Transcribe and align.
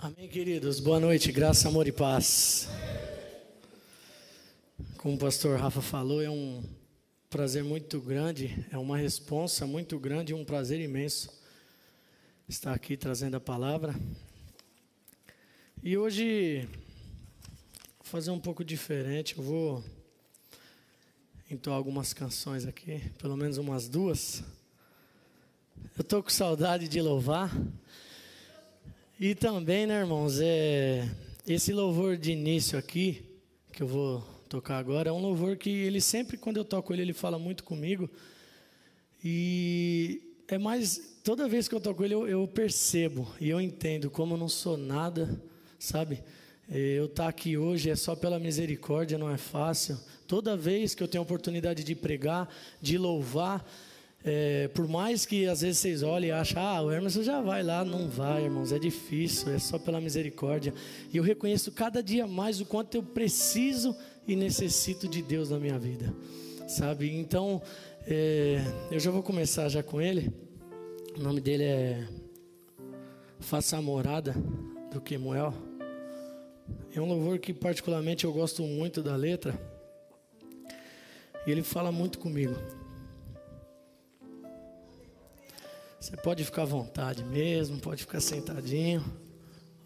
Amém, 0.00 0.28
queridos. 0.28 0.78
Boa 0.78 1.00
noite, 1.00 1.32
graça, 1.32 1.66
amor 1.66 1.88
e 1.88 1.90
paz. 1.90 2.68
Como 4.96 5.16
o 5.16 5.18
pastor 5.18 5.58
Rafa 5.58 5.82
falou, 5.82 6.22
é 6.22 6.30
um 6.30 6.62
prazer 7.28 7.64
muito 7.64 8.00
grande, 8.00 8.64
é 8.70 8.78
uma 8.78 8.96
responsa 8.96 9.66
muito 9.66 9.98
grande 9.98 10.32
um 10.32 10.44
prazer 10.44 10.78
imenso 10.78 11.36
estar 12.48 12.72
aqui 12.72 12.96
trazendo 12.96 13.38
a 13.38 13.40
palavra. 13.40 13.92
E 15.82 15.98
hoje 15.98 16.60
vou 17.98 18.04
fazer 18.04 18.30
um 18.30 18.38
pouco 18.38 18.62
diferente, 18.64 19.36
eu 19.36 19.42
vou 19.42 19.84
entoar 21.50 21.76
algumas 21.76 22.12
canções 22.12 22.64
aqui, 22.64 23.02
pelo 23.18 23.36
menos 23.36 23.58
umas 23.58 23.88
duas. 23.88 24.44
Eu 25.98 26.04
tô 26.04 26.22
com 26.22 26.30
saudade 26.30 26.86
de 26.86 27.00
louvar. 27.00 27.50
E 29.20 29.34
também, 29.34 29.84
né, 29.84 29.98
irmãos, 29.98 30.38
é, 30.40 31.04
esse 31.44 31.72
louvor 31.72 32.16
de 32.16 32.30
início 32.30 32.78
aqui, 32.78 33.20
que 33.72 33.82
eu 33.82 33.86
vou 33.88 34.20
tocar 34.48 34.78
agora, 34.78 35.08
é 35.08 35.12
um 35.12 35.18
louvor 35.18 35.56
que 35.56 35.70
ele 35.70 36.00
sempre, 36.00 36.36
quando 36.36 36.58
eu 36.58 36.64
toco 36.64 36.92
ele, 36.92 37.02
ele 37.02 37.12
fala 37.12 37.36
muito 37.36 37.64
comigo. 37.64 38.08
E 39.24 40.22
é 40.46 40.56
mais, 40.56 41.18
toda 41.24 41.48
vez 41.48 41.66
que 41.66 41.74
eu 41.74 41.80
toco 41.80 42.04
ele, 42.04 42.14
eu, 42.14 42.28
eu 42.28 42.46
percebo 42.46 43.28
e 43.40 43.48
eu 43.48 43.60
entendo 43.60 44.08
como 44.08 44.34
eu 44.34 44.38
não 44.38 44.48
sou 44.48 44.76
nada, 44.76 45.42
sabe? 45.80 46.22
Eu 46.70 47.06
estar 47.06 47.24
tá 47.24 47.28
aqui 47.28 47.58
hoje 47.58 47.90
é 47.90 47.96
só 47.96 48.14
pela 48.14 48.38
misericórdia, 48.38 49.18
não 49.18 49.28
é 49.28 49.36
fácil. 49.36 49.98
Toda 50.28 50.56
vez 50.56 50.94
que 50.94 51.02
eu 51.02 51.08
tenho 51.08 51.22
a 51.22 51.24
oportunidade 51.24 51.82
de 51.82 51.94
pregar, 51.96 52.48
de 52.80 52.96
louvar, 52.96 53.68
é, 54.28 54.68
por 54.68 54.86
mais 54.86 55.24
que 55.24 55.46
às 55.46 55.62
vezes 55.62 55.78
vocês 55.78 56.02
olhem 56.02 56.28
e 56.28 56.32
achem, 56.32 56.58
ah, 56.60 56.82
o 56.82 56.90
Hermes 56.90 57.14
já 57.14 57.40
vai 57.40 57.62
lá, 57.62 57.84
não 57.84 58.08
vai, 58.08 58.44
irmãos, 58.44 58.70
é 58.70 58.78
difícil, 58.78 59.52
é 59.52 59.58
só 59.58 59.78
pela 59.78 60.00
misericórdia. 60.00 60.74
E 61.12 61.16
eu 61.16 61.22
reconheço 61.22 61.72
cada 61.72 62.02
dia 62.02 62.26
mais 62.26 62.60
o 62.60 62.66
quanto 62.66 62.94
eu 62.94 63.02
preciso 63.02 63.96
e 64.26 64.36
necessito 64.36 65.08
de 65.08 65.22
Deus 65.22 65.50
na 65.50 65.58
minha 65.58 65.78
vida, 65.78 66.14
sabe? 66.68 67.10
Então, 67.10 67.62
é, 68.06 68.60
eu 68.90 69.00
já 69.00 69.10
vou 69.10 69.22
começar 69.22 69.68
já 69.68 69.82
com 69.82 70.00
ele. 70.00 70.30
O 71.16 71.20
nome 71.20 71.40
dele 71.40 71.64
é 71.64 72.06
Faça 73.40 73.78
a 73.78 73.82
Morada, 73.82 74.34
do 74.92 75.00
Quemuel. 75.00 75.54
É 76.94 77.00
um 77.00 77.06
louvor 77.06 77.38
que 77.38 77.54
particularmente 77.54 78.24
eu 78.24 78.32
gosto 78.32 78.62
muito 78.62 79.02
da 79.02 79.16
letra. 79.16 79.58
E 81.46 81.50
ele 81.50 81.62
fala 81.62 81.90
muito 81.90 82.18
comigo. 82.18 82.54
Você 86.00 86.16
pode 86.16 86.44
ficar 86.44 86.62
à 86.62 86.64
vontade 86.64 87.24
mesmo, 87.24 87.80
pode 87.80 88.02
ficar 88.02 88.20
sentadinho. 88.20 89.04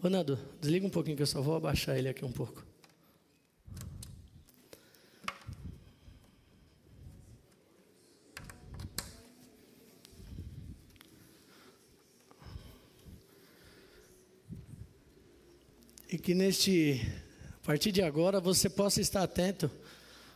Ô 0.01 0.09
Nando, 0.09 0.37
desliga 0.61 0.85
um 0.85 0.89
pouquinho 0.89 1.17
que 1.17 1.23
eu 1.23 1.27
só 1.27 1.41
vou 1.41 1.55
abaixar 1.55 1.97
ele 1.97 2.07
aqui 2.07 2.23
um 2.23 2.31
pouco. 2.31 2.63
E 16.07 16.17
que 16.19 16.35
neste, 16.35 17.01
a 17.63 17.65
partir 17.65 17.91
de 17.91 18.03
agora, 18.03 18.39
você 18.39 18.69
possa 18.69 19.01
estar 19.01 19.23
atento 19.23 19.69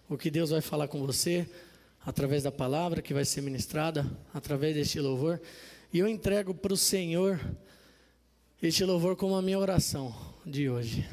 ao 0.09 0.17
que 0.17 0.31
Deus 0.31 0.49
vai 0.49 0.59
falar 0.59 0.87
com 0.87 1.05
você, 1.05 1.47
através 2.07 2.43
da 2.43 2.51
palavra 2.53 3.01
que 3.01 3.13
vai 3.13 3.25
ser 3.25 3.41
ministrada, 3.41 4.09
através 4.33 4.73
deste 4.73 4.97
louvor. 4.97 5.41
E 5.91 5.99
eu 5.99 6.07
entrego 6.07 6.53
para 6.53 6.73
o 6.73 6.77
Senhor 6.77 7.37
este 8.63 8.85
louvor 8.85 9.17
como 9.17 9.35
a 9.35 9.41
minha 9.41 9.59
oração 9.59 10.15
de 10.45 10.69
hoje. 10.69 11.05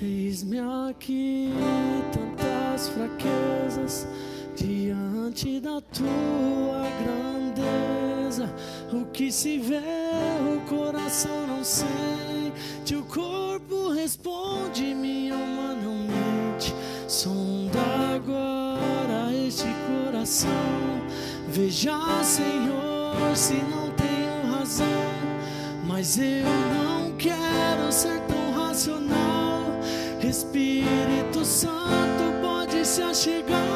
Eis-me 0.00 0.58
aqui, 0.88 1.50
tantas 2.12 2.88
fraquezas 2.88 4.08
diante 4.56 5.60
da 5.60 5.82
tua 5.82 6.88
grandeza. 7.04 8.50
O 8.90 9.04
que 9.12 9.30
se 9.30 9.58
vê, 9.58 9.76
o 9.76 10.66
coração 10.66 11.46
não 11.46 11.62
sente, 11.62 12.31
o 12.94 13.02
corpo 13.04 13.90
responde, 13.90 14.94
minha 14.94 15.34
alma 15.34 15.74
não 15.74 15.94
mente. 15.94 16.74
Sonda 17.08 17.80
agora 18.14 19.32
este 19.34 19.66
coração. 19.86 20.48
Veja, 21.48 21.98
Senhor, 22.22 23.36
se 23.36 23.54
não 23.54 23.90
tenho 23.90 24.52
razão, 24.52 24.86
mas 25.86 26.18
eu 26.18 26.44
não 26.44 27.12
quero 27.16 27.90
ser 27.90 28.20
tão 28.22 28.52
racional. 28.52 29.62
Espírito 30.22 31.44
Santo 31.44 32.40
pode 32.40 32.86
se 32.86 33.02
achegar 33.02 33.71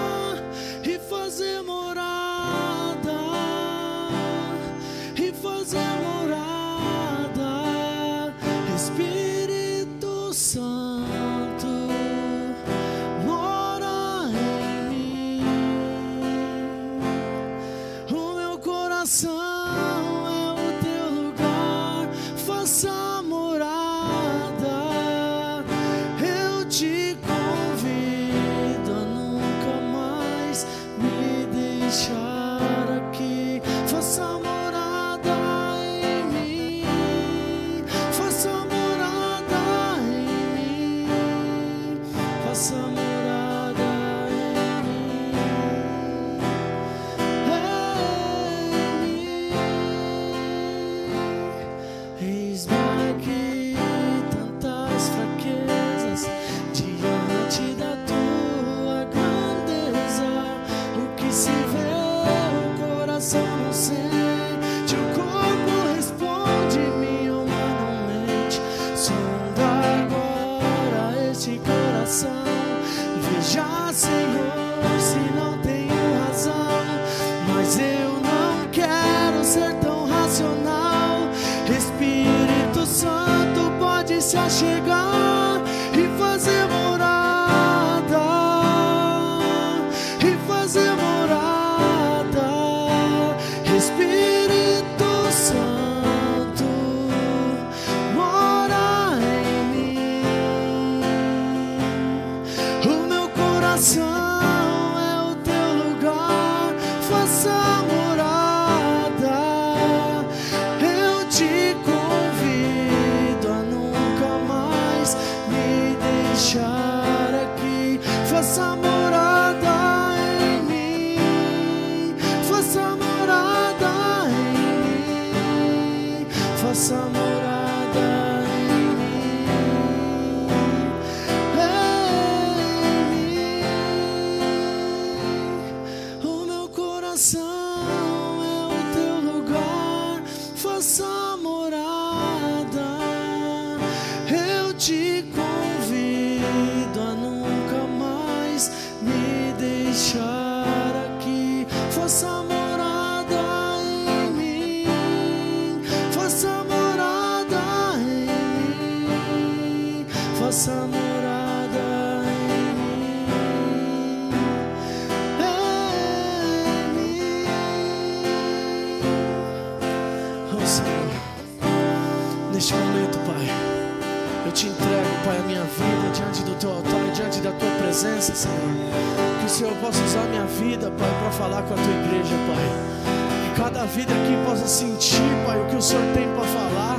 possa 184.66 184.84
sentir, 184.84 185.22
Pai, 185.46 185.60
o 185.60 185.66
que 185.66 185.76
o 185.76 185.82
Senhor 185.82 186.02
tem 186.12 186.28
para 186.34 186.44
falar. 186.44 186.98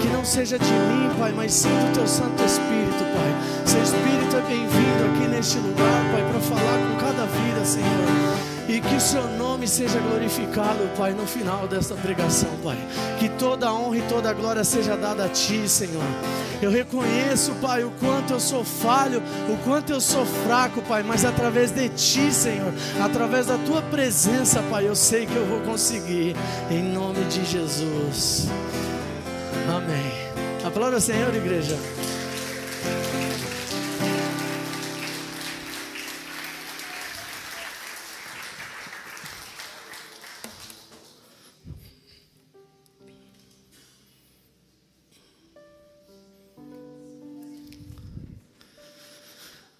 Que 0.00 0.08
não 0.08 0.24
seja 0.24 0.58
de 0.58 0.72
mim, 0.72 1.10
Pai, 1.18 1.32
mas 1.32 1.52
sim 1.52 1.68
do 1.68 1.92
teu 1.92 2.06
Santo 2.06 2.42
Espírito, 2.42 3.04
Pai. 3.14 3.66
Seu 3.66 3.82
Espírito 3.82 4.36
é 4.36 4.40
bem-vindo 4.48 5.04
aqui 5.12 5.28
neste 5.28 5.58
lugar, 5.58 6.10
Pai, 6.10 6.24
para 6.30 6.40
falar 6.40 6.78
com 6.78 6.96
cada 6.96 7.26
vida, 7.26 7.64
Senhor. 7.64 8.53
E 8.66 8.80
que 8.80 8.94
o 8.94 9.00
seu 9.00 9.26
nome 9.36 9.68
seja 9.68 9.98
glorificado, 10.00 10.88
Pai, 10.96 11.12
no 11.12 11.26
final 11.26 11.68
desta 11.68 11.94
pregação, 11.94 12.48
Pai. 12.62 12.78
Que 13.18 13.28
toda 13.28 13.72
honra 13.72 13.98
e 13.98 14.02
toda 14.02 14.32
glória 14.32 14.64
seja 14.64 14.96
dada 14.96 15.26
a 15.26 15.28
Ti, 15.28 15.68
Senhor. 15.68 16.02
Eu 16.62 16.70
reconheço, 16.70 17.52
Pai, 17.60 17.84
o 17.84 17.90
quanto 18.00 18.32
eu 18.32 18.40
sou 18.40 18.64
falho, 18.64 19.22
o 19.50 19.56
quanto 19.64 19.92
eu 19.92 20.00
sou 20.00 20.24
fraco, 20.24 20.80
Pai, 20.82 21.02
mas 21.02 21.24
através 21.24 21.70
de 21.70 21.90
Ti, 21.90 22.32
Senhor, 22.32 22.72
através 23.02 23.46
da 23.46 23.58
Tua 23.58 23.82
presença, 23.82 24.62
Pai, 24.70 24.88
eu 24.88 24.94
sei 24.94 25.26
que 25.26 25.36
eu 25.36 25.44
vou 25.44 25.60
conseguir, 25.60 26.34
em 26.70 26.82
nome 26.82 27.22
de 27.26 27.44
Jesus. 27.44 28.48
Amém. 29.68 30.12
Aplauda 30.64 30.96
o 30.96 31.00
Senhor, 31.00 31.34
igreja. 31.34 31.76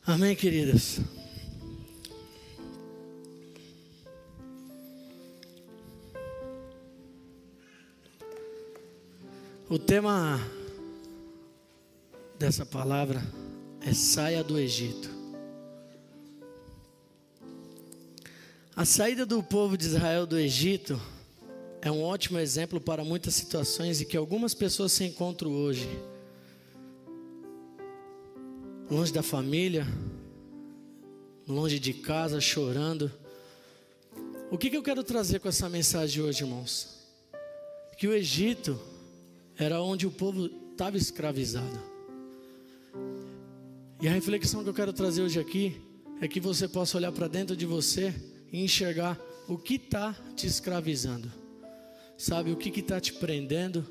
Amém, 0.07 0.37
queridas. 0.37 1.01
O 9.67 9.79
tema 9.79 10.39
dessa 12.39 12.67
palavra 12.67 13.23
é 13.81 13.95
saia 13.95 14.45
do 14.45 14.59
Egito. 14.59 15.09
A 18.77 18.85
saída 18.85 19.25
do 19.25 19.43
povo 19.43 19.79
de 19.79 19.87
Israel 19.87 20.27
do 20.27 20.39
Egito 20.39 21.01
é 21.81 21.91
um 21.91 22.03
ótimo 22.03 22.39
exemplo 22.39 22.79
para 22.79 23.03
muitas 23.03 23.35
situações 23.35 24.03
em 24.03 24.05
que 24.05 24.19
algumas 24.19 24.53
pessoas 24.53 24.93
se 24.93 25.05
encontram 25.05 25.51
hoje. 25.51 25.89
Longe 28.91 29.13
da 29.13 29.23
família, 29.23 29.87
longe 31.49 31.79
de 31.79 31.95
casa, 31.95 32.39
chorando. 32.39 33.11
O 34.51 34.59
que, 34.59 34.69
que 34.69 34.77
eu 34.77 34.83
quero 34.83 35.03
trazer 35.03 35.41
com 35.41 35.49
essa 35.49 35.71
mensagem 35.71 36.23
hoje, 36.23 36.45
irmãos? 36.45 37.09
Que 37.97 38.07
o 38.07 38.13
Egito 38.13 38.79
era 39.57 39.81
onde 39.81 40.07
o 40.07 40.11
povo 40.11 40.51
estava 40.71 40.99
escravizado. 40.99 41.81
E 44.03 44.07
a 44.07 44.13
reflexão 44.13 44.63
que 44.63 44.69
eu 44.69 44.75
quero 44.75 44.93
trazer 44.93 45.23
hoje 45.23 45.41
aqui 45.41 45.81
é 46.21 46.29
que 46.29 46.39
você 46.39 46.69
possa 46.69 46.99
olhar 46.99 47.11
para 47.11 47.27
dentro 47.27 47.57
de 47.57 47.65
você 47.65 48.15
e 48.53 48.63
enxergar 48.63 49.19
o 49.49 49.57
que 49.57 49.77
está 49.77 50.15
te 50.37 50.47
escravizando. 50.47 51.33
Sabe, 52.19 52.53
o 52.53 52.57
que 52.57 52.69
está 52.81 53.01
te 53.01 53.15
prendendo? 53.15 53.87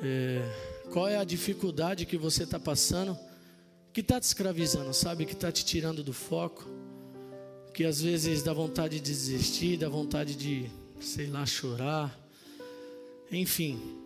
É, 0.00 0.40
qual 0.92 1.08
é 1.08 1.16
a 1.16 1.24
dificuldade 1.24 2.06
que 2.06 2.16
você 2.16 2.44
está 2.44 2.60
passando? 2.60 3.18
Que 3.92 4.00
está 4.00 4.20
te 4.20 4.24
escravizando, 4.24 4.92
sabe? 4.94 5.24
Que 5.24 5.32
está 5.32 5.50
te 5.50 5.64
tirando 5.64 6.02
do 6.02 6.12
foco. 6.12 6.66
Que 7.74 7.84
às 7.84 8.00
vezes 8.00 8.42
dá 8.42 8.52
vontade 8.52 8.96
de 8.96 9.02
desistir, 9.02 9.76
dá 9.78 9.88
vontade 9.88 10.34
de, 10.34 10.70
sei 11.00 11.26
lá, 11.26 11.44
chorar. 11.46 12.18
Enfim, 13.30 13.98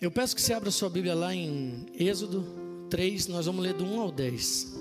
Eu 0.00 0.10
peço 0.10 0.34
que 0.34 0.40
você 0.40 0.54
abra 0.54 0.70
sua 0.70 0.88
Bíblia 0.88 1.14
lá 1.14 1.34
em 1.34 1.84
Êxodo 1.94 2.42
3, 2.88 3.26
nós 3.26 3.44
vamos 3.44 3.62
ler 3.62 3.74
do 3.74 3.84
1 3.84 4.00
ao 4.00 4.10
10. 4.10 4.74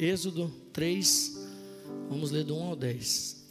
Êxodo 0.00 0.52
3, 0.72 1.38
vamos 2.08 2.32
ler 2.32 2.42
do 2.42 2.56
1 2.56 2.62
ao 2.64 2.74
10. 2.74 3.43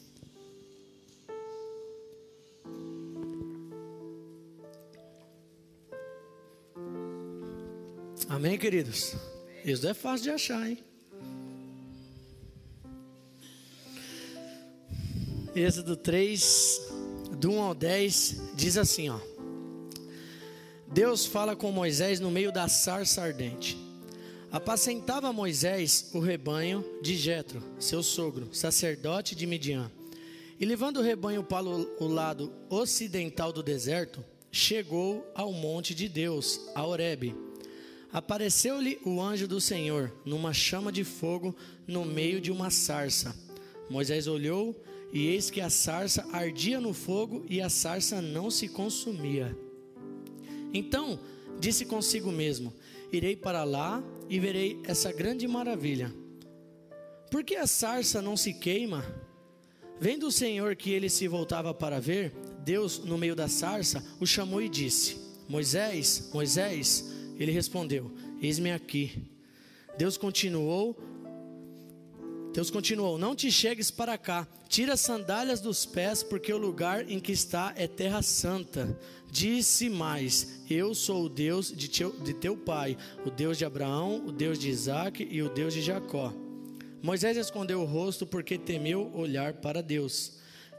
Amém, 8.34 8.58
queridos? 8.58 9.16
Êxodo 9.64 9.90
é 9.90 9.94
fácil 9.94 10.24
de 10.24 10.30
achar, 10.32 10.68
hein? 10.68 10.80
Êxodo 15.56 15.96
3, 15.96 16.82
do 17.38 17.52
1 17.52 17.62
ao 17.62 17.76
10, 17.76 18.42
diz 18.56 18.76
assim, 18.76 19.08
ó. 19.10 19.20
Deus 20.88 21.28
fala 21.28 21.56
com 21.56 21.72
Moisés 21.72 22.20
no 22.20 22.32
meio 22.32 22.52
da 22.52 22.68
sarça 22.68 23.22
ardente. 23.22 23.78
Apacentava 24.52 25.32
Moisés 25.32 26.10
o 26.12 26.20
rebanho 26.20 26.84
de 27.04 27.16
Jetro, 27.16 27.62
seu 27.78 28.02
sogro, 28.02 28.50
sacerdote 28.52 29.36
de 29.36 29.46
Midian. 29.46 29.92
E 30.60 30.66
levando 30.66 30.98
o 30.98 31.04
rebanho 31.04 31.44
para 31.44 31.68
o 31.68 32.08
lado 32.08 32.52
ocidental 32.68 33.54
do 33.54 33.62
deserto, 33.62 34.26
chegou 34.52 35.24
ao 35.36 35.54
monte 35.54 35.94
de 35.94 36.10
Deus, 36.10 36.60
a 36.74 36.84
Horebe. 36.84 37.53
Apareceu-lhe 38.14 39.00
o 39.04 39.20
anjo 39.20 39.48
do 39.48 39.60
Senhor, 39.60 40.14
numa 40.24 40.54
chama 40.54 40.92
de 40.92 41.04
fogo, 41.04 41.56
no 41.88 42.06
meio 42.06 42.40
de 42.40 42.52
uma 42.52 42.70
sarça. 42.70 43.36
Moisés 43.90 44.28
olhou, 44.28 44.80
e 45.12 45.26
eis 45.26 45.50
que 45.50 45.60
a 45.60 45.70
sarça 45.70 46.24
ardia 46.32 46.80
no 46.80 46.94
fogo, 46.94 47.44
e 47.50 47.60
a 47.60 47.70
sarça 47.70 48.22
não 48.22 48.52
se 48.52 48.68
consumia. 48.68 49.58
Então 50.72 51.20
disse 51.60 51.86
consigo 51.86 52.32
mesmo: 52.32 52.72
Irei 53.12 53.36
para 53.36 53.64
lá 53.64 54.04
e 54.30 54.40
verei 54.40 54.80
essa 54.84 55.12
grande 55.12 55.48
maravilha. 55.48 56.14
Por 57.32 57.44
que 57.44 57.56
a 57.56 57.66
sarça 57.66 58.22
não 58.22 58.38
se 58.38 58.54
queima? 58.54 59.04
Vendo 60.00 60.28
o 60.28 60.32
Senhor 60.32 60.76
que 60.76 60.92
ele 60.92 61.10
se 61.10 61.28
voltava 61.28 61.74
para 61.74 62.00
ver, 62.00 62.32
Deus, 62.64 63.00
no 63.00 63.18
meio 63.18 63.36
da 63.36 63.48
sarça, 63.48 64.04
o 64.20 64.26
chamou 64.28 64.62
e 64.62 64.70
disse: 64.70 65.18
Moisés, 65.50 66.30
Moisés. 66.32 67.13
Ele 67.40 67.52
respondeu: 67.52 68.12
Eis-me 68.42 68.72
aqui. 68.72 69.24
Deus 69.98 70.18
continuou 70.18 70.98
Deus 72.54 72.70
continuou: 72.70 73.18
Não 73.18 73.36
te 73.36 73.52
chegues 73.52 73.90
para 73.90 74.16
cá, 74.16 74.48
tira 74.70 74.94
as 74.94 75.00
sandálias 75.00 75.60
dos 75.60 75.88
pés, 75.88 76.22
porque 76.22 76.54
o 76.54 76.58
lugar 76.58 77.10
em 77.10 77.20
que 77.20 77.32
está 77.32 77.74
é 77.76 77.88
terra 77.88 78.22
santa. 78.22 78.96
Disse 79.32 79.90
mais: 79.90 80.62
Eu 80.70 80.94
sou 80.94 81.26
o 81.26 81.30
Deus 81.30 81.76
de 81.76 81.90
teu, 81.90 82.12
de 82.12 82.34
teu 82.34 82.56
pai, 82.56 82.96
o 83.26 83.32
Deus 83.32 83.58
de 83.58 83.66
Abraão, 83.66 84.24
o 84.28 84.32
Deus 84.32 84.60
de 84.60 84.70
Isaac 84.70 85.28
e 85.30 85.42
o 85.42 85.50
Deus 85.50 85.74
de 85.74 85.82
Jacó. 85.82 86.32
Moisés 87.02 87.36
escondeu 87.36 87.82
o 87.82 87.86
rosto 87.86 88.26
porque 88.26 88.58
temeu 88.58 89.12
olhar 89.16 89.54
para 89.56 89.82
Deus. 89.82 90.34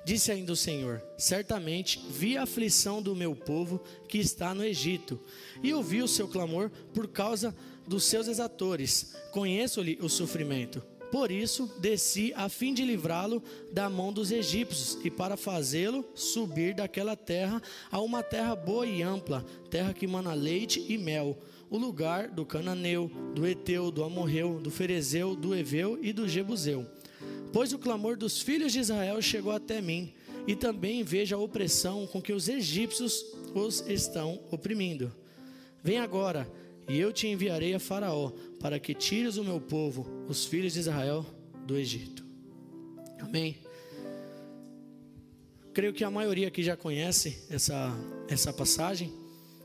Disse 0.04 0.30
ainda 0.30 0.52
o 0.52 0.56
Senhor: 0.56 1.02
Certamente 1.16 2.04
vi 2.10 2.36
a 2.36 2.42
aflição 2.42 3.02
do 3.02 3.16
meu 3.16 3.34
povo 3.34 3.80
que 4.08 4.18
está 4.18 4.54
no 4.54 4.64
Egito, 4.64 5.18
e 5.62 5.72
ouvi 5.72 6.02
o 6.02 6.08
seu 6.08 6.28
clamor 6.28 6.70
por 6.92 7.08
causa 7.08 7.54
dos 7.86 8.04
seus 8.04 8.28
exatores. 8.28 9.14
Conheço-lhe 9.32 9.98
o 10.00 10.08
sofrimento. 10.08 10.82
Por 11.10 11.30
isso 11.30 11.70
desci 11.78 12.32
a 12.34 12.48
fim 12.48 12.74
de 12.74 12.84
livrá-lo 12.84 13.40
da 13.72 13.88
mão 13.88 14.12
dos 14.12 14.32
egípcios 14.32 14.98
e 15.04 15.10
para 15.10 15.36
fazê-lo 15.36 16.04
subir 16.12 16.74
daquela 16.74 17.14
terra 17.14 17.62
a 17.88 18.00
uma 18.00 18.20
terra 18.20 18.56
boa 18.56 18.84
e 18.84 19.00
ampla, 19.00 19.44
terra 19.70 19.94
que 19.94 20.08
mana 20.08 20.34
leite 20.34 20.84
e 20.88 20.98
mel, 20.98 21.38
o 21.70 21.78
lugar 21.78 22.28
do 22.28 22.44
Cananeu, 22.44 23.08
do 23.32 23.46
Eteu, 23.46 23.92
do 23.92 24.02
Amorreu, 24.02 24.58
do 24.58 24.72
Ferezeu, 24.72 25.36
do 25.36 25.54
Eveu 25.54 25.98
e 26.02 26.12
do 26.12 26.28
Jebuseu. 26.28 26.84
Pois 27.52 27.72
o 27.72 27.78
clamor 27.78 28.16
dos 28.16 28.40
filhos 28.40 28.72
de 28.72 28.80
Israel 28.80 29.20
chegou 29.22 29.52
até 29.52 29.80
mim, 29.80 30.12
e 30.46 30.54
também 30.54 31.02
vejo 31.02 31.34
a 31.34 31.38
opressão 31.38 32.06
com 32.06 32.20
que 32.20 32.32
os 32.32 32.48
egípcios 32.48 33.24
os 33.54 33.80
estão 33.88 34.40
oprimindo. 34.50 35.12
Vem 35.82 35.98
agora, 35.98 36.50
e 36.88 36.98
eu 36.98 37.12
te 37.12 37.26
enviarei 37.26 37.74
a 37.74 37.80
Faraó, 37.80 38.32
para 38.60 38.78
que 38.78 38.94
tires 38.94 39.36
o 39.36 39.44
meu 39.44 39.60
povo, 39.60 40.06
os 40.28 40.44
filhos 40.44 40.74
de 40.74 40.80
Israel, 40.80 41.24
do 41.66 41.76
Egito. 41.76 42.24
Amém. 43.20 43.56
Creio 45.72 45.92
que 45.92 46.04
a 46.04 46.10
maioria 46.10 46.48
aqui 46.48 46.62
já 46.62 46.76
conhece 46.76 47.42
essa, 47.50 47.92
essa 48.28 48.52
passagem. 48.52 49.12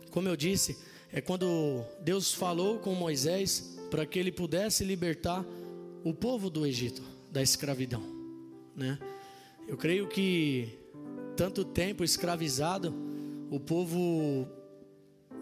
Como 0.10 0.28
eu 0.28 0.36
disse, 0.36 0.78
é 1.12 1.22
quando 1.22 1.84
Deus 2.02 2.34
falou 2.34 2.80
com 2.80 2.96
Moisés 2.96 3.78
para 3.92 4.06
que 4.06 4.18
ele 4.18 4.32
pudesse 4.32 4.84
libertar 4.84 5.46
o 6.04 6.14
povo 6.14 6.50
do 6.50 6.66
Egito, 6.66 7.02
da 7.32 7.42
escravidão. 7.42 8.04
Né? 8.76 8.98
Eu 9.68 9.78
creio 9.78 10.08
que 10.08 10.80
tanto 11.36 11.64
tempo 11.64 12.04
escravizado, 12.04 12.94
o 13.50 13.60
povo 13.60 14.48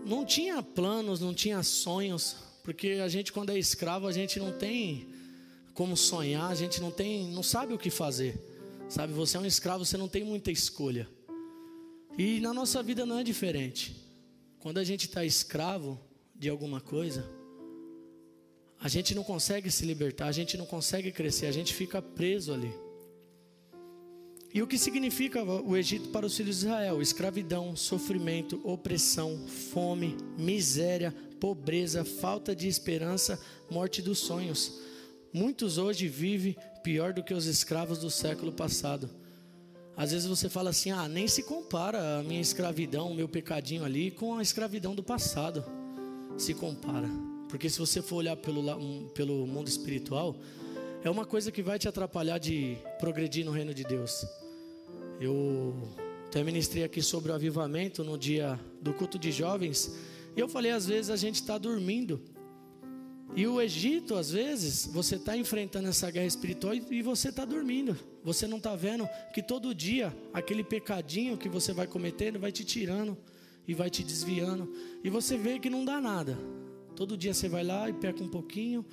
não 0.06 0.25
tinha 0.25 0.62
planos, 0.62 1.20
não 1.20 1.34
tinha 1.34 1.63
sonhos, 1.63 2.36
porque 2.63 3.00
a 3.03 3.08
gente 3.08 3.32
quando 3.32 3.51
é 3.51 3.58
escravo, 3.58 4.08
a 4.08 4.12
gente 4.12 4.39
não 4.39 4.51
tem 4.51 5.08
como 5.74 5.96
sonhar, 5.96 6.50
a 6.50 6.56
gente 6.56 6.82
não 6.82 6.91
tem, 6.91 7.32
não 7.32 7.44
sabe 7.44 7.74
o 7.74 7.77
que 7.77 7.89
fazer. 7.89 8.39
Sabe, 8.89 9.12
você 9.12 9.38
é 9.38 9.39
um 9.39 9.46
escravo, 9.46 9.86
você 9.86 9.98
não 9.98 10.08
tem 10.08 10.24
muita 10.24 10.50
escolha. 10.50 11.08
E 12.17 12.39
na 12.39 12.53
nossa 12.53 12.82
vida 12.82 13.06
não 13.06 13.20
é 13.20 13.24
diferente. 13.24 13.96
Quando 14.60 14.79
a 14.79 14.84
gente 14.84 15.06
está 15.06 15.24
escravo 15.24 16.00
de 16.34 16.50
alguma 16.50 16.82
coisa, 16.82 17.29
a 18.79 18.88
gente 18.88 19.15
não 19.15 19.24
consegue 19.24 19.72
se 19.72 19.86
libertar, 19.86 20.27
a 20.27 20.31
gente 20.31 20.57
não 20.57 20.65
consegue 20.65 21.12
crescer, 21.12 21.48
a 21.48 21.51
gente 21.51 21.74
fica 21.74 22.01
preso 22.01 22.53
ali. 22.53 22.74
E 24.53 24.62
o 24.62 24.67
que 24.67 24.77
significa 24.77 25.43
o 25.43 25.75
Egito 25.75 26.10
para 26.10 26.25
os 26.25 26.36
filhos 26.36 26.60
de 26.60 26.65
Israel? 26.65 27.01
Escravidão, 27.01 27.75
sofrimento, 27.75 28.60
opressão, 28.63 29.46
fome, 29.72 30.15
miséria, 30.38 31.13
pobreza, 31.39 32.03
falta 32.05 32.55
de 32.55 32.67
esperança, 32.67 33.39
morte 33.69 34.01
dos 34.01 34.19
sonhos. 34.19 34.79
Muitos 35.34 35.77
hoje 35.77 36.07
vivem 36.07 36.55
pior 36.84 37.13
do 37.13 37.24
que 37.24 37.34
os 37.34 37.46
escravos 37.46 38.00
do 38.00 38.10
século 38.10 38.51
passado. 38.51 39.10
Às 39.96 40.12
vezes 40.12 40.27
você 40.27 40.48
fala 40.48 40.69
assim: 40.69 40.91
ah, 40.91 41.07
nem 41.07 41.27
se 41.27 41.43
compara 41.43 42.19
a 42.19 42.24
minha 42.24 42.41
escravidão, 42.41 43.12
o 43.12 43.15
meu 43.15 43.27
pecadinho 43.27 43.84
ali, 43.84 44.12
com 44.12 44.38
a 44.38 44.41
escravidão 44.41 44.96
do 44.96 45.03
passado. 45.03 45.65
Se 46.38 46.53
compara. 46.53 47.26
Porque 47.50 47.70
se 47.70 47.80
você 47.80 48.01
for 48.01 48.18
olhar 48.18 48.36
pelo, 48.36 48.63
pelo 49.13 49.48
mundo 49.48 49.68
espiritual, 49.68 50.36
é 51.04 51.10
uma 51.10 51.25
coisa 51.25 51.51
que 51.51 51.62
vai 51.62 51.80
te 51.80 51.88
atrapalhar 51.88 52.38
de 52.38 52.77
progredir 53.00 53.46
no 53.46 53.51
reino 53.51 53.74
de 53.74 53.84
Deus. 53.84 54.25
Eu 55.20 55.74
até 56.27 56.44
ministrei 56.44 56.84
aqui 56.84 57.01
sobre 57.01 57.32
o 57.32 57.36
avivamento 57.36 58.04
no 58.04 58.18
dia 58.18 58.60
do 58.82 58.94
culto 58.94 59.18
de 59.18 59.32
jovens. 59.32 59.96
E 60.36 60.39
eu 60.39 60.48
falei: 60.48 60.72
às 60.72 60.86
vezes 60.86 61.10
a 61.10 61.16
gente 61.16 61.36
está 61.36 61.58
dormindo 61.58 62.22
e 63.36 63.46
o 63.46 63.62
Egito, 63.62 64.16
às 64.16 64.32
vezes, 64.32 64.88
você 64.88 65.16
está 65.16 65.38
enfrentando 65.38 65.88
essa 65.88 66.10
guerra 66.10 66.25
espiritual 66.25 66.74
e 66.74 67.01
você 67.01 67.30
está 67.30 67.46
dormindo. 67.46 67.96
Você 68.24 68.48
não 68.48 68.58
está 68.58 68.75
vendo 68.75 69.08
que 69.34 69.44
todo 69.44 69.75
dia 69.75 70.16
aquele 70.34 70.63
pecadinho 70.63 71.38
que 71.38 71.50
você 71.50 71.74
vai 71.74 71.86
cometendo 71.86 72.39
vai 72.39 72.51
te 72.51 72.63
tirando 72.63 73.18
e 73.68 73.74
vai 73.74 73.89
te 73.89 74.04
desviando. 74.04 74.72
E 75.04 75.10
você 75.10 75.38
vê 75.38 75.60
que 75.60 75.70
não 75.70 75.86
dá 75.86 76.01
nada. 76.01 76.38
Todo 76.98 77.16
dia 77.16 77.32
você 77.32 77.48
vai 77.48 77.63
lá 77.63 77.88
e 77.88 77.94
peca 77.94 78.24
um 78.24 78.27
pouquinho. 78.27 78.84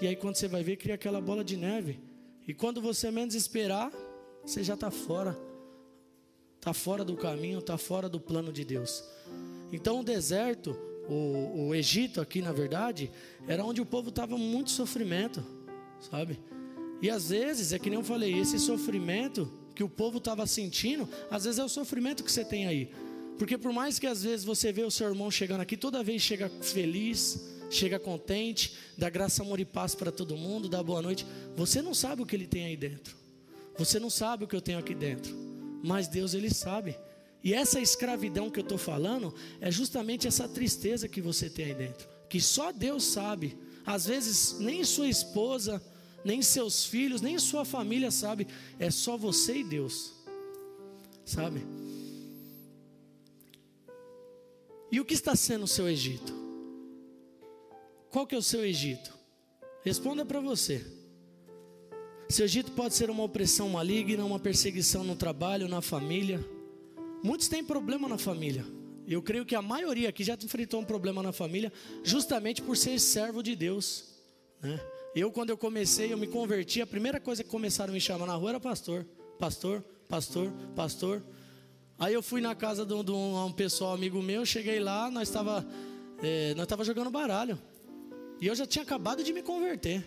E 0.00 0.06
aí 0.08 0.16
quando 0.16 0.34
você 0.34 0.48
vai 0.48 0.64
ver, 0.64 0.76
cria 0.76 0.96
aquela 0.96 1.20
bola 1.20 1.44
de 1.44 1.56
neve. 1.56 2.00
E 2.46 2.52
quando 2.52 2.82
você 2.82 3.08
menos 3.08 3.36
esperar, 3.36 3.92
você 4.44 4.64
já 4.64 4.74
está 4.74 4.90
fora. 4.90 5.38
Está 6.56 6.74
fora 6.74 7.04
do 7.04 7.16
caminho, 7.16 7.60
está 7.60 7.78
fora 7.78 8.08
do 8.08 8.18
plano 8.18 8.52
de 8.52 8.64
Deus. 8.64 9.04
Então 9.72 10.00
o 10.00 10.04
deserto 10.04 10.76
o, 11.08 11.68
o 11.68 11.74
Egito 11.74 12.20
aqui, 12.20 12.42
na 12.42 12.52
verdade, 12.52 13.10
era 13.46 13.64
onde 13.64 13.80
o 13.80 13.86
povo 13.86 14.08
estava 14.08 14.36
muito 14.36 14.70
sofrimento, 14.70 15.44
sabe? 16.00 16.40
E 17.00 17.10
às 17.10 17.30
vezes, 17.30 17.72
é 17.72 17.78
que 17.78 17.88
nem 17.88 17.98
eu 17.98 18.04
falei, 18.04 18.38
esse 18.38 18.58
sofrimento 18.58 19.50
que 19.74 19.82
o 19.82 19.88
povo 19.88 20.18
estava 20.18 20.46
sentindo, 20.46 21.08
às 21.30 21.44
vezes 21.44 21.58
é 21.60 21.64
o 21.64 21.68
sofrimento 21.68 22.22
que 22.22 22.30
você 22.30 22.44
tem 22.44 22.66
aí. 22.66 22.90
Porque 23.38 23.58
por 23.58 23.72
mais 23.72 23.98
que 23.98 24.06
às 24.06 24.22
vezes 24.22 24.44
você 24.44 24.72
vê 24.72 24.82
o 24.82 24.90
seu 24.90 25.08
irmão 25.08 25.30
chegando 25.30 25.60
aqui, 25.60 25.76
toda 25.76 26.02
vez 26.02 26.22
chega 26.22 26.48
feliz, 26.60 27.40
chega 27.70 27.98
contente, 27.98 28.74
dá 28.96 29.08
graça, 29.08 29.42
amor 29.42 29.58
e 29.58 29.64
paz 29.64 29.94
para 29.94 30.12
todo 30.12 30.36
mundo, 30.36 30.68
dá 30.68 30.82
boa 30.82 31.02
noite, 31.02 31.26
você 31.56 31.80
não 31.80 31.94
sabe 31.94 32.22
o 32.22 32.26
que 32.26 32.36
ele 32.36 32.46
tem 32.46 32.66
aí 32.66 32.76
dentro. 32.76 33.16
Você 33.78 33.98
não 33.98 34.10
sabe 34.10 34.44
o 34.44 34.48
que 34.48 34.54
eu 34.54 34.60
tenho 34.60 34.78
aqui 34.78 34.94
dentro. 34.94 35.34
Mas 35.82 36.06
Deus 36.06 36.34
ele 36.34 36.52
sabe. 36.52 36.96
E 37.42 37.52
essa 37.52 37.80
escravidão 37.80 38.50
que 38.50 38.60
eu 38.60 38.62
estou 38.62 38.78
falando 38.78 39.34
é 39.60 39.70
justamente 39.70 40.28
essa 40.28 40.48
tristeza 40.48 41.08
que 41.08 41.20
você 41.20 41.50
tem 41.50 41.66
aí 41.66 41.74
dentro, 41.74 42.08
que 42.28 42.40
só 42.40 42.70
Deus 42.70 43.02
sabe. 43.04 43.56
Às 43.84 44.06
vezes 44.06 44.58
nem 44.60 44.84
sua 44.84 45.08
esposa, 45.08 45.82
nem 46.24 46.40
seus 46.40 46.84
filhos, 46.84 47.20
nem 47.20 47.36
sua 47.38 47.64
família 47.64 48.12
sabe, 48.12 48.46
é 48.78 48.90
só 48.90 49.16
você 49.16 49.56
e 49.56 49.64
Deus. 49.64 50.12
Sabe? 51.24 51.62
E 54.92 55.00
o 55.00 55.04
que 55.04 55.14
está 55.14 55.34
sendo 55.34 55.64
o 55.64 55.68
seu 55.68 55.88
Egito? 55.88 56.32
Qual 58.10 58.26
que 58.26 58.34
é 58.34 58.38
o 58.38 58.42
seu 58.42 58.64
Egito? 58.64 59.12
Responda 59.82 60.24
para 60.24 60.38
você. 60.38 60.86
Seu 62.28 62.44
Egito 62.44 62.70
pode 62.72 62.94
ser 62.94 63.10
uma 63.10 63.24
opressão 63.24 63.68
maligna, 63.70 64.24
uma 64.24 64.38
perseguição 64.38 65.02
no 65.02 65.16
trabalho, 65.16 65.66
na 65.66 65.80
família 65.80 66.38
Muitos 67.22 67.46
têm 67.46 67.62
problema 67.62 68.08
na 68.08 68.18
família. 68.18 68.66
Eu 69.06 69.22
creio 69.22 69.46
que 69.46 69.54
a 69.54 69.62
maioria 69.62 70.08
aqui 70.08 70.24
já 70.24 70.34
enfrentou 70.34 70.80
um 70.80 70.84
problema 70.84 71.22
na 71.22 71.32
família, 71.32 71.72
justamente 72.02 72.60
por 72.60 72.76
ser 72.76 72.98
servo 72.98 73.42
de 73.42 73.54
Deus. 73.54 74.04
Né? 74.60 74.80
Eu, 75.14 75.30
quando 75.30 75.50
eu 75.50 75.56
comecei, 75.56 76.12
eu 76.12 76.18
me 76.18 76.26
converti, 76.26 76.80
a 76.80 76.86
primeira 76.86 77.20
coisa 77.20 77.44
que 77.44 77.50
começaram 77.50 77.92
a 77.92 77.94
me 77.94 78.00
chamar 78.00 78.26
na 78.26 78.34
rua 78.34 78.50
era 78.50 78.60
pastor. 78.60 79.06
Pastor, 79.38 79.84
pastor, 80.08 80.52
pastor. 80.74 81.22
Aí 82.02 82.14
eu 82.14 82.20
fui 82.20 82.40
na 82.40 82.52
casa 82.52 82.84
de 82.84 82.92
um, 82.92 83.04
de 83.04 83.12
um 83.12 83.52
pessoal 83.52 83.94
amigo 83.94 84.20
meu, 84.20 84.44
cheguei 84.44 84.80
lá, 84.80 85.08
nós 85.08 85.28
estava 85.28 85.64
é, 86.20 86.52
nós 86.56 86.84
jogando 86.84 87.08
baralho. 87.10 87.56
E 88.40 88.46
eu 88.48 88.56
já 88.56 88.66
tinha 88.66 88.82
acabado 88.82 89.22
de 89.22 89.32
me 89.32 89.40
converter. 89.40 90.04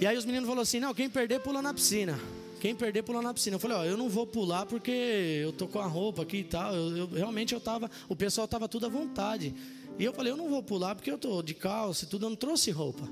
E 0.00 0.04
aí 0.04 0.18
os 0.18 0.24
meninos 0.24 0.46
falaram 0.48 0.62
assim: 0.62 0.80
não, 0.80 0.92
quem 0.92 1.08
perder 1.08 1.38
pula 1.38 1.62
na 1.62 1.72
piscina. 1.72 2.18
Quem 2.60 2.74
perder 2.74 3.04
pula 3.04 3.22
na 3.22 3.32
piscina. 3.32 3.54
Eu 3.54 3.60
falei, 3.60 3.76
ó, 3.76 3.84
eu 3.84 3.96
não 3.96 4.08
vou 4.08 4.26
pular 4.26 4.66
porque 4.66 4.90
eu 4.90 5.52
tô 5.52 5.68
com 5.68 5.78
a 5.78 5.86
roupa 5.86 6.22
aqui 6.22 6.38
e 6.38 6.44
tal. 6.44 6.74
Eu, 6.74 6.96
eu, 6.96 7.06
realmente 7.06 7.54
eu 7.54 7.60
tava, 7.60 7.88
o 8.08 8.16
pessoal 8.16 8.48
tava 8.48 8.66
tudo 8.66 8.86
à 8.86 8.88
vontade. 8.88 9.54
E 10.00 10.04
eu 10.04 10.12
falei, 10.12 10.32
eu 10.32 10.36
não 10.36 10.48
vou 10.48 10.64
pular 10.64 10.96
porque 10.96 11.12
eu 11.12 11.16
tô 11.16 11.40
de 11.44 11.54
calça 11.54 12.06
e 12.06 12.08
tudo, 12.08 12.26
eu 12.26 12.30
não 12.30 12.36
trouxe 12.36 12.72
roupa. 12.72 13.08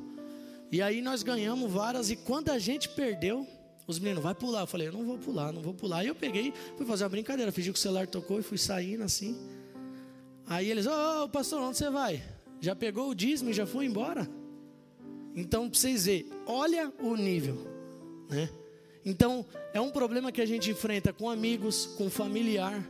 E 0.72 0.82
aí 0.82 1.00
nós 1.00 1.22
ganhamos 1.22 1.70
várias 1.70 2.10
e 2.10 2.16
quando 2.16 2.50
a 2.50 2.58
gente 2.58 2.88
perdeu, 2.88 3.46
os 3.88 3.98
meninos, 3.98 4.22
vai 4.22 4.34
pular. 4.34 4.60
Eu 4.60 4.66
falei, 4.66 4.88
eu 4.88 4.92
não 4.92 5.04
vou 5.04 5.18
pular, 5.18 5.50
não 5.50 5.62
vou 5.62 5.72
pular. 5.72 6.00
Aí 6.00 6.08
eu 6.08 6.14
peguei, 6.14 6.52
fui 6.76 6.84
fazer 6.84 7.04
uma 7.04 7.10
brincadeira, 7.10 7.50
fingi 7.50 7.72
que 7.72 7.78
o 7.78 7.80
celular 7.80 8.06
tocou 8.06 8.38
e 8.38 8.42
fui 8.42 8.58
saindo 8.58 9.02
assim. 9.02 9.34
Aí 10.46 10.70
eles, 10.70 10.86
ô 10.86 11.24
oh, 11.24 11.28
pastor, 11.28 11.60
onde 11.62 11.78
você 11.78 11.90
vai? 11.90 12.22
Já 12.60 12.76
pegou 12.76 13.08
o 13.08 13.14
dízimo 13.14 13.50
e 13.50 13.54
já 13.54 13.66
foi 13.66 13.86
embora? 13.86 14.28
Então, 15.34 15.70
para 15.70 15.78
vocês 15.78 16.04
verem, 16.04 16.26
olha 16.46 16.92
o 17.00 17.16
nível, 17.16 17.56
né? 18.28 18.50
Então, 19.04 19.44
é 19.72 19.80
um 19.80 19.90
problema 19.90 20.30
que 20.30 20.40
a 20.42 20.46
gente 20.46 20.70
enfrenta 20.70 21.12
com 21.12 21.30
amigos, 21.30 21.86
com 21.96 22.10
familiar. 22.10 22.86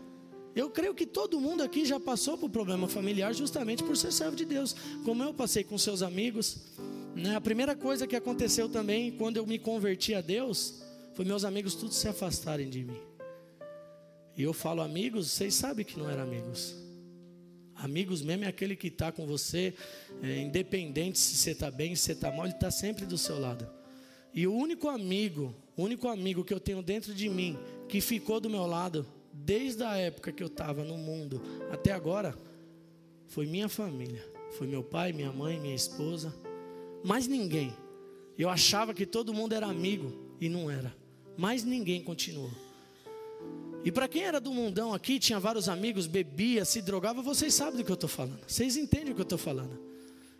Eu 0.56 0.68
creio 0.68 0.94
que 0.94 1.06
todo 1.06 1.38
mundo 1.38 1.62
aqui 1.62 1.84
já 1.84 2.00
passou 2.00 2.36
por 2.36 2.50
problema 2.50 2.88
familiar 2.88 3.32
justamente 3.32 3.84
por 3.84 3.96
ser 3.96 4.12
servo 4.12 4.34
de 4.34 4.44
Deus, 4.44 4.74
como 5.04 5.22
eu 5.22 5.32
passei 5.32 5.62
com 5.62 5.78
seus 5.78 6.02
amigos. 6.02 6.56
Né? 7.14 7.36
A 7.36 7.40
primeira 7.40 7.76
coisa 7.76 8.04
que 8.04 8.16
aconteceu 8.16 8.68
também 8.68 9.12
quando 9.12 9.36
eu 9.36 9.46
me 9.46 9.60
converti 9.60 10.14
a 10.14 10.20
Deus 10.20 10.87
foi 11.18 11.24
meus 11.24 11.42
amigos 11.42 11.74
todos 11.74 11.96
se 11.96 12.06
afastarem 12.06 12.70
de 12.70 12.84
mim. 12.84 13.00
E 14.36 14.42
eu 14.44 14.52
falo 14.52 14.80
amigos, 14.80 15.28
vocês 15.28 15.52
sabem 15.52 15.84
que 15.84 15.98
não 15.98 16.08
eram 16.08 16.22
amigos. 16.22 16.76
Amigos 17.74 18.22
mesmo 18.22 18.44
é 18.44 18.46
aquele 18.46 18.76
que 18.76 18.86
está 18.86 19.10
com 19.10 19.26
você, 19.26 19.74
é, 20.22 20.38
independente 20.38 21.18
se 21.18 21.34
você 21.34 21.50
está 21.50 21.72
bem, 21.72 21.96
se 21.96 22.02
você 22.02 22.12
está 22.12 22.30
mal, 22.30 22.46
ele 22.46 22.54
está 22.54 22.70
sempre 22.70 23.04
do 23.04 23.18
seu 23.18 23.36
lado. 23.36 23.68
E 24.32 24.46
o 24.46 24.54
único 24.54 24.88
amigo, 24.88 25.52
o 25.76 25.82
único 25.82 26.06
amigo 26.06 26.44
que 26.44 26.54
eu 26.54 26.60
tenho 26.60 26.84
dentro 26.84 27.12
de 27.12 27.28
mim, 27.28 27.58
que 27.88 28.00
ficou 28.00 28.38
do 28.38 28.48
meu 28.48 28.64
lado, 28.64 29.04
desde 29.32 29.82
a 29.82 29.96
época 29.96 30.30
que 30.30 30.40
eu 30.40 30.46
estava 30.46 30.84
no 30.84 30.96
mundo 30.96 31.42
até 31.72 31.90
agora, 31.90 32.32
foi 33.26 33.44
minha 33.44 33.68
família. 33.68 34.24
Foi 34.52 34.68
meu 34.68 34.84
pai, 34.84 35.12
minha 35.12 35.32
mãe, 35.32 35.58
minha 35.58 35.74
esposa. 35.74 36.32
Mais 37.02 37.26
ninguém. 37.26 37.74
Eu 38.38 38.48
achava 38.48 38.94
que 38.94 39.04
todo 39.04 39.34
mundo 39.34 39.52
era 39.52 39.66
amigo 39.66 40.36
e 40.40 40.48
não 40.48 40.70
era. 40.70 40.96
Mais 41.38 41.62
ninguém 41.62 42.02
continuou. 42.02 42.50
E 43.84 43.92
para 43.92 44.08
quem 44.08 44.24
era 44.24 44.40
do 44.40 44.52
mundão 44.52 44.92
aqui, 44.92 45.20
tinha 45.20 45.38
vários 45.38 45.68
amigos, 45.68 46.08
bebia, 46.08 46.64
se 46.64 46.82
drogava, 46.82 47.22
vocês 47.22 47.54
sabem 47.54 47.76
do 47.76 47.84
que 47.84 47.90
eu 47.90 47.94
estou 47.94 48.08
falando. 48.08 48.40
Vocês 48.46 48.76
entendem 48.76 49.12
o 49.12 49.14
que 49.14 49.20
eu 49.20 49.22
estou 49.22 49.38
falando. 49.38 49.78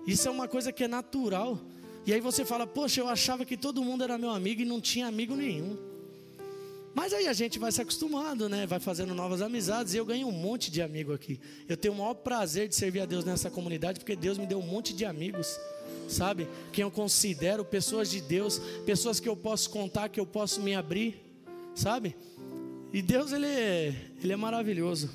Isso 0.04 0.26
é 0.26 0.30
uma 0.30 0.48
coisa 0.48 0.72
que 0.72 0.82
é 0.82 0.88
natural. 0.88 1.58
E 2.04 2.12
aí 2.12 2.20
você 2.20 2.44
fala, 2.44 2.66
poxa, 2.66 3.00
eu 3.00 3.08
achava 3.08 3.44
que 3.44 3.56
todo 3.56 3.82
mundo 3.82 4.02
era 4.02 4.18
meu 4.18 4.30
amigo 4.30 4.60
e 4.60 4.64
não 4.64 4.80
tinha 4.80 5.06
amigo 5.06 5.36
nenhum. 5.36 5.78
Mas 6.94 7.12
aí 7.12 7.28
a 7.28 7.32
gente 7.32 7.60
vai 7.60 7.70
se 7.70 7.80
acostumando, 7.80 8.48
né? 8.48 8.66
Vai 8.66 8.80
fazendo 8.80 9.14
novas 9.14 9.40
amizades. 9.40 9.94
E 9.94 9.98
eu 9.98 10.04
ganho 10.04 10.26
um 10.26 10.32
monte 10.32 10.68
de 10.68 10.82
amigo 10.82 11.12
aqui. 11.12 11.38
Eu 11.68 11.76
tenho 11.76 11.94
o 11.94 11.96
maior 11.96 12.14
prazer 12.14 12.66
de 12.66 12.74
servir 12.74 13.00
a 13.00 13.06
Deus 13.06 13.24
nessa 13.24 13.48
comunidade, 13.48 14.00
porque 14.00 14.16
Deus 14.16 14.36
me 14.36 14.46
deu 14.46 14.58
um 14.58 14.66
monte 14.66 14.92
de 14.92 15.04
amigos, 15.04 15.60
sabe? 16.08 16.48
Quem 16.72 16.82
eu 16.82 16.90
considero 16.90 17.64
pessoas 17.64 18.10
de 18.10 18.20
Deus, 18.20 18.60
pessoas 18.84 19.20
que 19.20 19.28
eu 19.28 19.36
posso 19.36 19.70
contar, 19.70 20.08
que 20.08 20.18
eu 20.18 20.26
posso 20.26 20.60
me 20.60 20.74
abrir, 20.74 21.22
sabe? 21.74 22.16
E 22.92 23.02
Deus, 23.02 23.32
ele 23.32 23.46
é, 23.46 23.94
ele 24.22 24.32
é 24.32 24.36
maravilhoso. 24.36 25.10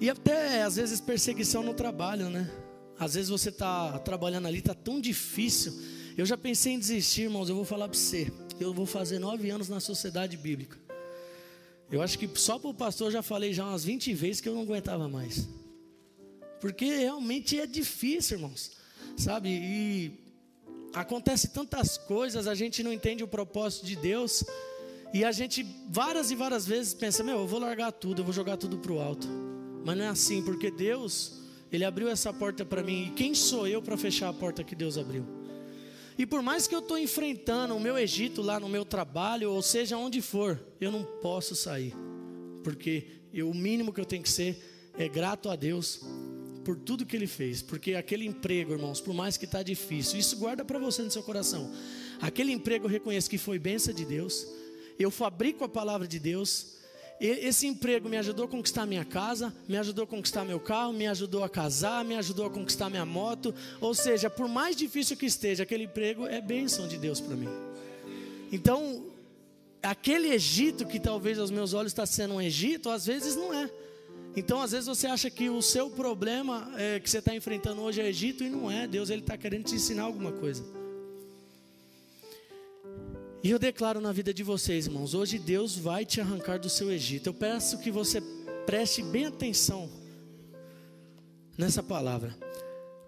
E 0.00 0.08
até 0.08 0.62
às 0.62 0.76
vezes 0.76 1.00
perseguição 1.00 1.62
no 1.62 1.74
trabalho, 1.74 2.30
né? 2.30 2.48
Às 2.98 3.14
vezes 3.14 3.28
você 3.28 3.48
está 3.48 3.98
trabalhando 3.98 4.46
ali, 4.46 4.58
está 4.58 4.74
tão 4.74 5.00
difícil. 5.00 5.72
Eu 6.16 6.24
já 6.24 6.36
pensei 6.36 6.72
em 6.72 6.78
desistir, 6.78 7.22
irmãos. 7.22 7.48
Eu 7.48 7.56
vou 7.56 7.64
falar 7.64 7.88
para 7.88 7.98
você. 7.98 8.32
Eu 8.58 8.72
vou 8.72 8.86
fazer 8.86 9.18
nove 9.18 9.50
anos 9.50 9.68
na 9.68 9.80
sociedade 9.80 10.36
bíblica. 10.36 10.76
Eu 11.90 12.02
acho 12.02 12.18
que 12.18 12.28
só 12.38 12.58
para 12.58 12.70
o 12.70 12.74
pastor 12.74 13.08
eu 13.08 13.12
já 13.12 13.22
falei 13.22 13.52
já 13.52 13.64
umas 13.64 13.84
20 13.84 14.12
vezes 14.14 14.40
que 14.40 14.48
eu 14.48 14.54
não 14.54 14.62
aguentava 14.62 15.08
mais. 15.08 15.48
Porque 16.60 16.84
realmente 16.84 17.58
é 17.58 17.66
difícil, 17.66 18.36
irmãos. 18.36 18.77
Sabe? 19.18 19.48
E 19.48 20.12
acontece 20.94 21.48
tantas 21.48 21.98
coisas, 21.98 22.46
a 22.46 22.54
gente 22.54 22.84
não 22.84 22.92
entende 22.92 23.24
o 23.24 23.28
propósito 23.28 23.84
de 23.84 23.96
Deus. 23.96 24.44
E 25.12 25.24
a 25.24 25.32
gente 25.32 25.66
várias 25.88 26.30
e 26.30 26.36
várias 26.36 26.64
vezes 26.64 26.94
pensa: 26.94 27.24
meu, 27.24 27.38
eu 27.38 27.46
vou 27.46 27.58
largar 27.58 27.90
tudo, 27.90 28.20
eu 28.20 28.24
vou 28.24 28.32
jogar 28.32 28.56
tudo 28.56 28.78
para 28.78 28.92
o 28.92 29.00
alto. 29.00 29.26
Mas 29.84 29.96
não 29.96 30.04
é 30.04 30.08
assim, 30.08 30.40
porque 30.40 30.70
Deus, 30.70 31.40
Ele 31.72 31.84
abriu 31.84 32.08
essa 32.08 32.32
porta 32.32 32.64
para 32.64 32.80
mim. 32.80 33.08
E 33.08 33.10
quem 33.10 33.34
sou 33.34 33.66
eu 33.66 33.82
para 33.82 33.96
fechar 33.96 34.28
a 34.28 34.32
porta 34.32 34.62
que 34.62 34.76
Deus 34.76 34.96
abriu? 34.96 35.24
E 36.16 36.24
por 36.24 36.40
mais 36.40 36.68
que 36.68 36.74
eu 36.74 36.80
estou 36.80 36.96
enfrentando 36.96 37.74
o 37.74 37.80
meu 37.80 37.98
Egito 37.98 38.40
lá 38.40 38.60
no 38.60 38.68
meu 38.68 38.84
trabalho, 38.84 39.50
ou 39.50 39.62
seja, 39.62 39.96
onde 39.96 40.22
for, 40.22 40.60
eu 40.80 40.92
não 40.92 41.02
posso 41.02 41.56
sair. 41.56 41.92
Porque 42.62 43.06
eu, 43.32 43.50
o 43.50 43.54
mínimo 43.54 43.92
que 43.92 44.00
eu 44.00 44.04
tenho 44.04 44.22
que 44.22 44.30
ser 44.30 44.92
é 44.96 45.08
grato 45.08 45.48
a 45.48 45.56
Deus 45.56 46.02
por 46.68 46.76
tudo 46.76 47.06
que 47.06 47.16
Ele 47.16 47.26
fez. 47.26 47.62
Porque 47.62 47.94
aquele 47.94 48.26
emprego, 48.26 48.72
irmãos, 48.72 49.00
por 49.00 49.14
mais 49.14 49.38
que 49.38 49.46
está 49.46 49.62
difícil, 49.62 50.18
isso 50.18 50.36
guarda 50.36 50.62
para 50.64 50.78
você 50.78 51.00
no 51.00 51.10
seu 51.10 51.22
coração. 51.22 51.72
Aquele 52.20 52.52
emprego 52.52 52.84
eu 52.84 52.90
reconheço 52.90 53.30
que 53.30 53.38
foi 53.38 53.58
bênção 53.58 53.94
de 53.94 54.04
Deus 54.04 54.46
eu 54.98 55.10
fabrico 55.10 55.64
a 55.64 55.68
palavra 55.68 56.08
de 56.08 56.18
Deus. 56.18 56.76
Esse 57.20 57.66
emprego 57.66 58.08
me 58.08 58.16
ajudou 58.16 58.44
a 58.44 58.48
conquistar 58.48 58.86
minha 58.86 59.04
casa, 59.04 59.54
me 59.68 59.76
ajudou 59.76 60.04
a 60.04 60.06
conquistar 60.06 60.44
meu 60.44 60.60
carro, 60.60 60.92
me 60.92 61.06
ajudou 61.06 61.42
a 61.42 61.48
casar, 61.48 62.04
me 62.04 62.16
ajudou 62.16 62.46
a 62.46 62.50
conquistar 62.50 62.90
minha 62.90 63.06
moto. 63.06 63.54
Ou 63.80 63.94
seja, 63.94 64.28
por 64.28 64.48
mais 64.48 64.76
difícil 64.76 65.16
que 65.16 65.26
esteja, 65.26 65.62
aquele 65.62 65.84
emprego 65.84 66.26
é 66.26 66.40
bênção 66.40 66.86
de 66.86 66.96
Deus 66.96 67.20
para 67.20 67.36
mim. 67.36 67.48
Então, 68.52 69.06
aquele 69.82 70.28
Egito 70.28 70.86
que 70.86 71.00
talvez 71.00 71.38
aos 71.38 71.50
meus 71.50 71.74
olhos 71.74 71.92
está 71.92 72.06
sendo 72.06 72.34
um 72.34 72.40
Egito, 72.40 72.88
às 72.90 73.06
vezes 73.06 73.36
não 73.36 73.52
é. 73.52 73.70
Então, 74.36 74.60
às 74.62 74.72
vezes 74.72 74.86
você 74.86 75.06
acha 75.06 75.30
que 75.30 75.50
o 75.50 75.60
seu 75.60 75.90
problema 75.90 76.70
é, 76.76 77.00
que 77.00 77.10
você 77.10 77.18
está 77.18 77.34
enfrentando 77.34 77.82
hoje 77.82 78.00
é 78.00 78.08
Egito 78.08 78.44
e 78.44 78.48
não 78.48 78.70
é. 78.70 78.86
Deus 78.86 79.10
ele 79.10 79.22
está 79.22 79.36
querendo 79.36 79.64
te 79.64 79.74
ensinar 79.74 80.02
alguma 80.02 80.32
coisa. 80.32 80.64
E 83.42 83.50
eu 83.50 83.58
declaro 83.58 84.00
na 84.00 84.12
vida 84.12 84.34
de 84.34 84.42
vocês, 84.42 84.86
irmãos, 84.86 85.14
hoje 85.14 85.38
Deus 85.38 85.76
vai 85.76 86.04
te 86.04 86.20
arrancar 86.20 86.58
do 86.58 86.68
seu 86.68 86.90
Egito. 86.90 87.28
Eu 87.28 87.34
peço 87.34 87.78
que 87.78 87.90
você 87.90 88.20
preste 88.66 89.02
bem 89.02 89.26
atenção 89.26 89.88
nessa 91.56 91.82
palavra. 91.82 92.36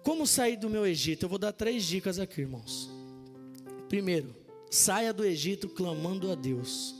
Como 0.03 0.25
sair 0.25 0.57
do 0.57 0.69
meu 0.69 0.85
Egito? 0.85 1.25
Eu 1.25 1.29
vou 1.29 1.37
dar 1.37 1.51
três 1.51 1.83
dicas 1.83 2.17
aqui, 2.17 2.41
irmãos. 2.41 2.89
Primeiro, 3.87 4.33
saia 4.69 5.13
do 5.13 5.23
Egito 5.23 5.69
clamando 5.69 6.31
a 6.31 6.35
Deus. 6.35 6.95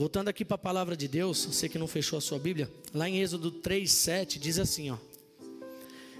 Voltando 0.00 0.28
aqui 0.28 0.46
para 0.46 0.54
a 0.54 0.58
palavra 0.58 0.96
de 0.96 1.06
Deus, 1.06 1.44
você 1.44 1.68
que 1.68 1.78
não 1.78 1.86
fechou 1.86 2.16
a 2.16 2.22
sua 2.22 2.38
Bíblia, 2.38 2.72
lá 2.94 3.06
em 3.06 3.20
Êxodo 3.20 3.52
3:7 3.52 4.38
diz 4.38 4.58
assim, 4.58 4.90
ó: 4.90 4.96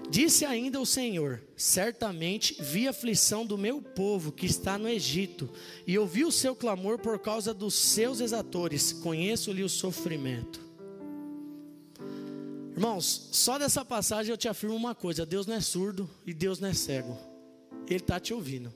Disse 0.07 0.45
ainda 0.45 0.79
o 0.79 0.85
Senhor: 0.85 1.41
Certamente 1.57 2.61
vi 2.61 2.85
a 2.85 2.91
aflição 2.91 3.43
do 3.43 3.57
meu 3.57 3.81
povo 3.81 4.31
que 4.31 4.45
está 4.45 4.77
no 4.77 4.87
Egito, 4.87 5.49
e 5.87 5.97
ouvi 5.97 6.23
o 6.23 6.31
seu 6.31 6.55
clamor 6.55 6.99
por 6.99 7.17
causa 7.17 7.55
dos 7.55 7.73
seus 7.73 8.19
exatores, 8.19 8.93
conheço-lhe 8.93 9.63
o 9.63 9.69
sofrimento. 9.69 10.61
Irmãos, 12.73 13.29
só 13.31 13.57
dessa 13.57 13.83
passagem 13.83 14.29
eu 14.29 14.37
te 14.37 14.47
afirmo 14.47 14.75
uma 14.75 14.93
coisa: 14.93 15.25
Deus 15.25 15.47
não 15.47 15.55
é 15.55 15.59
surdo 15.59 16.07
e 16.23 16.35
Deus 16.35 16.59
não 16.59 16.69
é 16.69 16.73
cego, 16.75 17.17
Ele 17.87 17.95
está 17.95 18.19
te 18.19 18.31
ouvindo. 18.31 18.71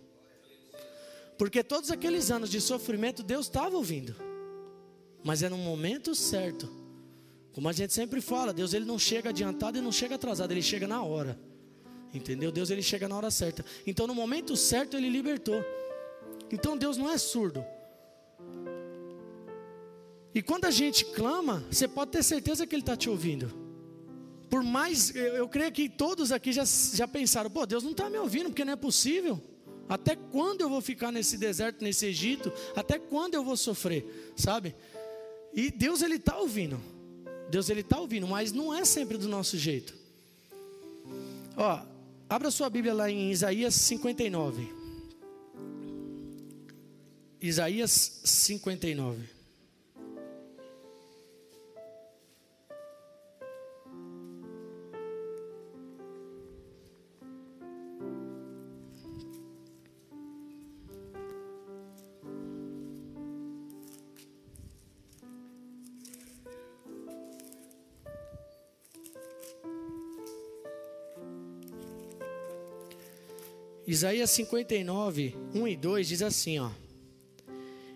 Porque 1.37 1.63
todos 1.63 1.91
aqueles 1.91 2.31
anos 2.31 2.49
de 2.49 2.59
sofrimento 2.59 3.21
Deus 3.21 3.45
estava 3.45 3.77
ouvindo, 3.77 4.15
mas 5.25 5.43
é 5.43 5.49
no 5.49 5.57
momento 5.57 6.15
certo 6.15 6.85
como 7.55 7.69
a 7.69 7.71
gente 7.71 7.93
sempre 7.93 8.19
fala, 8.19 8.51
Deus 8.51 8.73
ele 8.73 8.83
não 8.83 8.99
chega 8.99 9.29
adiantado 9.29 9.77
e 9.77 9.81
não 9.81 9.89
chega 9.89 10.15
atrasado, 10.15 10.51
ele 10.51 10.61
chega 10.61 10.85
na 10.85 11.01
hora. 11.01 11.39
Entendeu? 12.13 12.51
Deus 12.51 12.69
ele 12.69 12.81
chega 12.81 13.07
na 13.07 13.15
hora 13.15 13.31
certa. 13.31 13.63
Então 13.87 14.05
no 14.05 14.13
momento 14.13 14.57
certo 14.57 14.97
ele 14.97 15.07
libertou. 15.07 15.63
Então 16.51 16.75
Deus 16.75 16.97
não 16.97 17.09
é 17.09 17.17
surdo. 17.17 17.63
E 20.33 20.41
quando 20.41 20.65
a 20.65 20.71
gente 20.71 21.05
clama, 21.05 21.63
você 21.71 21.87
pode 21.87 22.11
ter 22.11 22.23
certeza 22.23 22.67
que 22.67 22.75
ele 22.75 22.81
está 22.81 22.97
te 22.97 23.09
ouvindo. 23.09 23.49
Por 24.49 24.61
mais, 24.61 25.15
eu, 25.15 25.35
eu, 25.35 25.47
creio 25.47 25.71
que 25.71 25.87
todos 25.87 26.33
aqui 26.33 26.51
já, 26.51 26.65
já 26.65 27.07
pensaram, 27.07 27.49
pô, 27.49 27.65
Deus 27.65 27.85
não 27.85 27.91
está 27.91 28.09
me 28.09 28.17
ouvindo, 28.17 28.49
porque 28.49 28.65
não 28.65 28.73
é 28.73 28.75
possível. 28.75 29.41
Até 29.87 30.13
quando 30.17 30.59
eu 30.59 30.69
vou 30.69 30.81
ficar 30.81 31.09
nesse 31.09 31.37
deserto, 31.37 31.81
nesse 31.85 32.05
Egito? 32.05 32.51
Até 32.75 32.99
quando 32.99 33.35
eu 33.35 33.45
vou 33.45 33.55
sofrer? 33.55 34.33
Sabe? 34.35 34.75
E 35.55 35.71
Deus 35.71 36.01
ele 36.01 36.15
está 36.15 36.37
ouvindo. 36.37 36.79
Deus 37.49 37.69
ele 37.69 37.81
está 37.81 37.99
ouvindo, 37.99 38.27
mas 38.27 38.51
não 38.51 38.73
é 38.73 38.83
sempre 38.83 39.17
do 39.17 39.27
nosso 39.29 39.57
jeito. 39.57 39.93
Ó, 41.55 41.81
abra 42.29 42.51
sua 42.51 42.69
Bíblia 42.69 42.93
lá 42.93 43.09
em 43.09 43.31
Isaías 43.31 43.73
59. 43.75 44.67
Isaías 47.41 48.21
59. 48.23 49.34
Isaías 73.95 74.29
59, 74.31 75.37
1 75.53 75.67
e 75.69 75.75
2 75.77 76.07
diz 76.09 76.21
assim: 76.21 76.59
ó, 76.59 76.69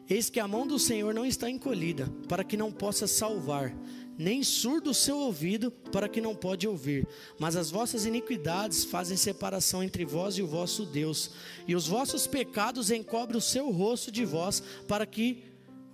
Eis 0.09 0.29
que 0.29 0.39
a 0.39 0.47
mão 0.47 0.65
do 0.65 0.79
Senhor 0.79 1.13
não 1.13 1.25
está 1.25 1.49
encolhida, 1.49 2.09
para 2.29 2.41
que 2.41 2.55
não 2.55 2.71
possa 2.71 3.05
salvar, 3.05 3.75
nem 4.17 4.41
surdo 4.41 4.91
o 4.91 4.93
seu 4.93 5.17
ouvido, 5.17 5.69
para 5.69 6.07
que 6.07 6.21
não 6.21 6.33
pode 6.33 6.65
ouvir. 6.65 7.05
Mas 7.37 7.57
as 7.57 7.69
vossas 7.69 8.05
iniquidades 8.05 8.85
fazem 8.85 9.17
separação 9.17 9.83
entre 9.83 10.05
vós 10.05 10.37
e 10.37 10.41
o 10.41 10.47
vosso 10.47 10.85
Deus, 10.85 11.31
e 11.67 11.75
os 11.75 11.85
vossos 11.85 12.25
pecados 12.25 12.91
encobrem 12.91 13.37
o 13.37 13.41
seu 13.41 13.69
rosto 13.69 14.09
de 14.09 14.23
vós, 14.23 14.63
para 14.87 15.05
que 15.05 15.43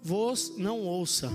vos 0.04 0.54
não 0.56 0.82
ouça. 0.82 1.32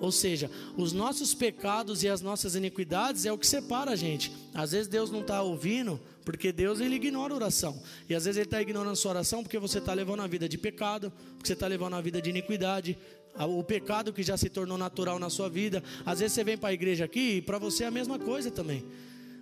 Ou 0.00 0.12
seja, 0.12 0.50
os 0.76 0.92
nossos 0.92 1.34
pecados 1.34 2.02
e 2.02 2.08
as 2.08 2.20
nossas 2.20 2.54
iniquidades 2.54 3.24
é 3.24 3.32
o 3.32 3.38
que 3.38 3.46
separa 3.46 3.92
a 3.92 3.96
gente. 3.96 4.32
Às 4.52 4.72
vezes 4.72 4.88
Deus 4.88 5.10
não 5.10 5.20
está 5.20 5.42
ouvindo, 5.42 6.00
porque 6.24 6.52
Deus 6.52 6.80
ele 6.80 6.96
ignora 6.96 7.32
a 7.32 7.36
oração. 7.36 7.80
E 8.08 8.14
às 8.14 8.24
vezes 8.24 8.38
Ele 8.38 8.46
está 8.46 8.60
ignorando 8.60 8.92
a 8.92 8.96
sua 8.96 9.12
oração 9.12 9.42
porque 9.42 9.58
você 9.58 9.78
está 9.78 9.92
levando 9.92 10.20
a 10.20 10.26
vida 10.26 10.48
de 10.48 10.58
pecado, 10.58 11.12
porque 11.34 11.46
você 11.46 11.52
está 11.52 11.66
levando 11.66 11.94
a 11.94 12.00
vida 12.00 12.20
de 12.20 12.30
iniquidade, 12.30 12.98
o 13.36 13.62
pecado 13.62 14.12
que 14.12 14.22
já 14.22 14.36
se 14.36 14.48
tornou 14.48 14.78
natural 14.78 15.18
na 15.18 15.28
sua 15.28 15.48
vida. 15.48 15.82
Às 16.04 16.20
vezes 16.20 16.34
você 16.34 16.44
vem 16.44 16.56
para 16.56 16.70
a 16.70 16.72
igreja 16.72 17.04
aqui 17.04 17.36
e 17.36 17.42
para 17.42 17.58
você 17.58 17.84
é 17.84 17.86
a 17.86 17.90
mesma 17.90 18.18
coisa 18.18 18.50
também. 18.50 18.84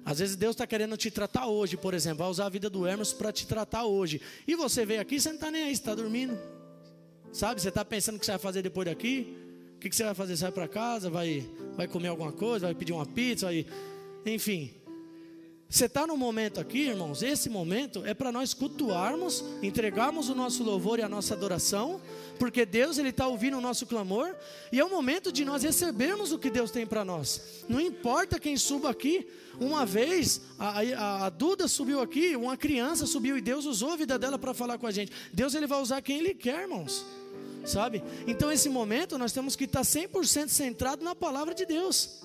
Às 0.05 0.19
vezes 0.19 0.35
Deus 0.35 0.55
está 0.55 0.67
querendo 0.67 0.97
te 0.97 1.11
tratar 1.11 1.47
hoje, 1.47 1.77
por 1.77 1.95
exemplo, 1.95 2.19
vai 2.19 2.29
usar 2.29 2.47
a 2.47 2.49
vida 2.49 2.69
do 2.69 2.87
Hermes 2.87 3.13
para 3.13 3.31
te 3.31 3.47
tratar 3.47 3.85
hoje. 3.85 4.21
E 4.47 4.57
você 4.57 4.85
veio 4.85 5.01
aqui, 5.01 5.21
você 5.21 5.29
não 5.29 5.37
está 5.37 5.51
nem 5.51 5.65
aí, 5.65 5.73
está 5.73 5.95
dormindo. 5.95 6.37
Sabe, 7.33 7.61
você 7.61 7.69
está 7.69 7.85
pensando 7.85 8.17
o 8.17 8.19
que 8.19 8.27
você 8.27 8.33
vai 8.33 8.41
fazer 8.41 8.63
depois 8.63 8.87
daqui? 8.87 9.42
Que, 9.83 9.91
que 9.91 9.97
você 9.97 10.05
vai 10.05 10.15
fazer? 10.15 10.37
Você 10.37 10.45
vai 10.45 10.53
para 10.53 10.69
casa, 10.69 11.11
vai, 11.11 11.45
vai 11.77 11.89
comer 11.89 12.07
alguma 12.07 12.31
coisa, 12.31 12.67
vai 12.67 12.75
pedir 12.75 12.93
uma 12.93 13.05
pizza, 13.05 13.47
vai... 13.47 13.67
enfim. 14.25 14.71
Você 15.69 15.87
está 15.87 16.07
no 16.07 16.17
momento 16.17 16.61
aqui, 16.61 16.83
irmãos? 16.83 17.21
Esse 17.21 17.49
momento 17.49 18.05
é 18.05 18.15
para 18.15 18.31
nós 18.31 18.55
cultuarmos, 18.55 19.43
entregarmos 19.61 20.29
o 20.29 20.37
nosso 20.37 20.63
louvor 20.63 21.01
e 21.01 21.03
a 21.03 21.09
nossa 21.09 21.35
adoração, 21.35 22.01
porque 22.39 22.65
Deus 22.65 22.97
ele 22.97 23.09
está 23.09 23.27
ouvindo 23.27 23.59
o 23.59 23.61
nosso 23.61 23.85
clamor 23.85 24.37
e 24.71 24.79
é 24.79 24.85
o 24.85 24.91
momento 24.91 25.33
de 25.33 25.45
nós 25.45 25.65
recebermos 25.65 26.31
o 26.31 26.39
que 26.39 26.49
Deus 26.51 26.71
tem 26.71 26.87
para 26.87 27.05
nós. 27.05 27.65
Não 27.69 27.81
importa 27.81 28.39
quem 28.39 28.57
suba 28.57 28.89
aqui. 28.89 29.27
Uma 29.59 29.85
vez 29.85 30.43
a, 30.61 30.81
a, 30.81 31.27
a, 31.27 31.31
Duda 31.31 31.67
subiu 31.67 32.01
aqui, 32.01 32.37
uma 32.37 32.57
criança 32.57 33.05
subiu 33.05 33.37
e 33.37 33.41
Deus 33.41 33.65
usou 33.65 33.95
a 33.95 33.97
vida 33.97 34.17
dela 34.17 34.39
para 34.39 34.55
falar 34.55 34.79
com 34.79 34.87
a 34.87 34.93
gente. 34.93 35.11
Deus 35.33 35.57
ele 35.57 35.67
vai 35.67 35.81
usar 35.81 36.01
quem 36.03 36.19
Ele 36.19 36.35
quer, 36.35 36.63
irmãos. 36.63 37.05
Sabe? 37.65 38.03
Então 38.27 38.51
esse 38.51 38.69
momento 38.69 39.17
nós 39.17 39.33
temos 39.33 39.55
que 39.55 39.65
estar 39.65 39.83
100% 39.83 40.49
centrado 40.49 41.05
na 41.05 41.15
palavra 41.15 41.55
de 41.55 41.65
Deus. 41.65 42.23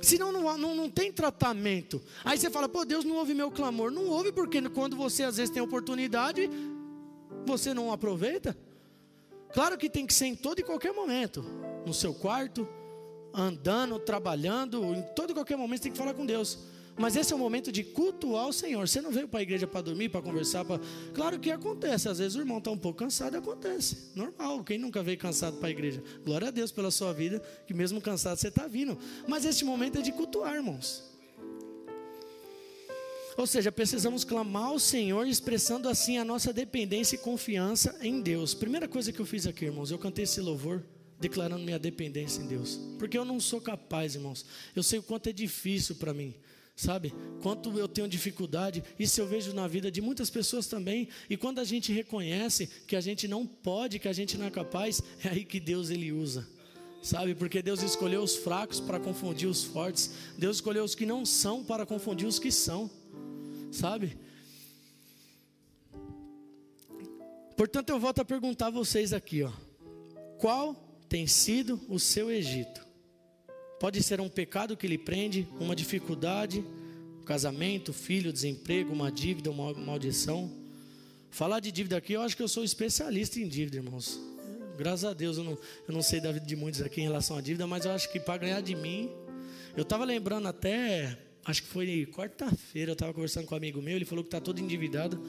Senão 0.00 0.30
não, 0.30 0.56
não, 0.56 0.74
não 0.74 0.90
tem 0.90 1.12
tratamento. 1.12 2.00
Aí 2.24 2.38
você 2.38 2.50
fala, 2.50 2.68
pô, 2.68 2.84
Deus 2.84 3.04
não 3.04 3.16
ouve 3.16 3.34
meu 3.34 3.50
clamor. 3.50 3.90
Não 3.90 4.06
ouve 4.06 4.32
porque 4.32 4.60
quando 4.68 4.96
você 4.96 5.24
às 5.24 5.36
vezes 5.36 5.52
tem 5.52 5.62
oportunidade, 5.62 6.48
você 7.44 7.74
não 7.74 7.92
aproveita. 7.92 8.56
Claro 9.52 9.76
que 9.78 9.88
tem 9.88 10.06
que 10.06 10.14
ser 10.14 10.26
em 10.26 10.36
todo 10.36 10.60
e 10.60 10.62
qualquer 10.62 10.92
momento. 10.92 11.44
No 11.86 11.94
seu 11.94 12.14
quarto, 12.14 12.68
andando, 13.32 13.98
trabalhando, 13.98 14.94
em 14.94 15.02
todo 15.14 15.30
e 15.30 15.34
qualquer 15.34 15.56
momento 15.56 15.78
você 15.78 15.84
tem 15.84 15.92
que 15.92 15.98
falar 15.98 16.14
com 16.14 16.26
Deus. 16.26 16.58
Mas 16.98 17.14
esse 17.14 17.32
é 17.32 17.36
o 17.36 17.38
momento 17.38 17.70
de 17.70 17.84
cultuar 17.84 18.48
o 18.48 18.52
Senhor. 18.52 18.88
Você 18.88 19.00
não 19.00 19.12
veio 19.12 19.28
para 19.28 19.38
a 19.38 19.42
igreja 19.42 19.68
para 19.68 19.82
dormir, 19.82 20.08
para 20.08 20.20
conversar. 20.20 20.64
Pra... 20.64 20.80
Claro 21.14 21.38
que 21.38 21.50
acontece. 21.50 22.08
Às 22.08 22.18
vezes 22.18 22.34
o 22.34 22.40
irmão 22.40 22.58
está 22.58 22.72
um 22.72 22.76
pouco 22.76 22.98
cansado, 22.98 23.36
acontece. 23.36 24.10
Normal. 24.16 24.64
Quem 24.64 24.78
nunca 24.78 25.00
veio 25.00 25.16
cansado 25.16 25.58
para 25.58 25.68
a 25.68 25.70
igreja? 25.70 26.02
Glória 26.24 26.48
a 26.48 26.50
Deus 26.50 26.72
pela 26.72 26.90
sua 26.90 27.12
vida, 27.12 27.40
que 27.66 27.72
mesmo 27.72 28.00
cansado 28.00 28.36
você 28.36 28.48
está 28.48 28.66
vindo. 28.66 28.98
Mas 29.28 29.44
este 29.44 29.64
momento 29.64 29.98
é 29.98 30.02
de 30.02 30.10
cultuar, 30.10 30.56
irmãos. 30.56 31.04
Ou 33.36 33.46
seja, 33.46 33.70
precisamos 33.70 34.24
clamar 34.24 34.64
ao 34.64 34.80
Senhor, 34.80 35.24
expressando 35.28 35.88
assim 35.88 36.18
a 36.18 36.24
nossa 36.24 36.52
dependência 36.52 37.14
e 37.14 37.18
confiança 37.20 37.96
em 38.02 38.20
Deus. 38.20 38.52
Primeira 38.52 38.88
coisa 38.88 39.12
que 39.12 39.20
eu 39.20 39.26
fiz 39.26 39.46
aqui, 39.46 39.66
irmãos, 39.66 39.92
eu 39.92 39.98
cantei 39.98 40.24
esse 40.24 40.40
louvor 40.40 40.82
declarando 41.20 41.62
minha 41.62 41.78
dependência 41.78 42.42
em 42.42 42.48
Deus. 42.48 42.80
Porque 42.98 43.16
eu 43.16 43.24
não 43.24 43.38
sou 43.38 43.60
capaz, 43.60 44.16
irmãos. 44.16 44.44
Eu 44.74 44.82
sei 44.82 44.98
o 44.98 45.02
quanto 45.04 45.28
é 45.28 45.32
difícil 45.32 45.94
para 45.94 46.12
mim 46.12 46.34
sabe? 46.78 47.12
Quanto 47.42 47.76
eu 47.76 47.88
tenho 47.88 48.06
dificuldade, 48.06 48.84
isso 48.96 49.20
eu 49.20 49.26
vejo 49.26 49.52
na 49.52 49.66
vida 49.66 49.90
de 49.90 50.00
muitas 50.00 50.30
pessoas 50.30 50.68
também. 50.68 51.08
E 51.28 51.36
quando 51.36 51.58
a 51.58 51.64
gente 51.64 51.92
reconhece 51.92 52.68
que 52.86 52.94
a 52.94 53.00
gente 53.00 53.26
não 53.26 53.44
pode, 53.44 53.98
que 53.98 54.06
a 54.06 54.12
gente 54.12 54.38
não 54.38 54.46
é 54.46 54.50
capaz, 54.50 55.02
é 55.24 55.28
aí 55.28 55.44
que 55.44 55.58
Deus 55.58 55.90
ele 55.90 56.12
usa. 56.12 56.48
Sabe? 57.02 57.34
Porque 57.34 57.60
Deus 57.62 57.82
escolheu 57.82 58.22
os 58.22 58.36
fracos 58.36 58.78
para 58.78 59.00
confundir 59.00 59.48
os 59.48 59.64
fortes. 59.64 60.12
Deus 60.36 60.58
escolheu 60.58 60.84
os 60.84 60.94
que 60.94 61.04
não 61.04 61.26
são 61.26 61.64
para 61.64 61.84
confundir 61.84 62.28
os 62.28 62.38
que 62.38 62.52
são. 62.52 62.88
Sabe? 63.72 64.16
Portanto, 67.56 67.90
eu 67.90 67.98
volto 67.98 68.20
a 68.20 68.24
perguntar 68.24 68.68
a 68.68 68.70
vocês 68.70 69.12
aqui, 69.12 69.42
ó. 69.42 69.50
Qual 70.38 70.74
tem 71.08 71.26
sido 71.26 71.80
o 71.88 71.98
seu 71.98 72.30
Egito? 72.30 72.87
Pode 73.78 74.02
ser 74.02 74.20
um 74.20 74.28
pecado 74.28 74.76
que 74.76 74.88
lhe 74.88 74.98
prende, 74.98 75.46
uma 75.60 75.74
dificuldade, 75.76 76.64
um 77.20 77.24
casamento, 77.24 77.92
filho, 77.92 78.32
desemprego, 78.32 78.92
uma 78.92 79.10
dívida, 79.10 79.50
uma 79.50 79.72
maldição. 79.72 80.50
Falar 81.30 81.60
de 81.60 81.70
dívida 81.70 81.96
aqui, 81.96 82.14
eu 82.14 82.22
acho 82.22 82.36
que 82.36 82.42
eu 82.42 82.48
sou 82.48 82.64
especialista 82.64 83.38
em 83.38 83.46
dívida, 83.46 83.76
irmãos. 83.76 84.20
Graças 84.76 85.04
a 85.04 85.14
Deus, 85.14 85.36
eu 85.36 85.44
não, 85.44 85.58
eu 85.86 85.94
não 85.94 86.02
sei 86.02 86.20
da 86.20 86.32
vida 86.32 86.44
de 86.44 86.56
muitos 86.56 86.82
aqui 86.82 87.00
em 87.00 87.04
relação 87.04 87.36
à 87.36 87.40
dívida, 87.40 87.66
mas 87.66 87.84
eu 87.84 87.92
acho 87.92 88.10
que 88.10 88.18
para 88.18 88.38
ganhar 88.38 88.60
de 88.60 88.74
mim, 88.74 89.10
eu 89.76 89.82
estava 89.82 90.04
lembrando 90.04 90.48
até, 90.48 91.16
acho 91.44 91.62
que 91.62 91.68
foi 91.68 92.06
quarta-feira, 92.06 92.90
eu 92.90 92.94
estava 92.94 93.14
conversando 93.14 93.46
com 93.46 93.54
um 93.54 93.58
amigo 93.58 93.80
meu, 93.80 93.94
ele 93.94 94.04
falou 94.04 94.24
que 94.24 94.28
está 94.28 94.40
todo 94.40 94.60
endividado. 94.60 95.22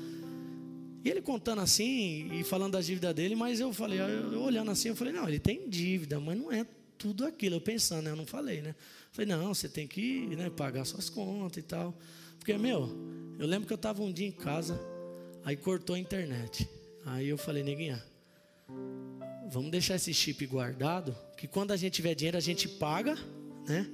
E 1.03 1.09
ele 1.09 1.21
contando 1.21 1.61
assim 1.61 2.29
e 2.33 2.43
falando 2.43 2.73
da 2.73 2.81
dívida 2.81 3.13
dele, 3.13 3.35
mas 3.35 3.59
eu 3.59 3.71
falei, 3.71 3.99
eu, 3.99 4.41
olhando 4.41 4.71
assim, 4.71 4.89
eu 4.89 4.95
falei, 4.95 5.13
não, 5.13 5.27
ele 5.27 5.39
tem 5.39 5.69
dívida, 5.69 6.19
mas 6.19 6.37
não 6.37 6.51
é 6.51 6.65
tudo 6.99 7.25
aquilo. 7.25 7.55
Eu 7.55 7.61
pensando, 7.61 8.03
né? 8.03 8.11
eu 8.11 8.15
não 8.15 8.27
falei, 8.27 8.61
né? 8.61 8.75
Falei, 9.11 9.27
não, 9.27 9.53
você 9.53 9.67
tem 9.67 9.87
que 9.87 10.27
né, 10.35 10.51
pagar 10.51 10.85
suas 10.85 11.09
contas 11.09 11.57
e 11.57 11.65
tal. 11.65 11.97
Porque, 12.37 12.55
meu, 12.57 12.89
eu 13.39 13.47
lembro 13.47 13.65
que 13.65 13.73
eu 13.73 13.75
estava 13.75 14.03
um 14.03 14.11
dia 14.11 14.27
em 14.27 14.31
casa, 14.31 14.79
aí 15.43 15.57
cortou 15.57 15.95
a 15.95 15.99
internet. 15.99 16.69
Aí 17.05 17.27
eu 17.27 17.37
falei, 17.37 17.63
neguinha, 17.63 18.03
vamos 19.49 19.71
deixar 19.71 19.95
esse 19.95 20.13
chip 20.13 20.45
guardado, 20.45 21.17
que 21.37 21.47
quando 21.47 21.71
a 21.71 21.77
gente 21.77 21.93
tiver 21.93 22.13
dinheiro 22.13 22.37
a 22.37 22.41
gente 22.41 22.67
paga, 22.67 23.15
né? 23.65 23.89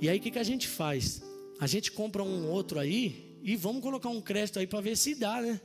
E 0.00 0.08
aí 0.08 0.18
o 0.18 0.20
que, 0.20 0.30
que 0.30 0.38
a 0.38 0.44
gente 0.44 0.68
faz? 0.68 1.22
A 1.58 1.66
gente 1.66 1.90
compra 1.90 2.22
um 2.22 2.48
outro 2.50 2.78
aí 2.78 3.38
e 3.42 3.56
vamos 3.56 3.82
colocar 3.82 4.08
um 4.08 4.20
crédito 4.20 4.58
aí 4.58 4.66
para 4.66 4.80
ver 4.80 4.96
se 4.96 5.14
dá, 5.14 5.40
né? 5.40 5.60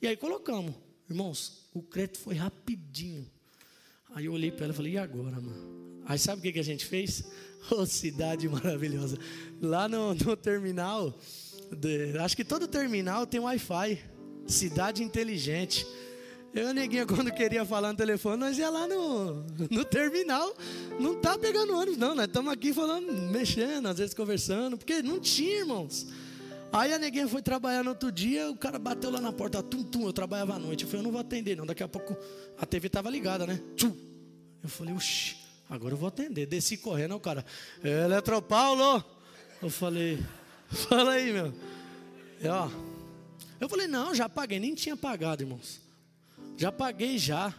E 0.00 0.06
aí 0.06 0.16
colocamos. 0.16 0.74
Irmãos, 1.08 1.68
o 1.72 1.82
crédito 1.82 2.18
foi 2.18 2.34
rapidinho. 2.34 3.28
Aí 4.14 4.26
eu 4.26 4.32
olhei 4.32 4.50
para 4.50 4.64
ela 4.64 4.72
e 4.72 4.76
falei, 4.76 4.92
e 4.92 4.98
agora, 4.98 5.40
mano? 5.40 6.02
Aí 6.04 6.18
sabe 6.18 6.40
o 6.40 6.42
que, 6.42 6.52
que 6.52 6.60
a 6.60 6.64
gente 6.64 6.84
fez? 6.86 7.24
Oh, 7.70 7.86
cidade 7.86 8.48
maravilhosa. 8.48 9.16
Lá 9.60 9.88
no, 9.88 10.14
no 10.14 10.36
terminal, 10.36 11.16
de, 11.70 12.18
acho 12.18 12.36
que 12.36 12.44
todo 12.44 12.66
terminal 12.66 13.24
tem 13.24 13.38
Wi-Fi. 13.38 14.00
Cidade 14.48 15.04
inteligente. 15.04 15.86
Eu 16.52 16.70
e 16.70 16.72
neguinha, 16.72 17.06
quando 17.06 17.30
queria 17.30 17.64
falar 17.64 17.92
no 17.92 17.96
telefone, 17.96 18.36
nós 18.36 18.58
ia 18.58 18.68
lá 18.68 18.88
no, 18.88 19.44
no 19.70 19.84
terminal. 19.84 20.54
Não 20.98 21.20
tá 21.20 21.38
pegando 21.38 21.72
ônibus, 21.72 21.96
não. 21.96 22.16
Nós 22.16 22.26
estamos 22.26 22.52
aqui 22.52 22.72
falando, 22.72 23.12
mexendo, 23.30 23.86
às 23.86 23.98
vezes 23.98 24.12
conversando, 24.12 24.76
porque 24.76 25.02
não 25.02 25.20
tinha, 25.20 25.60
irmãos. 25.60 26.08
Aí 26.72 26.92
a 26.92 26.98
neguinha 26.98 27.28
foi 27.28 27.42
trabalhar 27.42 27.84
no 27.84 27.90
outro 27.90 28.10
dia, 28.10 28.50
o 28.50 28.56
cara 28.56 28.78
bateu 28.78 29.10
lá 29.10 29.20
na 29.20 29.30
porta, 29.30 29.62
tum, 29.62 29.82
tum, 29.82 30.06
eu 30.06 30.12
trabalhava 30.12 30.54
à 30.54 30.58
noite. 30.58 30.84
Eu 30.84 30.88
falei, 30.88 31.00
eu 31.00 31.04
não 31.04 31.12
vou 31.12 31.20
atender, 31.20 31.54
não. 31.54 31.66
Daqui 31.66 31.82
a 31.82 31.88
pouco 31.88 32.16
a 32.58 32.64
TV 32.64 32.86
estava 32.86 33.10
ligada, 33.10 33.46
né? 33.46 33.60
Tchum. 33.76 33.94
Eu 34.62 34.68
falei, 34.70 34.94
oxi. 34.94 35.36
Agora 35.68 35.92
eu 35.92 35.98
vou 35.98 36.08
atender. 36.08 36.46
Desci 36.46 36.78
correndo, 36.78 37.14
o 37.14 37.20
cara, 37.20 37.44
Eletropaulo. 37.84 39.04
Eu 39.60 39.68
falei, 39.68 40.18
fala 40.88 41.12
aí, 41.12 41.30
meu. 41.30 41.52
E, 42.40 42.48
ó, 42.48 42.70
eu 43.60 43.68
falei, 43.68 43.86
não, 43.86 44.14
já 44.14 44.28
paguei, 44.28 44.58
nem 44.58 44.74
tinha 44.74 44.96
pagado, 44.96 45.42
irmãos. 45.42 45.80
Já 46.56 46.72
paguei 46.72 47.18
já. 47.18 47.54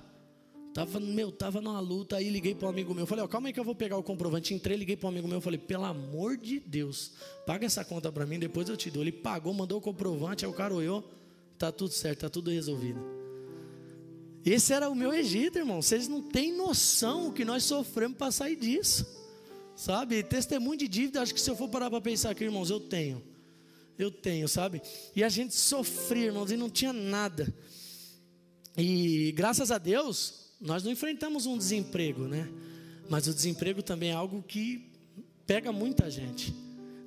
Tava, 0.73 0.99
meu, 0.99 1.31
tava 1.31 1.61
numa 1.61 1.79
luta, 1.79 2.17
aí 2.17 2.29
liguei 2.29 2.55
para 2.55 2.65
um 2.67 2.69
amigo 2.71 2.95
meu. 2.95 3.05
Falei, 3.05 3.23
ó, 3.23 3.27
calma 3.27 3.47
aí 3.47 3.53
que 3.53 3.59
eu 3.59 3.63
vou 3.63 3.75
pegar 3.75 3.95
o 3.95 4.01
comprovante. 4.01 4.55
Entrei, 4.55 4.75
liguei 4.75 4.97
para 4.97 5.05
um 5.05 5.11
amigo 5.11 5.27
meu. 5.27 5.39
Falei, 5.39 5.59
pelo 5.59 5.85
amor 5.85 6.35
de 6.35 6.59
Deus, 6.59 7.11
paga 7.45 7.65
essa 7.65 7.85
conta 7.85 8.11
para 8.11 8.25
mim, 8.25 8.39
depois 8.39 8.67
eu 8.67 8.75
te 8.75 8.89
dou. 8.89 9.03
Ele 9.03 9.11
pagou, 9.11 9.53
mandou 9.53 9.77
o 9.77 9.81
comprovante, 9.81 10.45
aí 10.45 10.51
o 10.51 10.53
cara 10.53 10.73
olhou, 10.73 11.07
tá 11.59 11.71
tudo 11.71 11.93
certo, 11.93 12.21
tá 12.21 12.29
tudo 12.29 12.49
resolvido. 12.49 12.99
Esse 14.43 14.73
era 14.73 14.89
o 14.89 14.95
meu 14.95 15.13
Egito, 15.13 15.59
irmão. 15.59 15.81
Vocês 15.81 16.07
não 16.07 16.21
têm 16.21 16.51
noção 16.51 17.27
o 17.27 17.33
que 17.33 17.45
nós 17.45 17.63
sofremos 17.63 18.17
para 18.17 18.31
sair 18.31 18.55
disso. 18.55 19.05
Sabe? 19.75 20.23
Testemunho 20.23 20.77
de 20.77 20.87
dívida, 20.87 21.21
acho 21.21 21.33
que 21.35 21.41
se 21.41 21.49
eu 21.49 21.55
for 21.55 21.69
parar 21.69 21.89
para 21.89 22.01
pensar 22.01 22.31
aqui, 22.31 22.43
irmãos, 22.43 22.71
eu 22.71 22.79
tenho. 22.79 23.23
Eu 23.97 24.09
tenho, 24.09 24.47
sabe? 24.47 24.81
E 25.15 25.23
a 25.23 25.29
gente 25.29 25.55
sofria, 25.55 26.25
irmãos, 26.25 26.51
e 26.51 26.57
não 26.57 26.69
tinha 26.69 26.91
nada. 26.91 27.53
E 28.75 29.31
graças 29.33 29.71
a 29.71 29.77
Deus, 29.77 30.42
nós 30.63 30.83
não 30.83 30.91
enfrentamos 30.91 31.45
um 31.45 31.57
desemprego, 31.57 32.23
né? 32.23 32.49
Mas 33.09 33.27
o 33.27 33.33
desemprego 33.33 33.83
também 33.83 34.11
é 34.11 34.13
algo 34.13 34.41
que 34.41 34.89
pega 35.45 35.71
muita 35.71 36.09
gente, 36.09 36.55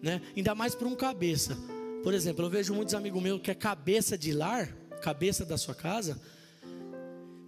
né? 0.03 0.21
Ainda 0.37 0.55
mais 0.55 0.75
para 0.75 0.87
um 0.87 0.95
cabeça. 0.95 1.57
Por 2.03 2.12
exemplo, 2.12 2.45
eu 2.45 2.51
vejo 2.51 2.75
muitos 2.75 2.95
amigos 2.95 3.21
meus 3.23 3.40
que 3.40 3.51
é 3.51 3.55
cabeça 3.55 4.16
de 4.16 4.33
lar, 4.33 4.69
cabeça 5.03 5.45
da 5.45 5.57
sua 5.57 5.75
casa, 5.75 6.21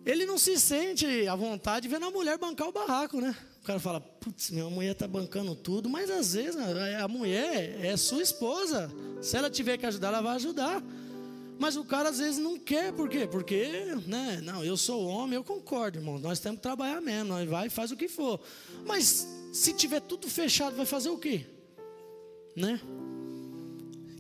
ele 0.06 0.24
não 0.24 0.38
se 0.38 0.58
sente 0.58 1.28
à 1.28 1.36
vontade 1.36 1.86
vendo 1.86 2.06
a 2.06 2.10
mulher 2.10 2.38
bancar 2.38 2.66
o 2.66 2.72
barraco, 2.72 3.20
né? 3.20 3.36
O 3.60 3.64
cara 3.66 3.78
fala, 3.78 4.00
putz, 4.00 4.50
minha 4.50 4.64
mulher 4.70 4.92
está 4.92 5.06
bancando 5.06 5.54
tudo, 5.54 5.90
mas 5.90 6.10
às 6.10 6.32
vezes 6.32 6.56
a 6.56 7.06
mulher 7.06 7.78
é 7.84 7.94
sua 7.98 8.22
esposa. 8.22 8.90
Se 9.20 9.36
ela 9.36 9.50
tiver 9.50 9.76
que 9.76 9.84
ajudar, 9.84 10.08
ela 10.08 10.22
vai 10.22 10.36
ajudar. 10.36 10.82
Mas 11.58 11.76
o 11.76 11.84
cara 11.84 12.08
às 12.08 12.18
vezes 12.18 12.38
não 12.38 12.56
quer, 12.56 12.92
por 12.92 13.08
quê? 13.08 13.26
Porque, 13.26 13.66
né, 14.06 14.40
não, 14.42 14.64
eu 14.64 14.76
sou 14.76 15.04
homem, 15.06 15.34
eu 15.34 15.42
concordo, 15.42 15.98
irmão. 15.98 16.18
Nós 16.18 16.38
temos 16.38 16.58
que 16.58 16.62
trabalhar 16.62 17.00
mesmo, 17.00 17.30
nós 17.30 17.48
vai 17.48 17.66
e 17.66 17.70
faz 17.70 17.90
o 17.90 17.96
que 17.96 18.08
for. 18.08 18.40
Mas 18.86 19.26
se 19.52 19.72
tiver 19.72 20.00
tudo 20.00 20.28
fechado, 20.28 20.76
vai 20.76 20.86
fazer 20.86 21.08
o 21.08 21.18
quê? 21.18 21.44
Né? 22.54 22.80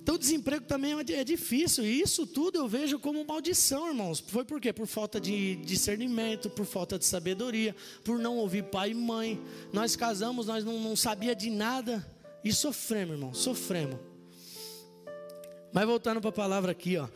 Então 0.08 0.16
o 0.16 0.18
desemprego 0.18 0.64
também 0.64 0.94
é, 0.94 1.12
é 1.12 1.22
difícil, 1.22 1.84
e 1.84 2.00
isso 2.00 2.26
tudo 2.26 2.58
eu 2.58 2.66
vejo 2.66 2.98
como 2.98 3.24
maldição, 3.24 3.88
irmãos. 3.88 4.18
Foi 4.18 4.44
por 4.44 4.60
quê? 4.60 4.72
Por 4.72 4.86
falta 4.86 5.20
de 5.20 5.56
discernimento, 5.56 6.50
por 6.50 6.64
falta 6.64 6.98
de 6.98 7.04
sabedoria, 7.04 7.76
por 8.02 8.18
não 8.18 8.38
ouvir 8.38 8.64
pai 8.64 8.92
e 8.92 8.94
mãe. 8.94 9.40
Nós 9.72 9.94
casamos, 9.94 10.46
nós 10.46 10.64
não, 10.64 10.80
não 10.80 10.96
sabia 10.96 11.36
de 11.36 11.50
nada 11.50 12.04
e 12.42 12.52
sofremos, 12.52 13.14
irmão, 13.14 13.34
sofremos. 13.34 14.07
Mas 15.78 15.86
voltando 15.86 16.20
para 16.20 16.30
a 16.30 16.32
palavra 16.32 16.72
aqui, 16.72 16.96
ó. 16.96 17.06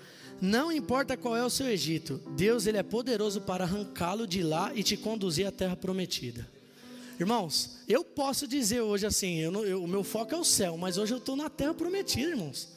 Não 0.41 0.71
importa 0.71 1.17
qual 1.17 1.37
é 1.37 1.45
o 1.45 1.51
seu 1.51 1.67
Egito, 1.67 2.23
Deus 2.37 2.65
ele 2.65 2.79
é 2.79 2.83
poderoso 2.85 3.41
para 3.41 3.65
arrancá-lo 3.65 4.25
de 4.25 4.41
lá 4.41 4.71
e 4.73 4.85
te 4.85 4.97
conduzir 4.97 5.49
à 5.49 5.51
terra 5.51 5.75
prometida. 5.75 6.49
Irmãos, 7.19 7.79
eu 7.89 8.05
posso 8.05 8.47
dizer 8.47 8.81
hoje 8.81 9.05
assim, 9.05 9.41
eu, 9.41 9.67
eu, 9.67 9.83
o 9.83 9.89
meu 9.89 10.05
foco 10.05 10.33
é 10.33 10.39
o 10.39 10.45
céu, 10.45 10.77
mas 10.77 10.97
hoje 10.97 11.13
eu 11.13 11.19
estou 11.19 11.35
na 11.35 11.51
terra 11.51 11.75
prometida, 11.75 12.31
irmãos. 12.31 12.69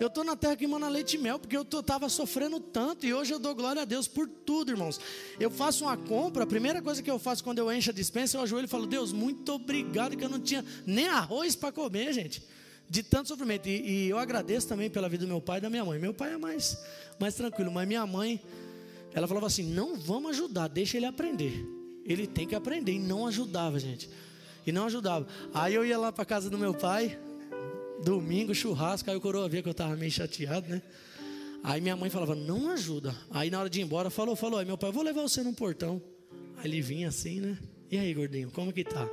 Eu 0.00 0.08
estou 0.08 0.24
na 0.24 0.34
terra 0.34 0.56
que 0.56 0.66
manda 0.66 0.88
leite 0.88 1.14
e 1.14 1.18
mel, 1.20 1.38
porque 1.38 1.56
eu 1.56 1.62
estava 1.62 2.08
sofrendo 2.08 2.58
tanto 2.58 3.06
e 3.06 3.14
hoje 3.14 3.32
eu 3.32 3.38
dou 3.38 3.54
glória 3.54 3.82
a 3.82 3.84
Deus 3.84 4.08
por 4.08 4.26
tudo, 4.26 4.72
irmãos. 4.72 5.00
Eu 5.38 5.48
faço 5.48 5.84
uma 5.84 5.96
compra, 5.96 6.42
a 6.42 6.46
primeira 6.46 6.82
coisa 6.82 7.00
que 7.00 7.10
eu 7.10 7.20
faço 7.20 7.44
quando 7.44 7.58
eu 7.58 7.72
encho 7.72 7.90
a 7.90 7.94
dispensa, 7.94 8.36
eu 8.36 8.42
ajoelho 8.42 8.64
e 8.64 8.68
falo, 8.68 8.84
Deus, 8.84 9.12
muito 9.12 9.52
obrigado 9.52 10.16
que 10.16 10.24
eu 10.24 10.28
não 10.28 10.40
tinha 10.40 10.64
nem 10.84 11.06
arroz 11.06 11.54
para 11.54 11.70
comer, 11.70 12.12
gente. 12.12 12.42
De 12.90 13.04
tanto 13.04 13.28
sofrimento. 13.28 13.68
E, 13.68 14.06
e, 14.06 14.10
eu 14.10 14.18
agradeço 14.18 14.66
também 14.66 14.90
pela 14.90 15.08
vida 15.08 15.24
do 15.24 15.28
meu 15.28 15.40
pai 15.40 15.58
e 15.58 15.60
da 15.60 15.70
minha 15.70 15.84
mãe. 15.84 15.96
Meu 15.96 16.12
pai 16.12 16.34
é 16.34 16.36
mais, 16.36 16.76
mais 17.20 17.34
tranquilo, 17.36 17.70
mas 17.70 17.86
minha 17.86 18.04
mãe, 18.04 18.42
ela 19.14 19.28
falava 19.28 19.46
assim: 19.46 19.62
não 19.62 19.96
vamos 19.96 20.32
ajudar, 20.32 20.66
deixa 20.66 20.96
ele 20.96 21.06
aprender. 21.06 21.64
Ele 22.04 22.26
tem 22.26 22.48
que 22.48 22.54
aprender. 22.56 22.92
E 22.92 22.98
não 22.98 23.28
ajudava, 23.28 23.78
gente. 23.78 24.10
E 24.66 24.72
não 24.72 24.86
ajudava. 24.86 25.24
Aí 25.54 25.72
eu 25.72 25.86
ia 25.86 25.96
lá 25.96 26.10
para 26.10 26.24
casa 26.24 26.50
do 26.50 26.58
meu 26.58 26.74
pai, 26.74 27.16
Domingo, 28.02 28.54
churrasco, 28.54 29.10
aí 29.10 29.16
o 29.16 29.20
coroa 29.20 29.48
via 29.48 29.62
que 29.62 29.68
eu 29.68 29.72
estava 29.72 29.94
meio 29.94 30.10
chateado, 30.10 30.68
né? 30.68 30.82
Aí 31.62 31.80
minha 31.80 31.94
mãe 31.94 32.08
falava, 32.08 32.34
não 32.34 32.70
ajuda. 32.70 33.14
Aí 33.30 33.50
na 33.50 33.60
hora 33.60 33.70
de 33.70 33.80
ir 33.80 33.82
embora, 33.82 34.08
falou, 34.08 34.34
falou, 34.34 34.58
aí 34.58 34.64
meu 34.64 34.78
pai, 34.78 34.90
vou 34.90 35.02
levar 35.02 35.22
você 35.22 35.42
no 35.42 35.52
portão. 35.52 36.02
Aí 36.56 36.66
ele 36.66 36.80
vinha 36.80 37.08
assim, 37.08 37.40
né? 37.40 37.58
E 37.90 37.98
aí, 37.98 38.14
gordinho, 38.14 38.50
como 38.50 38.72
que 38.72 38.84
tá? 38.84 39.06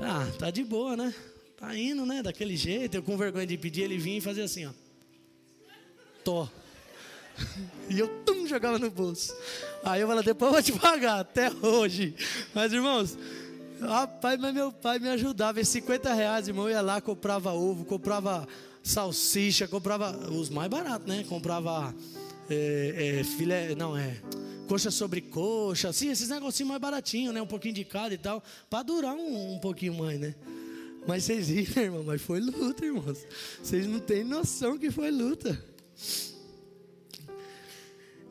Ah, 0.00 0.26
tá 0.38 0.50
de 0.50 0.64
boa, 0.64 0.96
né? 0.96 1.14
Tá 1.62 1.78
indo, 1.78 2.04
né? 2.04 2.24
Daquele 2.24 2.56
jeito. 2.56 2.96
Eu 2.96 3.04
com 3.04 3.16
vergonha 3.16 3.46
de 3.46 3.56
pedir, 3.56 3.82
ele 3.82 3.96
vinha 3.96 4.18
e 4.18 4.20
fazia 4.20 4.42
assim, 4.42 4.66
ó. 4.66 4.72
Tô. 6.24 6.48
E 7.88 7.98
eu 7.98 8.08
tum, 8.24 8.46
jogava 8.46 8.78
no 8.78 8.90
bolso. 8.90 9.34
Aí 9.84 10.00
eu 10.00 10.08
falei, 10.08 10.24
depois 10.24 10.48
eu 10.48 10.52
vou 10.54 10.62
te 10.62 10.72
pagar, 10.72 11.20
até 11.20 11.50
hoje. 11.50 12.14
Mas 12.54 12.72
irmãos, 12.72 13.18
Rapaz, 13.80 14.40
mas 14.40 14.54
meu 14.54 14.72
pai 14.72 14.98
me 14.98 15.08
ajudava. 15.08 15.60
E 15.60 15.64
50 15.64 16.12
reais, 16.14 16.48
irmão, 16.48 16.68
eu 16.68 16.70
ia 16.70 16.80
lá, 16.80 17.00
comprava 17.00 17.52
ovo, 17.52 17.84
comprava 17.84 18.46
salsicha, 18.82 19.68
comprava 19.68 20.16
os 20.30 20.48
mais 20.48 20.70
baratos, 20.70 21.06
né? 21.06 21.24
Comprava 21.28 21.94
é, 22.48 23.18
é, 23.20 23.24
filé, 23.24 23.74
não, 23.74 23.96
é 23.96 24.16
coxa 24.68 24.90
sobre 24.90 25.20
coxa, 25.20 25.90
assim, 25.90 26.10
esses 26.10 26.28
negocinhos 26.28 26.68
mais 26.70 26.80
baratinhos, 26.80 27.34
né? 27.34 27.42
Um 27.42 27.46
pouquinho 27.46 27.74
de 27.74 27.84
cada 27.84 28.14
e 28.14 28.18
tal, 28.18 28.42
para 28.70 28.82
durar 28.82 29.14
um, 29.14 29.54
um 29.54 29.58
pouquinho 29.58 29.94
mais, 29.94 30.18
né? 30.18 30.34
Mas 31.06 31.24
vocês 31.24 31.48
viram, 31.48 31.82
irmão, 31.82 32.04
mas 32.04 32.22
foi 32.22 32.40
luta, 32.40 32.84
irmãos. 32.84 33.26
Vocês 33.62 33.86
não 33.86 33.98
têm 33.98 34.24
noção 34.24 34.78
que 34.78 34.90
foi 34.90 35.10
luta. 35.10 35.62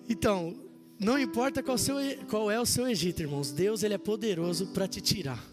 Então, 0.08 0.56
não 1.00 1.18
importa 1.18 1.64
qual, 1.64 1.78
seu, 1.78 1.96
qual, 2.30 2.52
é 2.52 2.60
o 2.60 2.66
seu 2.66 2.88
Egito, 2.88 3.22
irmãos, 3.22 3.52
Deus 3.52 3.84
ele 3.84 3.94
é 3.94 3.98
poderoso 3.98 4.68
para 4.68 4.88
te 4.88 5.02
tirar, 5.02 5.44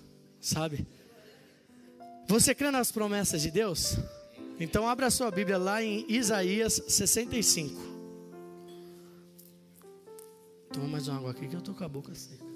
sabe? 0.40 0.86
Você 2.28 2.54
crê 2.54 2.70
nas 2.70 2.92
promessas 2.92 3.40
de 3.40 3.50
Deus? 3.50 3.96
Então 4.60 4.88
abra 4.88 5.10
sua 5.10 5.30
Bíblia 5.30 5.56
lá 5.56 5.82
em 5.82 6.04
Isaías 6.08 6.82
65. 6.88 7.80
Toma 10.72 10.88
mais 10.88 11.08
uma 11.08 11.16
água 11.16 11.30
aqui 11.30 11.48
que 11.48 11.56
eu 11.56 11.62
tô 11.62 11.72
com 11.72 11.84
a 11.84 11.88
boca 11.88 12.14
seca. 12.14 12.47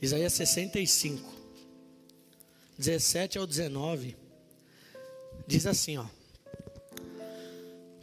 Isaías 0.00 0.32
65, 0.32 1.30
17 2.78 3.38
ao 3.38 3.46
19. 3.46 4.16
Diz 5.46 5.66
assim, 5.66 5.98
ó: 5.98 6.06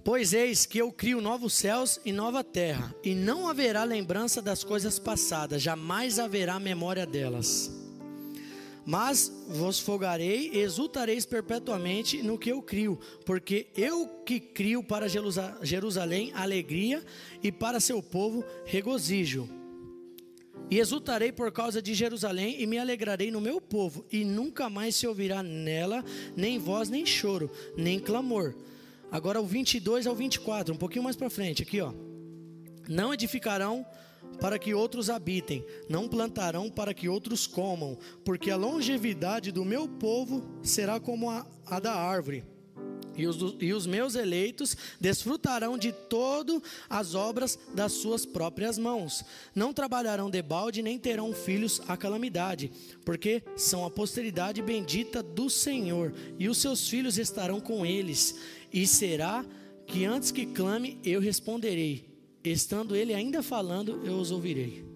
Pois 0.04 0.32
eis 0.32 0.66
que 0.66 0.78
eu 0.78 0.92
crio 0.92 1.20
novos 1.20 1.54
céus 1.54 2.00
e 2.06 2.12
nova 2.12 2.44
terra, 2.44 2.96
e 3.04 3.16
não 3.16 3.50
haverá 3.50 3.84
lembrança 3.84 4.42
das 4.42 4.64
coisas 4.64 5.00
passadas, 5.00 5.62
jamais 5.62 6.20
haverá 6.20 6.60
memória 6.60 7.06
delas. 7.06 7.72
Mas 8.86 9.30
vos 9.50 9.80
folgarei 9.80 10.52
e 10.54 10.60
exultareis 10.60 11.26
perpetuamente 11.26 12.22
no 12.22 12.38
que 12.38 12.52
eu 12.52 12.62
crio, 12.62 12.98
porque 13.26 13.68
eu 13.76 14.08
que 14.24 14.40
crio 14.40 14.82
para 14.82 15.08
Jerusalém 15.62 16.32
alegria 16.34 17.04
e 17.44 17.52
para 17.52 17.82
seu 17.82 18.02
povo 18.02 18.46
regozijo. 18.66 19.57
E 20.70 20.80
exultarei 20.80 21.32
por 21.32 21.52
causa 21.52 21.82
de 21.82 21.94
Jerusalém 21.94 22.62
e 22.62 22.68
me 22.68 22.78
alegrarei 22.78 23.32
no 23.32 23.40
meu 23.40 23.62
povo, 23.62 24.06
e 24.12 24.26
nunca 24.26 24.70
mais 24.70 24.96
se 24.96 25.08
ouvirá 25.08 25.42
nela 25.42 26.04
nem 26.36 26.60
voz, 26.60 26.90
nem 26.90 27.06
choro, 27.06 27.50
nem 27.78 28.00
clamor. 28.00 28.54
Agora 29.10 29.40
o 29.40 29.46
22 29.46 30.06
ao 30.06 30.16
24, 30.16 30.74
um 30.74 30.78
pouquinho 30.78 31.04
mais 31.04 31.16
para 31.16 31.30
frente, 31.30 31.64
aqui 31.64 31.80
ó. 31.80 31.94
Não 32.90 33.14
edificarão 33.14 33.86
para 34.42 34.60
que 34.60 34.74
outros 34.74 35.10
habitem, 35.10 35.66
não 35.90 36.08
plantarão 36.08 36.70
para 36.70 36.94
que 36.94 37.08
outros 37.08 37.48
comam, 37.48 37.98
porque 38.26 38.52
a 38.52 38.58
longevidade 38.58 39.52
do 39.52 39.64
meu 39.64 39.88
povo 39.88 40.44
será 40.62 41.00
como 41.00 41.30
a, 41.30 41.48
a 41.66 41.80
da 41.80 41.94
árvore 41.94 42.44
e 43.18 43.28
os, 43.28 43.56
e 43.60 43.74
os 43.74 43.86
meus 43.86 44.16
eleitos 44.16 44.78
desfrutarão 45.02 45.78
de 45.78 45.92
todo 45.92 46.62
as 46.90 47.16
obras 47.16 47.60
das 47.74 47.92
suas 47.94 48.26
próprias 48.26 48.78
mãos. 48.78 49.26
Não 49.54 49.74
trabalharão 49.74 50.30
de 50.30 50.42
balde, 50.42 50.82
nem 50.82 50.98
terão 50.98 51.34
filhos 51.34 51.82
a 51.88 51.98
calamidade, 51.98 52.72
porque 53.04 53.44
são 53.56 53.84
a 53.86 53.92
posteridade 53.92 54.62
bendita 54.62 55.22
do 55.22 55.50
Senhor, 55.50 56.14
e 56.38 56.48
os 56.48 56.60
seus 56.60 56.88
filhos 56.88 57.18
estarão 57.18 57.60
com 57.60 57.86
eles. 57.86 58.36
E 58.72 58.86
será 58.86 59.44
que 59.86 60.06
antes 60.06 60.32
que 60.32 60.46
clame, 60.46 61.00
eu 61.04 61.20
responderei. 61.20 62.06
Estando 62.44 62.96
ele 62.96 63.14
ainda 63.14 63.42
falando, 63.42 64.02
eu 64.06 64.14
os 64.14 64.32
ouvirei. 64.32 64.87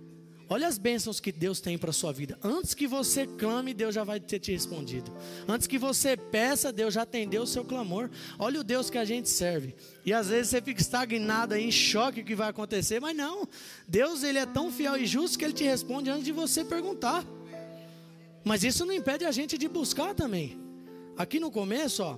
Olha 0.52 0.68
as 0.68 0.78
bênçãos 0.78 1.22
que 1.22 1.32
Deus 1.32 1.62
tem 1.62 1.78
para 1.78 1.92
a 1.92 1.94
sua 1.94 2.12
vida. 2.12 2.38
Antes 2.44 2.74
que 2.74 2.86
você 2.86 3.26
clame, 3.26 3.74
Deus 3.74 3.96
já 3.96 4.04
vai 4.04 4.20
ter 4.20 4.38
te 4.38 4.52
respondido. 4.52 5.10
Antes 5.48 5.66
que 5.66 5.78
você 5.78 6.18
peça, 6.18 6.74
Deus 6.74 6.94
já 6.94 7.04
atendeu 7.04 7.44
o 7.44 7.48
seu 7.48 7.64
clamor. 7.64 8.10
Olha 8.38 8.60
o 8.60 8.64
Deus 8.64 8.90
que 8.90 8.98
a 8.98 9.06
gente 9.06 9.30
serve. 9.30 9.74
E 10.06 10.12
às 10.12 10.28
vezes 10.28 10.50
você 10.50 10.62
fica 10.62 10.82
estagnado 10.82 11.54
aí, 11.54 11.64
em 11.64 11.72
choque 11.72 12.20
o 12.20 12.26
que 12.26 12.36
vai 12.36 12.50
acontecer, 12.50 13.00
mas 13.00 13.16
não. 13.16 13.48
Deus 13.88 14.24
ele 14.24 14.40
é 14.40 14.46
tão 14.46 14.70
fiel 14.70 14.98
e 14.98 15.06
justo 15.06 15.40
que 15.40 15.46
ele 15.46 15.54
te 15.54 15.64
responde 15.64 16.10
antes 16.10 16.26
de 16.26 16.34
você 16.34 16.66
perguntar. 16.66 17.26
Mas 18.44 18.66
isso 18.66 18.86
não 18.86 18.94
impede 18.94 19.24
a 19.24 19.32
gente 19.32 19.58
de 19.58 19.70
buscar 19.70 20.14
também. 20.14 20.60
Aqui 21.16 21.40
no 21.40 21.50
começo, 21.50 22.04
ó, 22.04 22.18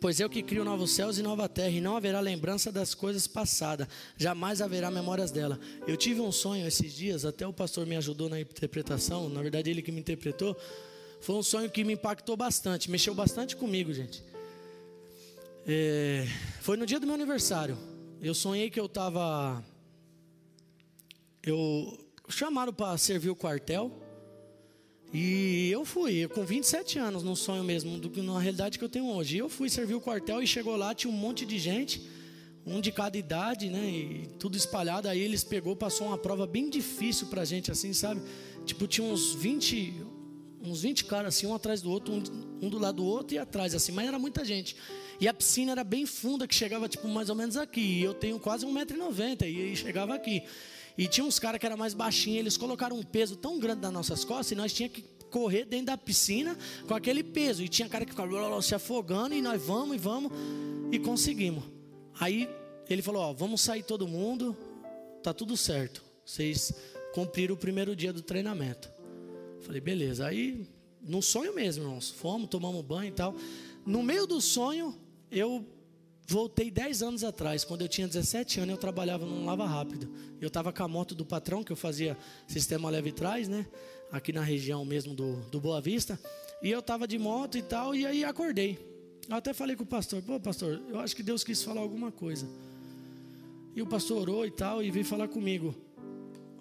Pois 0.00 0.18
eu 0.18 0.30
que 0.30 0.42
crio 0.42 0.64
novos 0.64 0.92
céus 0.92 1.18
e 1.18 1.22
nova 1.22 1.46
terra, 1.46 1.68
e 1.68 1.80
não 1.80 1.94
haverá 1.94 2.20
lembrança 2.20 2.72
das 2.72 2.94
coisas 2.94 3.26
passadas, 3.26 3.86
jamais 4.16 4.62
haverá 4.62 4.90
memórias 4.90 5.30
dela. 5.30 5.60
Eu 5.86 5.96
tive 5.96 6.22
um 6.22 6.32
sonho 6.32 6.66
esses 6.66 6.92
dias, 6.92 7.26
até 7.26 7.46
o 7.46 7.52
pastor 7.52 7.86
me 7.86 7.96
ajudou 7.96 8.28
na 8.30 8.40
interpretação, 8.40 9.28
na 9.28 9.42
verdade 9.42 9.68
ele 9.68 9.82
que 9.82 9.92
me 9.92 10.00
interpretou. 10.00 10.56
Foi 11.20 11.36
um 11.36 11.42
sonho 11.42 11.70
que 11.70 11.84
me 11.84 11.92
impactou 11.92 12.34
bastante, 12.34 12.90
mexeu 12.90 13.14
bastante 13.14 13.54
comigo, 13.54 13.92
gente. 13.92 14.24
É, 15.66 16.26
foi 16.62 16.78
no 16.78 16.86
dia 16.86 16.98
do 16.98 17.06
meu 17.06 17.14
aniversário. 17.14 17.76
Eu 18.22 18.34
sonhei 18.34 18.70
que 18.70 18.80
eu 18.80 18.86
estava. 18.86 19.62
Eu 21.42 21.98
chamaram 22.28 22.72
para 22.72 22.96
servir 22.96 23.28
o 23.28 23.36
quartel. 23.36 23.92
E 25.12 25.68
eu 25.72 25.84
fui, 25.84 26.28
com 26.28 26.44
27 26.44 26.98
anos, 26.98 27.24
num 27.24 27.34
sonho 27.34 27.64
mesmo, 27.64 27.98
do 27.98 28.08
que 28.08 28.22
na 28.22 28.38
realidade 28.38 28.78
que 28.78 28.84
eu 28.84 28.88
tenho 28.88 29.06
hoje. 29.06 29.36
Eu 29.36 29.48
fui 29.48 29.68
servir 29.68 29.94
o 29.94 30.00
quartel 30.00 30.40
e 30.40 30.46
chegou 30.46 30.76
lá, 30.76 30.94
tinha 30.94 31.12
um 31.12 31.16
monte 31.16 31.44
de 31.44 31.58
gente, 31.58 32.08
um 32.64 32.80
de 32.80 32.92
cada 32.92 33.18
idade, 33.18 33.68
né? 33.68 33.90
E 33.90 34.28
tudo 34.38 34.56
espalhado. 34.56 35.08
Aí 35.08 35.20
eles 35.20 35.42
pegou, 35.42 35.74
passou 35.74 36.06
uma 36.06 36.18
prova 36.18 36.46
bem 36.46 36.70
difícil 36.70 37.26
pra 37.26 37.44
gente, 37.44 37.72
assim, 37.72 37.92
sabe? 37.92 38.22
Tipo, 38.64 38.86
tinha 38.86 39.04
uns 39.04 39.34
20, 39.34 39.94
uns 40.62 40.82
20 40.82 41.04
caras 41.06 41.34
assim, 41.34 41.46
um 41.46 41.54
atrás 41.54 41.82
do 41.82 41.90
outro, 41.90 42.14
um, 42.14 42.22
um 42.66 42.68
do 42.68 42.78
lado 42.78 42.96
do 42.96 43.04
outro 43.04 43.34
e 43.34 43.38
atrás, 43.38 43.74
assim, 43.74 43.90
mas 43.90 44.06
era 44.06 44.18
muita 44.18 44.44
gente. 44.44 44.76
E 45.20 45.26
a 45.26 45.34
piscina 45.34 45.72
era 45.72 45.82
bem 45.82 46.06
funda, 46.06 46.46
que 46.46 46.54
chegava, 46.54 46.88
tipo, 46.88 47.08
mais 47.08 47.28
ou 47.28 47.34
menos 47.34 47.56
aqui. 47.56 47.80
E 47.80 48.02
eu 48.02 48.14
tenho 48.14 48.38
quase 48.38 48.64
1,90m 48.64 49.72
e 49.72 49.74
chegava 49.74 50.14
aqui. 50.14 50.44
E 51.00 51.08
tinha 51.08 51.24
uns 51.24 51.38
caras 51.38 51.58
que 51.58 51.64
era 51.64 51.78
mais 51.78 51.94
baixinhos, 51.94 52.40
eles 52.40 52.56
colocaram 52.58 52.94
um 52.94 53.02
peso 53.02 53.34
tão 53.34 53.58
grande 53.58 53.80
nas 53.80 53.90
nossas 53.90 54.22
costas 54.22 54.52
e 54.52 54.54
nós 54.54 54.70
tínhamos 54.70 54.98
que 54.98 55.02
correr 55.30 55.64
dentro 55.64 55.86
da 55.86 55.96
piscina 55.96 56.54
com 56.86 56.94
aquele 56.94 57.24
peso. 57.24 57.62
E 57.62 57.70
tinha 57.70 57.88
cara 57.88 58.04
que 58.04 58.10
ficava 58.10 58.60
se 58.60 58.74
afogando 58.74 59.34
e 59.34 59.40
nós 59.40 59.62
vamos 59.62 59.96
e 59.96 59.98
vamos 59.98 60.30
e 60.92 60.98
conseguimos. 60.98 61.64
Aí 62.20 62.46
ele 62.86 63.00
falou: 63.00 63.22
Ó, 63.22 63.32
vamos 63.32 63.62
sair 63.62 63.82
todo 63.82 64.06
mundo, 64.06 64.54
tá 65.22 65.32
tudo 65.32 65.56
certo. 65.56 66.04
Vocês 66.22 66.70
cumpriram 67.14 67.54
o 67.54 67.58
primeiro 67.58 67.96
dia 67.96 68.12
do 68.12 68.20
treinamento. 68.20 68.90
Falei, 69.62 69.80
beleza. 69.80 70.26
Aí, 70.26 70.68
no 71.00 71.22
sonho 71.22 71.54
mesmo, 71.54 71.82
irmãos, 71.82 72.10
fomos, 72.10 72.50
tomamos 72.50 72.84
banho 72.84 73.08
e 73.08 73.12
tal. 73.12 73.34
No 73.86 74.02
meio 74.02 74.26
do 74.26 74.38
sonho, 74.38 74.94
eu 75.30 75.64
Voltei 76.26 76.70
10 76.70 77.02
anos 77.02 77.24
atrás, 77.24 77.64
quando 77.64 77.82
eu 77.82 77.88
tinha 77.88 78.06
17 78.06 78.60
anos, 78.60 78.74
eu 78.74 78.80
trabalhava 78.80 79.26
num 79.26 79.44
lava 79.44 79.66
rápido. 79.66 80.08
Eu 80.40 80.48
estava 80.48 80.72
com 80.72 80.82
a 80.82 80.88
moto 80.88 81.14
do 81.14 81.24
patrão, 81.24 81.64
que 81.64 81.72
eu 81.72 81.76
fazia 81.76 82.16
sistema 82.46 82.88
leve 82.88 83.10
trás, 83.10 83.48
né? 83.48 83.66
Aqui 84.12 84.32
na 84.32 84.42
região 84.42 84.84
mesmo 84.84 85.14
do, 85.14 85.36
do 85.50 85.60
Boa 85.60 85.80
Vista. 85.80 86.18
E 86.62 86.70
eu 86.70 86.80
estava 86.80 87.06
de 87.08 87.18
moto 87.18 87.58
e 87.58 87.62
tal, 87.62 87.94
e 87.94 88.06
aí 88.06 88.22
acordei. 88.22 88.78
Eu 89.28 89.36
até 89.36 89.52
falei 89.52 89.76
com 89.76 89.84
o 89.84 89.86
pastor, 89.86 90.22
pô 90.22 90.38
pastor, 90.40 90.82
eu 90.88 90.98
acho 90.98 91.14
que 91.14 91.22
Deus 91.22 91.44
quis 91.44 91.62
falar 91.62 91.80
alguma 91.80 92.10
coisa. 92.12 92.46
E 93.74 93.80
o 93.80 93.86
pastor 93.86 94.22
orou 94.22 94.46
e 94.46 94.50
tal, 94.50 94.82
e 94.82 94.90
veio 94.90 95.04
falar 95.04 95.28
comigo. 95.28 95.74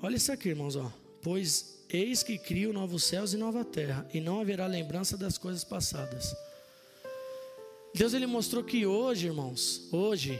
Olha 0.01 0.15
isso 0.15 0.31
aqui, 0.31 0.49
irmãos, 0.49 0.75
ó. 0.75 0.91
pois 1.21 1.83
eis 1.89 2.23
que 2.23 2.37
crio 2.37 2.71
novos 2.71 3.03
céus 3.03 3.33
e 3.33 3.37
nova 3.37 3.65
terra, 3.65 4.07
e 4.13 4.21
não 4.21 4.39
haverá 4.39 4.67
lembrança 4.67 5.17
das 5.17 5.37
coisas 5.37 5.63
passadas. 5.63 6.33
Deus 7.93 8.13
ele 8.13 8.27
mostrou 8.27 8.63
que 8.63 8.85
hoje, 8.85 9.27
irmãos, 9.27 9.87
hoje 9.91 10.39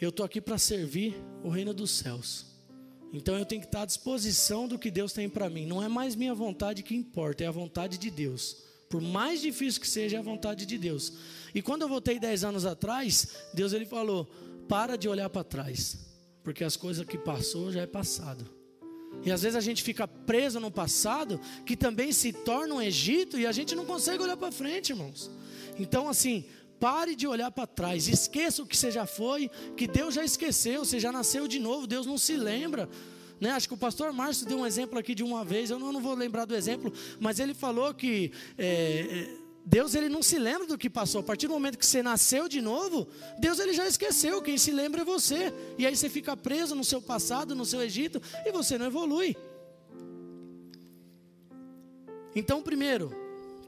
eu 0.00 0.10
estou 0.10 0.24
aqui 0.24 0.40
para 0.40 0.56
servir 0.58 1.16
o 1.42 1.48
reino 1.48 1.74
dos 1.74 1.90
céus. 1.90 2.46
Então 3.12 3.36
eu 3.36 3.44
tenho 3.44 3.60
que 3.60 3.66
estar 3.66 3.82
à 3.82 3.86
disposição 3.86 4.68
do 4.68 4.78
que 4.78 4.90
Deus 4.90 5.12
tem 5.12 5.28
para 5.28 5.48
mim. 5.48 5.66
Não 5.66 5.82
é 5.82 5.88
mais 5.88 6.14
minha 6.14 6.34
vontade 6.34 6.82
que 6.82 6.94
importa, 6.94 7.42
é 7.42 7.46
a 7.46 7.52
vontade 7.52 7.98
de 7.98 8.10
Deus. 8.10 8.56
Por 8.88 9.00
mais 9.00 9.40
difícil 9.40 9.80
que 9.80 9.88
seja, 9.88 10.16
é 10.16 10.20
a 10.20 10.22
vontade 10.22 10.64
de 10.64 10.78
Deus. 10.78 11.12
E 11.54 11.60
quando 11.60 11.82
eu 11.82 11.88
voltei 11.88 12.18
dez 12.18 12.44
anos 12.44 12.64
atrás, 12.64 13.28
Deus 13.52 13.72
ele 13.72 13.84
falou: 13.84 14.26
para 14.68 14.96
de 14.96 15.08
olhar 15.08 15.28
para 15.28 15.44
trás, 15.44 15.98
porque 16.44 16.64
as 16.64 16.76
coisas 16.76 17.04
que 17.04 17.18
passou 17.18 17.72
já 17.72 17.82
é 17.82 17.86
passado. 17.86 18.58
E 19.24 19.32
às 19.32 19.42
vezes 19.42 19.56
a 19.56 19.60
gente 19.60 19.82
fica 19.82 20.06
preso 20.06 20.60
no 20.60 20.70
passado, 20.70 21.40
que 21.66 21.76
também 21.76 22.12
se 22.12 22.32
torna 22.32 22.74
um 22.76 22.82
Egito, 22.82 23.38
e 23.38 23.46
a 23.46 23.52
gente 23.52 23.74
não 23.74 23.84
consegue 23.84 24.22
olhar 24.22 24.36
para 24.36 24.52
frente, 24.52 24.90
irmãos. 24.90 25.30
Então, 25.78 26.08
assim, 26.08 26.44
pare 26.78 27.14
de 27.14 27.26
olhar 27.26 27.50
para 27.50 27.66
trás, 27.66 28.08
esqueça 28.08 28.62
o 28.62 28.66
que 28.66 28.76
você 28.76 28.90
já 28.90 29.06
foi, 29.06 29.50
que 29.76 29.86
Deus 29.86 30.14
já 30.14 30.24
esqueceu, 30.24 30.84
você 30.84 30.98
já 30.98 31.12
nasceu 31.12 31.48
de 31.48 31.58
novo, 31.58 31.86
Deus 31.86 32.06
não 32.06 32.18
se 32.18 32.36
lembra. 32.36 32.88
Né? 33.40 33.50
Acho 33.50 33.68
que 33.68 33.74
o 33.74 33.78
pastor 33.78 34.12
Márcio 34.12 34.46
deu 34.46 34.58
um 34.58 34.66
exemplo 34.66 34.98
aqui 34.98 35.14
de 35.14 35.22
uma 35.22 35.44
vez, 35.44 35.70
eu 35.70 35.78
não, 35.78 35.92
não 35.92 36.00
vou 36.00 36.14
lembrar 36.14 36.44
do 36.44 36.54
exemplo, 36.54 36.92
mas 37.20 37.38
ele 37.38 37.54
falou 37.54 37.94
que 37.94 38.32
é, 38.56 39.28
Deus 39.64 39.94
ele 39.94 40.08
não 40.08 40.22
se 40.22 40.38
lembra 40.38 40.66
do 40.66 40.78
que 40.78 40.88
passou. 40.88 41.20
A 41.20 41.24
partir 41.24 41.46
do 41.46 41.52
momento 41.52 41.76
que 41.76 41.84
você 41.84 42.02
nasceu 42.02 42.48
de 42.48 42.62
novo, 42.62 43.06
Deus 43.38 43.58
ele 43.58 43.74
já 43.74 43.86
esqueceu. 43.86 44.40
Quem 44.40 44.56
se 44.56 44.70
lembra 44.70 45.02
é 45.02 45.04
você. 45.04 45.52
E 45.76 45.86
aí 45.86 45.94
você 45.94 46.08
fica 46.08 46.34
preso 46.34 46.74
no 46.74 46.82
seu 46.82 47.02
passado, 47.02 47.54
no 47.54 47.66
seu 47.66 47.82
Egito, 47.82 48.20
e 48.46 48.50
você 48.50 48.78
não 48.78 48.86
evolui. 48.86 49.36
Então, 52.34 52.62
primeiro, 52.62 53.14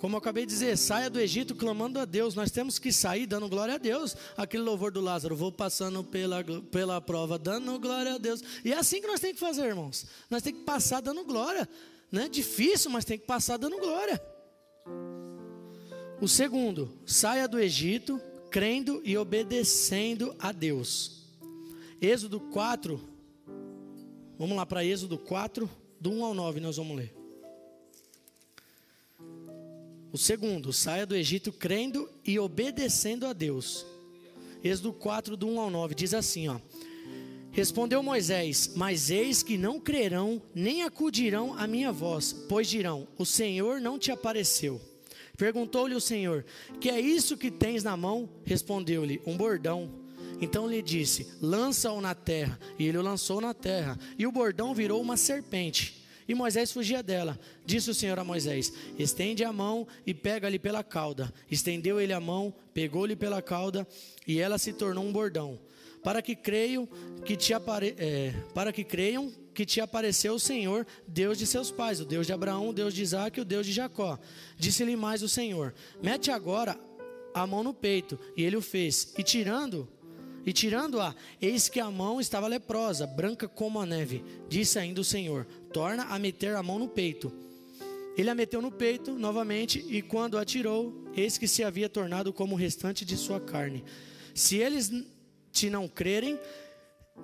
como 0.00 0.16
eu 0.16 0.18
acabei 0.18 0.46
de 0.46 0.52
dizer, 0.52 0.78
saia 0.78 1.10
do 1.10 1.20
Egito 1.20 1.54
clamando 1.54 1.98
a 1.98 2.06
Deus. 2.06 2.34
Nós 2.34 2.50
temos 2.50 2.78
que 2.78 2.90
sair 2.90 3.26
dando 3.26 3.50
glória 3.50 3.74
a 3.74 3.78
Deus. 3.78 4.16
Aquele 4.34 4.62
louvor 4.62 4.90
do 4.90 4.98
Lázaro, 4.98 5.36
vou 5.36 5.52
passando 5.52 6.02
pela, 6.02 6.42
pela 6.70 7.02
prova, 7.02 7.38
dando 7.38 7.78
glória 7.78 8.14
a 8.14 8.18
Deus. 8.18 8.42
E 8.64 8.72
é 8.72 8.78
assim 8.78 9.02
que 9.02 9.06
nós 9.06 9.20
temos 9.20 9.34
que 9.34 9.40
fazer, 9.40 9.66
irmãos. 9.66 10.06
Nós 10.30 10.42
temos 10.42 10.60
que 10.60 10.64
passar 10.64 11.02
dando 11.02 11.22
glória. 11.22 11.68
Não 12.10 12.22
é 12.22 12.30
difícil, 12.30 12.90
mas 12.90 13.04
tem 13.04 13.18
que 13.18 13.26
passar 13.26 13.58
dando 13.58 13.76
glória. 13.76 14.18
O 16.18 16.26
segundo, 16.26 16.98
saia 17.04 17.46
do 17.46 17.60
Egito 17.60 18.18
crendo 18.50 19.02
e 19.04 19.18
obedecendo 19.18 20.34
a 20.38 20.50
Deus. 20.50 21.26
Êxodo 22.00 22.40
4, 22.40 22.98
vamos 24.38 24.56
lá 24.56 24.64
para 24.64 24.82
Êxodo 24.82 25.18
4, 25.18 25.68
do 26.00 26.10
1 26.10 26.24
ao 26.24 26.32
9, 26.32 26.58
nós 26.58 26.78
vamos 26.78 26.96
ler. 26.96 27.19
O 30.12 30.18
segundo, 30.18 30.72
saia 30.72 31.06
do 31.06 31.14
Egito 31.14 31.52
crendo 31.52 32.10
e 32.24 32.38
obedecendo 32.38 33.26
a 33.26 33.32
Deus. 33.32 33.86
Êxodo 34.62 34.92
4, 34.92 35.36
do 35.36 35.46
1 35.46 35.60
ao 35.60 35.70
9, 35.70 35.94
diz 35.94 36.12
assim: 36.14 36.48
ó. 36.48 36.58
Respondeu 37.52 38.02
Moisés: 38.02 38.72
Mas 38.74 39.10
eis 39.10 39.42
que 39.42 39.56
não 39.56 39.78
crerão, 39.78 40.42
nem 40.54 40.82
acudirão 40.82 41.56
à 41.56 41.66
minha 41.66 41.92
voz, 41.92 42.32
pois 42.48 42.68
dirão: 42.68 43.06
O 43.16 43.24
Senhor 43.24 43.80
não 43.80 43.98
te 43.98 44.10
apareceu. 44.10 44.80
Perguntou-lhe 45.36 45.94
o 45.94 46.00
Senhor: 46.00 46.44
Que 46.80 46.90
é 46.90 47.00
isso 47.00 47.36
que 47.36 47.50
tens 47.50 47.84
na 47.84 47.96
mão? 47.96 48.28
Respondeu-lhe: 48.44 49.20
Um 49.24 49.36
bordão. 49.36 49.90
Então 50.40 50.68
lhe 50.68 50.82
disse: 50.82 51.26
Lança-o 51.40 52.00
na 52.00 52.14
terra. 52.14 52.58
E 52.78 52.86
ele 52.86 52.98
o 52.98 53.02
lançou 53.02 53.40
na 53.40 53.54
terra. 53.54 53.98
E 54.18 54.26
o 54.26 54.32
bordão 54.32 54.74
virou 54.74 55.00
uma 55.00 55.16
serpente. 55.16 55.99
E 56.30 56.34
Moisés 56.34 56.70
fugia 56.70 57.02
dela. 57.02 57.36
Disse 57.66 57.90
o 57.90 57.94
Senhor 57.94 58.16
a 58.16 58.22
Moisés: 58.22 58.72
Estende 58.96 59.42
a 59.42 59.52
mão 59.52 59.84
e 60.06 60.14
pega-lhe 60.14 60.60
pela 60.60 60.84
cauda. 60.84 61.34
Estendeu 61.50 62.00
ele 62.00 62.12
a 62.12 62.20
mão, 62.20 62.54
pegou-lhe 62.72 63.16
pela 63.16 63.42
cauda, 63.42 63.84
e 64.24 64.38
ela 64.38 64.56
se 64.56 64.72
tornou 64.72 65.04
um 65.04 65.10
bordão. 65.10 65.58
Para 66.04 66.22
que 66.22 66.36
creiam 66.36 66.88
que 67.24 67.36
te 67.36 67.52
apare... 67.52 67.96
É, 67.98 68.32
para 68.54 68.72
que 68.72 68.84
creiam 68.84 69.32
que 69.52 69.66
te 69.66 69.80
apareceu 69.80 70.34
o 70.34 70.38
Senhor, 70.38 70.86
Deus 71.04 71.36
de 71.36 71.48
seus 71.48 71.72
pais, 71.72 72.00
o 72.00 72.04
Deus 72.04 72.28
de 72.28 72.32
Abraão, 72.32 72.68
o 72.68 72.72
Deus 72.72 72.94
de 72.94 73.02
Isaac 73.02 73.36
e 73.36 73.42
o 73.42 73.44
Deus 73.44 73.66
de 73.66 73.72
Jacó. 73.72 74.16
Disse-lhe 74.56 74.94
mais 74.94 75.24
o 75.24 75.28
Senhor: 75.28 75.74
Mete 76.00 76.30
agora 76.30 76.78
a 77.34 77.44
mão 77.44 77.64
no 77.64 77.74
peito. 77.74 78.16
E 78.36 78.44
ele 78.44 78.56
o 78.56 78.62
fez. 78.62 79.12
E 79.18 79.24
tirando 79.24 79.88
e 80.44 80.52
tirando-a, 80.52 81.14
eis 81.40 81.68
que 81.68 81.80
a 81.80 81.90
mão 81.90 82.20
estava 82.20 82.46
leprosa, 82.46 83.06
branca 83.06 83.46
como 83.46 83.80
a 83.80 83.86
neve. 83.86 84.24
Disse 84.48 84.78
ainda 84.78 85.00
o 85.00 85.04
Senhor: 85.04 85.46
Torna 85.72 86.04
a 86.04 86.18
meter 86.18 86.56
a 86.56 86.62
mão 86.62 86.78
no 86.78 86.88
peito. 86.88 87.32
Ele 88.16 88.28
a 88.28 88.34
meteu 88.34 88.60
no 88.60 88.70
peito 88.70 89.12
novamente, 89.12 89.84
e 89.88 90.02
quando 90.02 90.36
a 90.36 90.44
tirou, 90.44 91.04
eis 91.14 91.38
que 91.38 91.48
se 91.48 91.62
havia 91.62 91.88
tornado 91.88 92.32
como 92.32 92.54
o 92.54 92.58
restante 92.58 93.04
de 93.04 93.16
sua 93.16 93.40
carne. 93.40 93.84
Se 94.34 94.56
eles 94.56 94.92
te 95.52 95.70
não 95.70 95.88
crerem, 95.88 96.38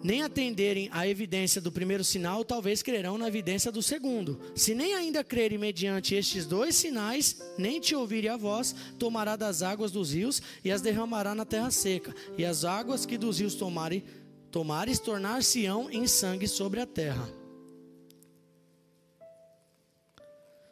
nem 0.02 0.22
atenderem 0.22 0.88
à 0.92 1.06
evidência 1.09 1.61
do 1.61 1.72
primeiro 1.72 2.04
sinal, 2.04 2.44
talvez 2.44 2.82
crerão 2.82 3.18
na 3.18 3.28
evidência 3.28 3.72
do 3.72 3.82
segundo. 3.82 4.40
Se 4.54 4.74
nem 4.74 4.94
ainda 4.94 5.24
crerem 5.24 5.59
mediante 5.59 6.14
estes 6.14 6.46
dois 6.46 6.76
sinais, 6.76 7.42
nem 7.59 7.80
te 7.80 7.94
ouvirem 7.94 8.30
a 8.30 8.37
voz, 8.37 8.74
tomará 8.98 9.37
das 9.37 9.62
águas 9.62 9.90
dos 9.90 10.12
rios 10.12 10.40
e 10.64 10.70
as 10.70 10.80
derramará 10.80 11.35
na 11.35 11.44
terra 11.44 11.70
seca. 11.70 12.14
E 12.37 12.44
as 12.44 12.64
águas 12.64 13.04
que 13.06 13.18
dos 13.18 13.38
rios 13.38 13.54
tomarem, 13.54 14.04
tomares 14.50 14.98
tornar-se-ão 14.98 15.90
em 15.90 16.06
sangue 16.06 16.46
sobre 16.46 16.80
a 16.80 16.87
terra. 16.87 17.28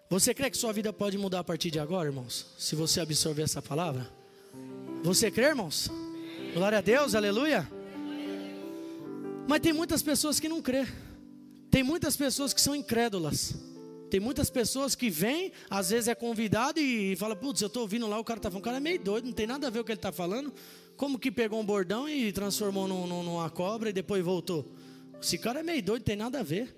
Você 0.09 0.33
crê 0.33 0.49
que 0.49 0.57
sua 0.57 0.73
vida 0.73 0.93
pode 0.93 1.19
mudar 1.19 1.41
a 1.41 1.45
partir 1.45 1.71
de 1.71 1.81
agora, 1.81 2.09
irmãos? 2.09 2.47
Se 2.57 2.77
você 2.77 3.01
absorver 3.01 3.43
essa 3.43 3.61
palavra? 3.61 4.09
Você 5.03 5.31
crê, 5.31 5.47
irmãos? 5.47 5.91
Glória 6.55 6.79
a 6.79 6.81
Deus, 6.81 7.15
aleluia. 7.15 7.69
Mas 9.47 9.61
tem 9.61 9.73
muitas 9.73 10.03
pessoas 10.03 10.41
que 10.41 10.49
não 10.49 10.63
crê. 10.63 10.87
Tem 11.71 11.83
muitas 11.83 12.17
pessoas 12.17 12.55
que 12.55 12.61
são 12.61 12.75
incrédulas. 12.75 13.55
Tem 14.11 14.21
muitas 14.21 14.49
pessoas 14.49 14.95
que 14.95 15.11
vêm, 15.11 15.51
às 15.69 15.91
vezes 15.91 16.07
é 16.07 16.15
convidado 16.15 16.79
e 16.79 17.17
fala, 17.17 17.35
putz, 17.35 17.61
eu 17.61 17.67
estou 17.67 17.83
ouvindo 17.83 18.07
lá, 18.07 18.19
o 18.19 18.25
cara 18.25 18.39
está 18.39 18.49
falando, 18.49 18.63
o 18.63 18.65
cara 18.65 18.77
é 18.77 18.81
meio 18.81 19.01
doido, 19.01 19.25
não 19.25 19.33
tem 19.33 19.47
nada 19.47 19.67
a 19.67 19.71
ver 19.71 19.81
o 19.81 19.85
que 19.85 19.91
ele 19.91 19.99
está 19.99 20.13
falando. 20.13 20.53
Como 20.97 21.19
que 21.19 21.33
pegou 21.33 21.61
um 21.61 21.67
bordão 21.67 22.09
e 22.09 22.33
transformou 22.33 22.87
num, 22.87 23.07
numa 23.07 23.51
cobra 23.51 23.91
e 23.91 23.93
depois 23.93 24.25
voltou? 24.25 24.73
Esse 25.21 25.37
cara 25.37 25.61
é 25.61 25.63
meio 25.65 25.83
doido, 25.83 26.03
não 26.03 26.07
tem 26.07 26.17
nada 26.17 26.41
a 26.41 26.43
ver. 26.43 26.75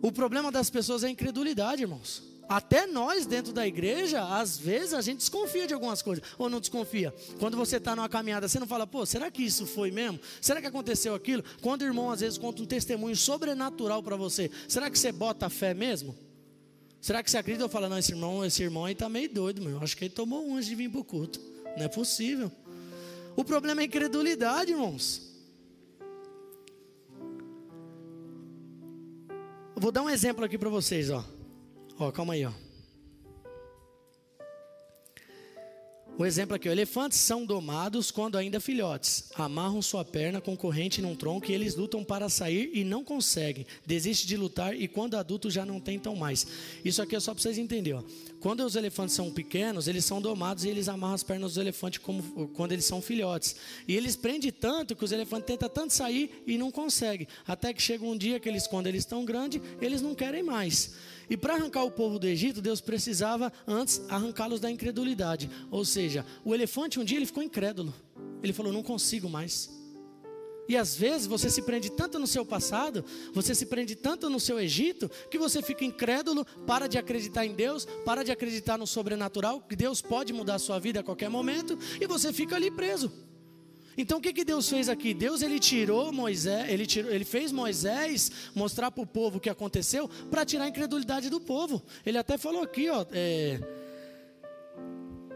O 0.00 0.10
problema 0.10 0.50
das 0.50 0.70
pessoas 0.70 1.04
é 1.04 1.08
a 1.08 1.10
incredulidade, 1.10 1.82
irmãos. 1.82 2.22
Até 2.48 2.86
nós 2.86 3.26
dentro 3.26 3.52
da 3.52 3.66
igreja, 3.66 4.22
às 4.22 4.56
vezes 4.56 4.94
a 4.94 5.00
gente 5.00 5.18
desconfia 5.18 5.66
de 5.66 5.74
algumas 5.74 6.00
coisas, 6.00 6.24
ou 6.38 6.48
não 6.48 6.60
desconfia. 6.60 7.12
Quando 7.38 7.56
você 7.56 7.76
está 7.76 7.96
numa 7.96 8.08
caminhada, 8.08 8.48
você 8.48 8.60
não 8.60 8.66
fala, 8.66 8.86
pô, 8.86 9.04
será 9.04 9.30
que 9.30 9.42
isso 9.42 9.66
foi 9.66 9.90
mesmo? 9.90 10.20
Será 10.40 10.60
que 10.60 10.66
aconteceu 10.66 11.14
aquilo? 11.14 11.42
Quando 11.60 11.82
o 11.82 11.84
irmão 11.84 12.10
às 12.10 12.20
vezes 12.20 12.38
conta 12.38 12.62
um 12.62 12.66
testemunho 12.66 13.16
sobrenatural 13.16 14.02
para 14.02 14.16
você, 14.16 14.50
será 14.68 14.88
que 14.88 14.98
você 14.98 15.10
bota 15.10 15.50
fé 15.50 15.74
mesmo? 15.74 16.16
Será 17.00 17.22
que 17.22 17.30
você 17.30 17.38
acredita 17.38 17.64
ou 17.64 17.70
fala, 17.70 17.88
não, 17.88 17.98
esse 17.98 18.12
irmão, 18.12 18.44
esse 18.44 18.62
irmão 18.62 18.84
aí 18.84 18.92
está 18.92 19.08
meio 19.08 19.28
doido, 19.28 19.62
meu. 19.62 19.80
Acho 19.82 19.96
que 19.96 20.04
ele 20.04 20.14
tomou 20.14 20.46
um 20.46 20.56
antes 20.56 20.68
de 20.68 20.74
vir 20.74 20.90
para 20.90 21.00
o 21.00 21.04
culto. 21.04 21.40
Não 21.76 21.84
é 21.84 21.88
possível. 21.88 22.50
O 23.36 23.44
problema 23.44 23.80
é 23.80 23.84
a 23.84 23.86
incredulidade, 23.86 24.72
irmãos. 24.72 25.22
Eu 29.74 29.82
vou 29.82 29.92
dar 29.92 30.02
um 30.02 30.08
exemplo 30.08 30.44
aqui 30.44 30.56
para 30.56 30.70
vocês, 30.70 31.10
ó. 31.10 31.35
Ó, 31.98 32.12
calma 32.12 32.34
aí, 32.34 32.44
ó. 32.44 32.52
O 36.18 36.24
exemplo 36.24 36.56
aqui, 36.56 36.66
elefantes 36.66 37.18
são 37.18 37.44
domados 37.44 38.10
quando 38.10 38.38
ainda 38.38 38.58
filhotes. 38.58 39.28
Amarram 39.34 39.82
sua 39.82 40.02
perna 40.02 40.40
com 40.40 40.56
corrente 40.56 41.02
num 41.02 41.14
tronco 41.14 41.50
e 41.50 41.54
eles 41.54 41.74
lutam 41.74 42.02
para 42.02 42.30
sair 42.30 42.70
e 42.72 42.84
não 42.84 43.04
conseguem. 43.04 43.66
Desiste 43.84 44.26
de 44.26 44.34
lutar 44.34 44.74
e 44.74 44.88
quando 44.88 45.14
adultos 45.16 45.52
já 45.52 45.66
não 45.66 45.78
tentam 45.78 46.16
mais. 46.16 46.46
Isso 46.82 47.02
aqui 47.02 47.16
é 47.16 47.20
só 47.20 47.34
para 47.34 47.42
vocês 47.42 47.58
entenderem. 47.58 48.00
Ó. 48.00 48.02
Quando 48.40 48.64
os 48.64 48.76
elefantes 48.76 49.14
são 49.14 49.30
pequenos, 49.30 49.88
eles 49.88 50.06
são 50.06 50.18
domados 50.18 50.64
e 50.64 50.70
eles 50.70 50.88
amarram 50.88 51.16
as 51.16 51.22
pernas 51.22 51.52
dos 51.52 51.58
elefantes 51.58 51.98
como, 51.98 52.48
quando 52.48 52.72
eles 52.72 52.86
são 52.86 53.02
filhotes. 53.02 53.54
E 53.86 53.94
eles 53.94 54.16
prendem 54.16 54.50
tanto 54.50 54.96
que 54.96 55.04
os 55.04 55.12
elefantes 55.12 55.46
tentam 55.46 55.68
tanto 55.68 55.92
sair 55.92 56.42
e 56.46 56.56
não 56.56 56.70
conseguem. 56.70 57.28
Até 57.46 57.74
que 57.74 57.82
chega 57.82 58.06
um 58.06 58.16
dia 58.16 58.40
que 58.40 58.48
eles, 58.48 58.66
quando 58.66 58.86
eles 58.86 59.02
estão 59.02 59.22
grandes, 59.22 59.60
eles 59.82 60.00
não 60.00 60.14
querem 60.14 60.42
mais. 60.42 60.94
E 61.28 61.36
para 61.36 61.54
arrancar 61.54 61.84
o 61.84 61.90
povo 61.90 62.18
do 62.18 62.26
Egito, 62.26 62.62
Deus 62.62 62.80
precisava 62.80 63.52
antes 63.66 64.00
arrancá-los 64.08 64.60
da 64.60 64.70
incredulidade. 64.70 65.50
Ou 65.70 65.84
seja, 65.84 66.24
o 66.44 66.54
elefante 66.54 67.00
um 67.00 67.04
dia 67.04 67.18
ele 67.18 67.26
ficou 67.26 67.42
incrédulo. 67.42 67.92
Ele 68.42 68.52
falou: 68.52 68.72
"Não 68.72 68.82
consigo 68.82 69.28
mais". 69.28 69.70
E 70.68 70.76
às 70.76 70.96
vezes 70.96 71.26
você 71.26 71.48
se 71.48 71.62
prende 71.62 71.90
tanto 71.90 72.18
no 72.18 72.26
seu 72.26 72.44
passado, 72.44 73.04
você 73.32 73.54
se 73.54 73.66
prende 73.66 73.94
tanto 73.94 74.28
no 74.28 74.40
seu 74.40 74.58
Egito, 74.58 75.08
que 75.30 75.38
você 75.38 75.62
fica 75.62 75.84
incrédulo, 75.84 76.44
para 76.66 76.88
de 76.88 76.98
acreditar 76.98 77.46
em 77.46 77.54
Deus, 77.54 77.86
para 78.04 78.24
de 78.24 78.32
acreditar 78.32 78.76
no 78.76 78.86
sobrenatural, 78.86 79.60
que 79.60 79.76
Deus 79.76 80.02
pode 80.02 80.32
mudar 80.32 80.56
a 80.56 80.58
sua 80.58 80.80
vida 80.80 81.00
a 81.00 81.04
qualquer 81.04 81.30
momento, 81.30 81.78
e 82.00 82.06
você 82.06 82.32
fica 82.32 82.56
ali 82.56 82.70
preso. 82.70 83.12
Então 83.96 84.18
o 84.18 84.20
que, 84.20 84.32
que 84.32 84.44
Deus 84.44 84.68
fez 84.68 84.88
aqui? 84.88 85.14
Deus 85.14 85.42
ele 85.42 85.58
tirou 85.58 86.12
Moisés, 86.12 86.68
ele, 86.68 86.86
tirou, 86.86 87.10
ele 87.10 87.24
fez 87.24 87.50
Moisés 87.50 88.30
mostrar 88.54 88.90
para 88.90 89.02
o 89.02 89.06
povo 89.06 89.38
o 89.38 89.40
que 89.40 89.48
aconteceu 89.48 90.08
para 90.30 90.44
tirar 90.44 90.64
a 90.64 90.68
incredulidade 90.68 91.30
do 91.30 91.40
povo. 91.40 91.82
Ele 92.04 92.18
até 92.18 92.36
falou 92.36 92.62
aqui, 92.62 92.90
ó, 92.90 93.06
é, 93.12 93.60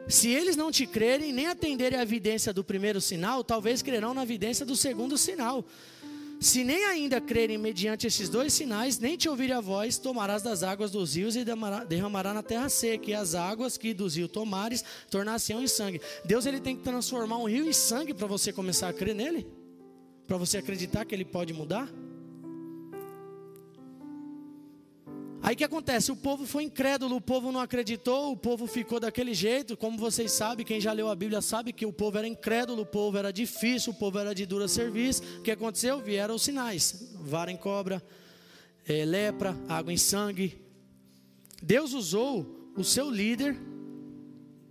se 0.08 0.28
eles 0.28 0.56
não 0.56 0.72
te 0.72 0.86
crerem 0.86 1.32
nem 1.32 1.46
atenderem 1.46 1.98
a 1.98 2.02
evidência 2.02 2.52
do 2.52 2.64
primeiro 2.64 3.00
sinal, 3.00 3.44
talvez 3.44 3.80
crerão 3.80 4.12
na 4.12 4.24
evidência 4.24 4.66
do 4.66 4.76
segundo 4.76 5.16
sinal. 5.16 5.64
Se 6.40 6.64
nem 6.64 6.86
ainda 6.86 7.20
crerem 7.20 7.58
mediante 7.58 8.06
esses 8.06 8.30
dois 8.30 8.54
sinais, 8.54 8.98
nem 8.98 9.14
te 9.14 9.28
ouvirem 9.28 9.54
a 9.54 9.60
voz, 9.60 9.98
tomarás 9.98 10.42
das 10.42 10.62
águas 10.62 10.90
dos 10.90 11.14
rios 11.14 11.36
e 11.36 11.44
derramará 11.44 12.32
na 12.32 12.42
terra 12.42 12.70
seca, 12.70 13.10
e 13.10 13.14
as 13.14 13.34
águas 13.34 13.76
que 13.76 13.92
dos 13.92 14.16
rios 14.16 14.30
tomares 14.30 14.82
tornar-se-ão 15.10 15.62
em 15.62 15.66
sangue. 15.66 16.00
Deus 16.24 16.46
ele 16.46 16.58
tem 16.58 16.74
que 16.74 16.82
transformar 16.82 17.36
um 17.36 17.44
rio 17.46 17.68
em 17.68 17.74
sangue 17.74 18.14
para 18.14 18.26
você 18.26 18.54
começar 18.54 18.88
a 18.88 18.92
crer 18.92 19.14
nele? 19.14 19.46
Para 20.26 20.38
você 20.38 20.56
acreditar 20.56 21.04
que 21.04 21.14
ele 21.14 21.26
pode 21.26 21.52
mudar? 21.52 21.86
Aí 25.42 25.56
que 25.56 25.64
acontece? 25.64 26.12
O 26.12 26.16
povo 26.16 26.46
foi 26.46 26.64
incrédulo, 26.64 27.16
o 27.16 27.20
povo 27.20 27.50
não 27.50 27.60
acreditou, 27.60 28.30
o 28.30 28.36
povo 28.36 28.66
ficou 28.66 29.00
daquele 29.00 29.32
jeito. 29.32 29.74
Como 29.74 29.96
vocês 29.96 30.32
sabem, 30.32 30.66
quem 30.66 30.80
já 30.80 30.92
leu 30.92 31.08
a 31.08 31.14
Bíblia 31.14 31.40
sabe 31.40 31.72
que 31.72 31.86
o 31.86 31.92
povo 31.92 32.18
era 32.18 32.28
incrédulo, 32.28 32.82
o 32.82 32.86
povo 32.86 33.16
era 33.16 33.32
difícil, 33.32 33.92
o 33.92 33.96
povo 33.96 34.18
era 34.18 34.34
de 34.34 34.44
dura 34.44 34.68
serviço. 34.68 35.22
O 35.38 35.42
que 35.42 35.50
aconteceu? 35.50 35.98
Vieram 36.00 36.34
os 36.34 36.42
sinais: 36.42 37.10
vara 37.20 37.50
em 37.50 37.56
cobra, 37.56 38.02
é, 38.86 39.04
lepra, 39.04 39.56
água 39.66 39.92
em 39.92 39.96
sangue. 39.96 40.60
Deus 41.62 41.94
usou 41.94 42.70
o 42.76 42.84
seu 42.84 43.10
líder, 43.10 43.56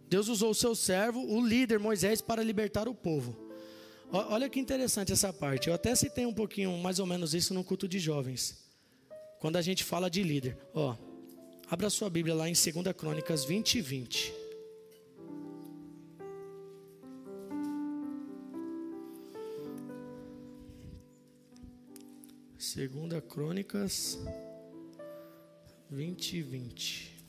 Deus 0.08 0.28
usou 0.28 0.52
o 0.52 0.56
seu 0.56 0.76
servo, 0.76 1.20
o 1.20 1.44
líder 1.44 1.80
Moisés, 1.80 2.22
para 2.22 2.44
libertar 2.44 2.88
o 2.88 2.94
povo. 2.94 3.36
Olha 4.12 4.50
que 4.50 4.60
interessante 4.60 5.12
essa 5.12 5.34
parte. 5.34 5.68
Eu 5.68 5.74
até 5.74 5.96
citei 5.96 6.26
um 6.28 6.34
pouquinho, 6.34 6.78
mais 6.78 7.00
ou 7.00 7.08
menos, 7.08 7.34
isso 7.34 7.54
no 7.56 7.64
culto 7.64 7.88
de 7.88 8.00
jovens 8.00 8.69
quando 9.40 9.56
a 9.56 9.62
gente 9.62 9.84
fala 9.84 10.10
de 10.10 10.22
líder. 10.22 10.58
Ó, 10.74 10.96
abra 11.70 11.90
sua 11.90 12.10
Bíblia 12.10 12.36
lá 12.36 12.50
em 12.50 12.54
2 12.54 12.96
Crônicas 12.96 13.46
20 13.46 13.78
e 13.78 13.82
20. 13.82 14.34
Segunda 22.58 23.22
Crônicas 23.22 24.20
20 25.90 26.38
e 26.38 26.42
20. 26.44 27.20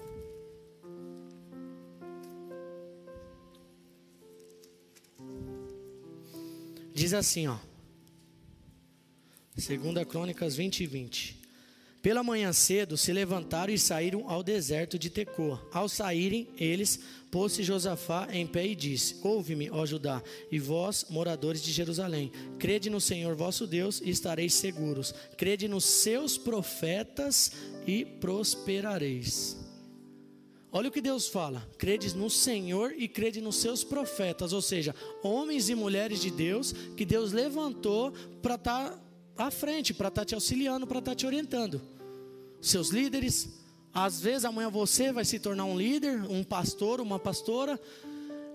Diz 6.93 7.15
assim, 7.15 7.47
ó. 7.47 7.57
Segunda 9.57 10.05
Crônicas 10.05 10.57
20 10.57 10.83
e 10.83 10.87
20. 10.87 11.40
Pela 12.03 12.23
manhã 12.23 12.51
cedo 12.51 12.97
se 12.97 13.13
levantaram 13.13 13.73
e 13.73 13.79
saíram 13.79 14.29
ao 14.29 14.43
deserto 14.43 14.99
de 14.99 15.11
Tecoa. 15.11 15.61
Ao 15.71 15.87
saírem 15.87 16.49
eles, 16.57 16.99
pôs-se 17.31 17.63
Josafá 17.63 18.27
em 18.33 18.47
pé 18.47 18.67
e 18.67 18.75
disse: 18.75 19.17
Ouve-me, 19.23 19.71
ó 19.71 19.85
Judá, 19.85 20.23
e 20.51 20.59
vós, 20.59 21.05
moradores 21.11 21.63
de 21.63 21.71
Jerusalém, 21.71 22.33
crede 22.59 22.89
no 22.89 23.03
Senhor 23.03 23.35
vosso 23.35 23.67
Deus 23.67 24.01
e 24.01 24.09
estareis 24.09 24.55
seguros. 24.55 25.15
Crede 25.37 25.69
nos 25.69 25.85
seus 25.85 26.39
profetas 26.39 27.53
e 27.87 28.07
prosperareis. 28.07 29.59
Olha 30.73 30.89
o 30.89 30.93
que 30.93 31.03
Deus 31.03 31.29
fala: 31.29 31.69
crede 31.77 32.17
no 32.17 32.31
Senhor 32.31 32.95
e 32.97 33.09
crede 33.09 33.43
nos 33.43 33.57
seus 33.57 33.85
profetas, 33.85 34.55
ou 34.55 34.63
seja, 34.63 34.95
homens 35.23 35.69
e 35.69 35.75
mulheres 35.75 36.21
de 36.23 36.31
Deus 36.31 36.73
que 36.97 37.05
Deus 37.05 37.31
levantou 37.31 38.13
para 38.41 38.55
estar 38.55 38.91
tá 38.91 39.10
à 39.47 39.51
frente 39.51 39.93
para 39.95 40.09
estar 40.09 40.23
tá 40.23 40.25
te 40.25 40.35
auxiliando, 40.35 40.87
para 40.87 40.99
estar 40.99 41.13
tá 41.13 41.15
te 41.15 41.27
orientando. 41.27 41.81
Seus 42.61 42.91
líderes, 42.91 43.49
às 43.93 44.21
vezes 44.21 44.45
amanhã 44.45 44.71
você 44.71 45.13
vai 45.13 45.25
se 45.25 45.39
tornar 45.39 45.65
um 45.65 45.77
líder, 45.77 46.23
um 46.29 46.45
pastor, 46.45 47.01
uma 47.01 47.19
pastora. 47.19 47.81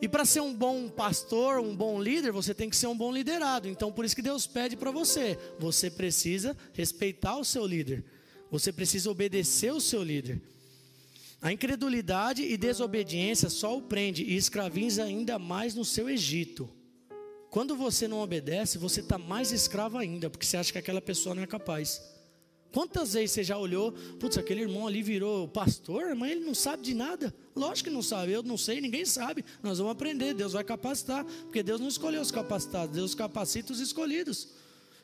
E 0.01 0.07
para 0.07 0.25
ser 0.25 0.41
um 0.41 0.53
bom 0.53 0.89
pastor, 0.89 1.59
um 1.59 1.75
bom 1.75 2.01
líder, 2.01 2.31
você 2.31 2.53
tem 2.53 2.69
que 2.69 2.75
ser 2.75 2.87
um 2.87 2.97
bom 2.97 3.11
liderado. 3.11 3.67
Então, 3.67 3.91
por 3.91 4.05
isso 4.05 4.15
que 4.15 4.21
Deus 4.21 4.45
pede 4.45 4.75
para 4.75 4.91
você: 4.91 5.37
você 5.59 5.89
precisa 5.89 6.55
respeitar 6.73 7.37
o 7.37 7.45
seu 7.45 7.65
líder, 7.65 8.03
você 8.51 8.71
precisa 8.71 9.09
obedecer 9.09 9.73
o 9.73 9.81
seu 9.81 10.03
líder. 10.03 10.41
A 11.41 11.51
incredulidade 11.51 12.43
e 12.43 12.57
desobediência 12.57 13.49
só 13.49 13.77
o 13.77 13.81
prende 13.81 14.23
e 14.23 14.35
escraviza 14.35 15.03
ainda 15.03 15.37
mais 15.37 15.75
no 15.75 15.85
seu 15.85 16.09
Egito. 16.09 16.69
Quando 17.55 17.73
você 17.73 18.05
não 18.05 18.19
obedece, 18.19 18.77
você 18.77 18.99
está 18.99 19.17
mais 19.17 19.53
escravo 19.53 19.97
ainda, 19.97 20.29
porque 20.29 20.45
você 20.45 20.57
acha 20.57 20.73
que 20.73 20.77
aquela 20.77 20.99
pessoa 20.99 21.33
não 21.33 21.41
é 21.41 21.47
capaz. 21.47 22.01
Quantas 22.73 23.13
vezes 23.13 23.31
você 23.31 23.45
já 23.45 23.57
olhou, 23.57 23.93
putz, 24.19 24.37
aquele 24.37 24.63
irmão 24.63 24.85
ali 24.85 25.01
virou 25.01 25.47
pastor, 25.47 26.13
mas 26.15 26.31
ele 26.31 26.43
não 26.43 26.53
sabe 26.53 26.83
de 26.83 26.93
nada? 26.93 27.33
Lógico 27.55 27.87
que 27.87 27.95
não 27.95 28.01
sabe, 28.01 28.33
eu 28.33 28.43
não 28.43 28.57
sei, 28.57 28.81
ninguém 28.81 29.05
sabe. 29.05 29.45
Nós 29.63 29.77
vamos 29.77 29.93
aprender, 29.93 30.33
Deus 30.33 30.51
vai 30.51 30.65
capacitar, 30.65 31.23
porque 31.23 31.63
Deus 31.63 31.79
não 31.79 31.87
escolheu 31.87 32.21
os 32.21 32.29
capacitados, 32.29 32.93
Deus 32.93 33.15
capacita 33.15 33.71
os 33.71 33.79
escolhidos. 33.79 34.49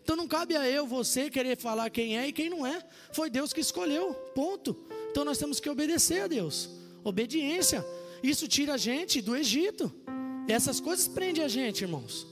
Então 0.04 0.18
não 0.18 0.28
cabe 0.28 0.58
a 0.58 0.70
eu, 0.70 0.86
você, 0.86 1.30
querer 1.30 1.58
falar 1.58 1.89
quem 1.89 2.18
é 2.18 2.28
e 2.28 2.34
quem 2.34 2.49
não 2.49 2.68
é. 2.68 2.86
Foi 3.14 3.30
Deus 3.30 3.54
que 3.54 3.62
escolheu, 3.62 4.14
ponto. 4.36 4.76
Então 5.10 5.24
nós 5.24 5.38
temos 5.38 5.62
que 5.62 5.70
obedecer 5.70 6.24
a 6.24 6.28
Deus. 6.28 6.70
Obediência. 7.02 7.82
Isso 8.22 8.45
tira 8.45 8.74
a 8.74 8.78
gente 8.78 9.22
do 9.22 9.38
Egito. 9.38 9.89
Essas 10.49 10.82
coisas 10.82 11.08
prendem 11.08 11.45
a 11.45 11.47
gente, 11.47 11.84
irmãos. 11.86 12.30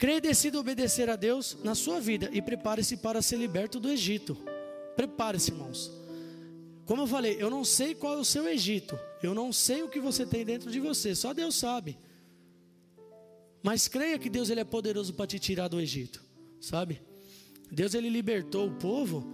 Creia 0.00 0.16
e 0.16 0.20
decida 0.22 0.58
obedecer 0.58 1.10
a 1.10 1.14
Deus 1.14 1.58
na 1.62 1.74
sua 1.74 2.00
vida 2.00 2.30
e 2.32 2.40
prepare-se 2.40 2.96
para 2.96 3.20
ser 3.20 3.36
liberto 3.36 3.78
do 3.78 3.90
Egito. 3.90 4.34
Prepare-se, 4.96 5.50
irmãos. 5.50 5.92
Como 6.86 7.02
eu 7.02 7.06
falei, 7.06 7.36
eu 7.38 7.50
não 7.50 7.66
sei 7.66 7.94
qual 7.94 8.14
é 8.14 8.16
o 8.16 8.24
seu 8.24 8.48
Egito, 8.48 8.98
eu 9.22 9.34
não 9.34 9.52
sei 9.52 9.82
o 9.82 9.90
que 9.90 10.00
você 10.00 10.24
tem 10.24 10.42
dentro 10.42 10.70
de 10.70 10.80
você, 10.80 11.14
só 11.14 11.34
Deus 11.34 11.54
sabe. 11.54 11.98
Mas 13.62 13.88
creia 13.88 14.18
que 14.18 14.30
Deus 14.30 14.48
ele 14.48 14.60
é 14.60 14.64
poderoso 14.64 15.12
para 15.12 15.26
te 15.26 15.38
tirar 15.38 15.68
do 15.68 15.78
Egito, 15.78 16.24
sabe? 16.58 17.02
Deus 17.70 17.92
ele 17.92 18.08
libertou 18.08 18.68
o 18.68 18.76
povo 18.76 19.30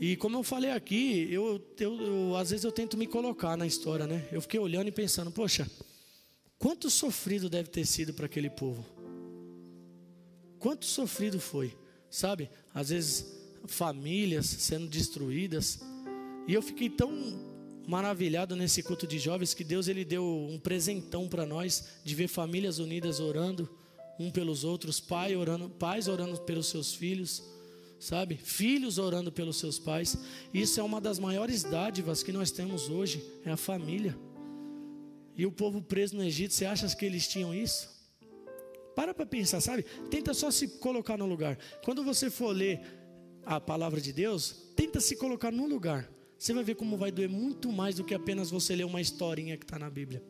e 0.00 0.16
como 0.16 0.36
eu 0.36 0.42
falei 0.42 0.72
aqui, 0.72 1.28
eu, 1.30 1.64
eu, 1.78 2.00
eu, 2.00 2.36
às 2.36 2.50
vezes 2.50 2.64
eu 2.64 2.72
tento 2.72 2.96
me 2.96 3.06
colocar 3.06 3.56
na 3.56 3.68
história, 3.68 4.04
né? 4.04 4.26
Eu 4.32 4.42
fiquei 4.42 4.58
olhando 4.58 4.88
e 4.88 4.92
pensando, 4.92 5.30
poxa, 5.30 5.70
quanto 6.58 6.90
sofrido 6.90 7.48
deve 7.48 7.70
ter 7.70 7.86
sido 7.86 8.12
para 8.12 8.26
aquele 8.26 8.50
povo. 8.50 8.97
Quanto 10.58 10.84
sofrido 10.84 11.38
foi, 11.38 11.76
sabe? 12.10 12.50
Às 12.74 12.90
vezes 12.90 13.38
famílias 13.66 14.46
sendo 14.46 14.86
destruídas. 14.86 15.80
E 16.46 16.54
eu 16.54 16.62
fiquei 16.62 16.88
tão 16.88 17.12
maravilhado 17.86 18.54
nesse 18.54 18.82
culto 18.82 19.06
de 19.06 19.18
jovens 19.18 19.54
que 19.54 19.64
Deus 19.64 19.88
ele 19.88 20.04
deu 20.04 20.24
um 20.24 20.58
presentão 20.58 21.28
para 21.28 21.46
nós 21.46 22.00
de 22.04 22.14
ver 22.14 22.28
famílias 22.28 22.78
unidas 22.78 23.20
orando 23.20 23.68
um 24.18 24.30
pelos 24.30 24.64
outros, 24.64 24.98
pai 24.98 25.36
orando, 25.36 25.70
pais 25.70 26.08
orando 26.08 26.40
pelos 26.40 26.66
seus 26.66 26.92
filhos, 26.92 27.42
sabe? 28.00 28.36
Filhos 28.36 28.98
orando 28.98 29.30
pelos 29.30 29.58
seus 29.58 29.78
pais. 29.78 30.18
Isso 30.52 30.80
é 30.80 30.82
uma 30.82 31.00
das 31.00 31.18
maiores 31.18 31.62
dádivas 31.62 32.22
que 32.22 32.32
nós 32.32 32.50
temos 32.50 32.88
hoje, 32.88 33.24
é 33.44 33.50
a 33.50 33.56
família. 33.56 34.18
E 35.36 35.46
o 35.46 35.52
povo 35.52 35.80
preso 35.80 36.16
no 36.16 36.24
Egito, 36.24 36.52
você 36.52 36.66
acha 36.66 36.88
que 36.96 37.06
eles 37.06 37.28
tinham 37.28 37.54
isso? 37.54 37.97
Para 38.98 39.14
para 39.14 39.24
pensar, 39.24 39.60
sabe? 39.60 39.84
Tenta 40.10 40.34
só 40.34 40.50
se 40.50 40.66
colocar 40.66 41.16
no 41.16 41.24
lugar. 41.24 41.56
Quando 41.84 42.02
você 42.02 42.28
for 42.28 42.48
ler 42.48 42.80
a 43.46 43.60
palavra 43.60 44.00
de 44.00 44.12
Deus, 44.12 44.72
tenta 44.74 44.98
se 45.00 45.14
colocar 45.14 45.52
no 45.52 45.68
lugar. 45.68 46.10
Você 46.36 46.52
vai 46.52 46.64
ver 46.64 46.74
como 46.74 46.96
vai 46.96 47.12
doer 47.12 47.28
muito 47.28 47.70
mais 47.70 47.94
do 47.94 48.02
que 48.02 48.12
apenas 48.12 48.50
você 48.50 48.74
ler 48.74 48.82
uma 48.82 49.00
historinha 49.00 49.56
que 49.56 49.62
está 49.62 49.78
na 49.78 49.88
Bíblia. 49.88 50.20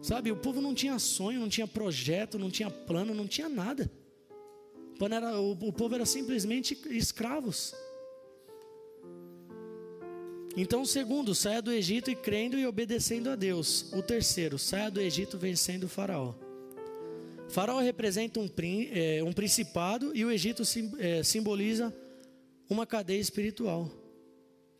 Sabe, 0.00 0.30
o 0.30 0.36
povo 0.36 0.60
não 0.60 0.74
tinha 0.74 0.96
sonho, 1.00 1.40
não 1.40 1.48
tinha 1.48 1.66
projeto, 1.66 2.38
não 2.38 2.52
tinha 2.52 2.70
plano, 2.70 3.12
não 3.12 3.26
tinha 3.26 3.48
nada. 3.48 3.90
O 5.60 5.72
povo 5.72 5.96
era 5.96 6.06
simplesmente 6.06 6.78
escravos. 6.90 7.74
Então, 10.56 10.82
o 10.82 10.86
segundo, 10.86 11.34
saia 11.34 11.60
do 11.60 11.72
Egito 11.72 12.12
e 12.12 12.14
crendo 12.14 12.56
e 12.56 12.64
obedecendo 12.64 13.28
a 13.28 13.34
Deus. 13.34 13.92
O 13.92 14.00
terceiro, 14.02 14.56
saia 14.56 14.88
do 14.88 15.00
Egito 15.00 15.36
vencendo 15.36 15.82
o 15.82 15.88
Faraó. 15.88 16.32
Faraó 17.48 17.80
representa 17.80 18.38
um, 18.38 18.48
é, 18.92 19.22
um 19.24 19.32
principado 19.32 20.14
e 20.14 20.24
o 20.24 20.30
Egito 20.30 20.64
sim, 20.64 20.92
é, 20.98 21.22
simboliza 21.22 21.94
uma 22.68 22.86
cadeia 22.86 23.20
espiritual. 23.20 23.90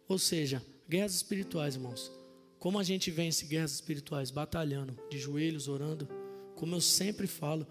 Ou 0.06 0.18
seja, 0.18 0.62
guerras 0.88 1.14
espirituais, 1.14 1.74
irmãos. 1.74 2.12
Como 2.58 2.78
a 2.78 2.82
gente 2.82 3.10
vence 3.10 3.46
guerras 3.46 3.72
espirituais? 3.72 4.30
Batalhando, 4.30 4.98
de 5.10 5.18
joelhos, 5.18 5.68
orando. 5.68 6.08
Como 6.56 6.74
eu 6.74 6.80
sempre 6.80 7.26
falo, 7.26 7.66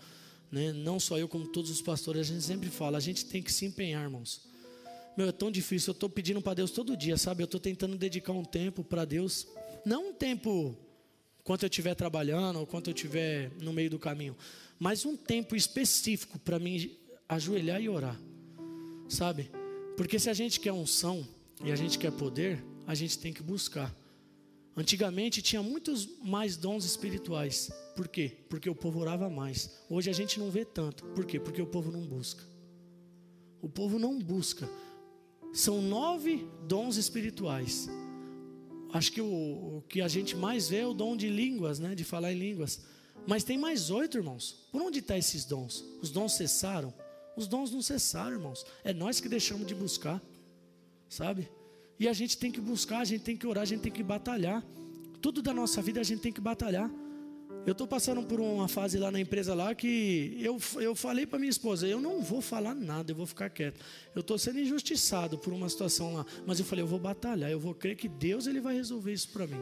né? 0.52 0.72
não 0.72 1.00
só 1.00 1.18
eu, 1.18 1.28
como 1.28 1.48
todos 1.48 1.70
os 1.70 1.82
pastores, 1.82 2.22
a 2.22 2.34
gente 2.34 2.43
sempre 2.43 2.70
fala, 2.70 2.98
a 2.98 3.02
gente 3.02 3.26
tem 3.26 3.43
que 3.43 3.52
se 3.52 3.66
empenhar, 3.66 4.04
irmãos. 4.04 4.48
Meu, 5.18 5.28
é 5.28 5.32
tão 5.32 5.52
difícil, 5.52 5.91
eu 5.91 5.93
estou 5.93 6.10
pedindo 6.10 6.41
para 6.41 6.54
Deus 6.54 6.72
todo 6.72 6.95
dia, 6.95 7.18
sabe? 7.18 7.43
Eu 7.43 7.45
estou 7.45 7.60
tentando 7.60 7.98
dedicar 7.98 8.32
um 8.32 8.45
tempo 8.45 8.84
para 8.84 9.04
Deus. 9.04 9.48
Não 9.86 10.10
um 10.10 10.14
tempo 10.14 10.78
quanto 11.48 11.64
eu 11.64 11.70
estiver 11.70 11.95
trabalhando 11.95 12.60
ou 12.60 12.68
quanto 12.68 12.89
eu 12.89 12.93
estiver 12.93 13.52
no 13.62 13.72
meio 13.72 13.89
do 13.89 13.98
caminho 13.98 14.36
mas 14.80 15.06
um 15.06 15.16
tempo 15.16 15.56
específico 15.56 16.38
para 16.39 16.60
mim 16.60 16.98
ajoelhar 17.28 17.82
e 17.82 17.89
orar. 17.89 18.20
Sabe? 19.10 19.50
Porque 19.95 20.20
se 20.20 20.30
a 20.30 20.34
gente 20.34 20.60
quer 20.60 20.72
unção 20.72 21.28
e 21.64 21.72
a 21.72 21.76
gente 21.76 21.98
quer 21.98 22.12
poder, 22.12 22.64
a 22.86 22.93
gente 22.93 23.18
tem 23.18 23.34
que 23.34 23.41
buscar. 23.41 23.93
Antigamente 24.76 25.41
tinha 25.41 25.64
muitos 25.64 26.08
mais 26.24 26.56
dons 26.56 26.86
espirituais. 26.86 27.72
Por 27.95 28.08
quê? 28.08 28.32
Porque 28.48 28.70
o 28.70 28.76
povo 28.76 29.00
orava 29.00 29.28
mais. 29.30 29.72
Hoje 29.89 30.10
a 30.10 30.14
gente 30.14 30.39
não 30.39 30.52
vê 30.52 30.64
tanto. 30.64 31.04
Por 31.06 31.26
quê? 31.26 31.39
Porque 31.39 31.62
o 31.62 31.66
povo 31.66 31.91
não 31.91 32.02
busca. 32.02 32.43
O 33.60 33.68
povo 33.68 33.98
não 33.98 34.20
busca. 34.20 34.70
São 35.52 35.82
nove 35.82 36.48
dons 36.68 36.98
espirituais. 36.98 37.89
Acho 38.98 39.12
que 39.12 39.22
o, 39.22 39.26
o 39.78 39.84
que 39.88 40.02
a 40.02 40.08
gente 40.08 40.36
mais 40.36 40.70
vê 40.70 40.78
é 40.78 40.88
o 40.88 40.93
dom 40.93 41.16
de 41.16 41.30
línguas, 41.30 41.78
né? 41.78 41.93
De 41.93 42.04
falar 42.04 42.34
em 42.34 42.39
línguas. 42.39 42.82
Mas 43.28 43.43
tem 43.43 43.58
mais 43.58 43.91
oito, 43.91 44.18
irmãos. 44.18 44.68
Por 44.72 44.82
onde 44.82 45.00
estão 45.00 45.14
tá 45.16 45.20
esses 45.20 45.45
dons? 45.45 45.86
Os 46.02 46.10
dons 46.10 46.34
cessaram? 46.34 46.91
Os 47.36 47.48
dons 47.48 47.72
não 47.72 47.82
cessaram, 47.82 48.32
irmãos. 48.32 48.66
É 48.84 48.93
nós 48.93 49.20
que 49.20 49.30
deixamos 49.30 49.68
de 49.68 49.76
buscar, 49.76 50.20
sabe? 51.08 51.48
E 52.00 52.08
a 52.08 52.14
gente 52.14 52.38
tem 52.38 52.52
que 52.52 52.60
buscar, 52.60 53.00
a 53.00 53.06
gente 53.06 53.24
tem 53.24 53.38
que 53.38 53.45
orar, 53.45 53.62
a 53.62 53.66
gente 53.66 53.82
tem 53.82 53.91
que 53.91 54.02
batalhar. 54.02 54.66
Tudo 55.22 55.43
da 55.43 55.54
nossa 55.54 55.80
vida 55.80 56.00
a 56.02 56.04
gente 56.04 56.22
tem 56.22 56.34
que 56.34 56.41
batalhar. 56.41 56.89
Eu 57.68 57.74
estou 57.74 57.86
passando 57.86 58.24
por 58.24 58.39
uma 58.39 58.70
fase 58.70 58.97
lá 58.97 59.11
na 59.11 59.20
empresa 59.20 59.53
lá 59.53 59.76
que 59.76 60.38
eu, 60.39 60.57
eu 60.80 60.95
falei 60.95 61.26
para 61.26 61.38
minha 61.38 61.49
esposa, 61.49 61.86
eu 61.86 61.99
não 61.99 62.22
vou 62.22 62.39
falar 62.39 62.74
nada, 62.74 63.11
eu 63.11 63.15
vou 63.18 63.28
ficar 63.28 63.49
quieto. 63.49 63.78
Eu 64.15 64.22
estou 64.22 64.38
sendo 64.38 64.57
injustiçado 64.57 65.38
por 65.38 65.51
uma 65.51 65.68
situação 65.68 66.13
lá, 66.13 66.26
mas 66.45 66.59
eu 66.59 66.65
falei, 66.65 66.82
eu 66.82 66.88
vou 66.88 66.97
batalhar, 66.97 67.51
eu 67.51 67.59
vou 67.59 67.76
crer 67.76 67.97
que 67.97 68.07
Deus 68.07 68.47
ele 68.47 68.61
vai 68.61 68.74
resolver 68.74 69.11
isso 69.11 69.28
para 69.34 69.45
mim, 69.45 69.61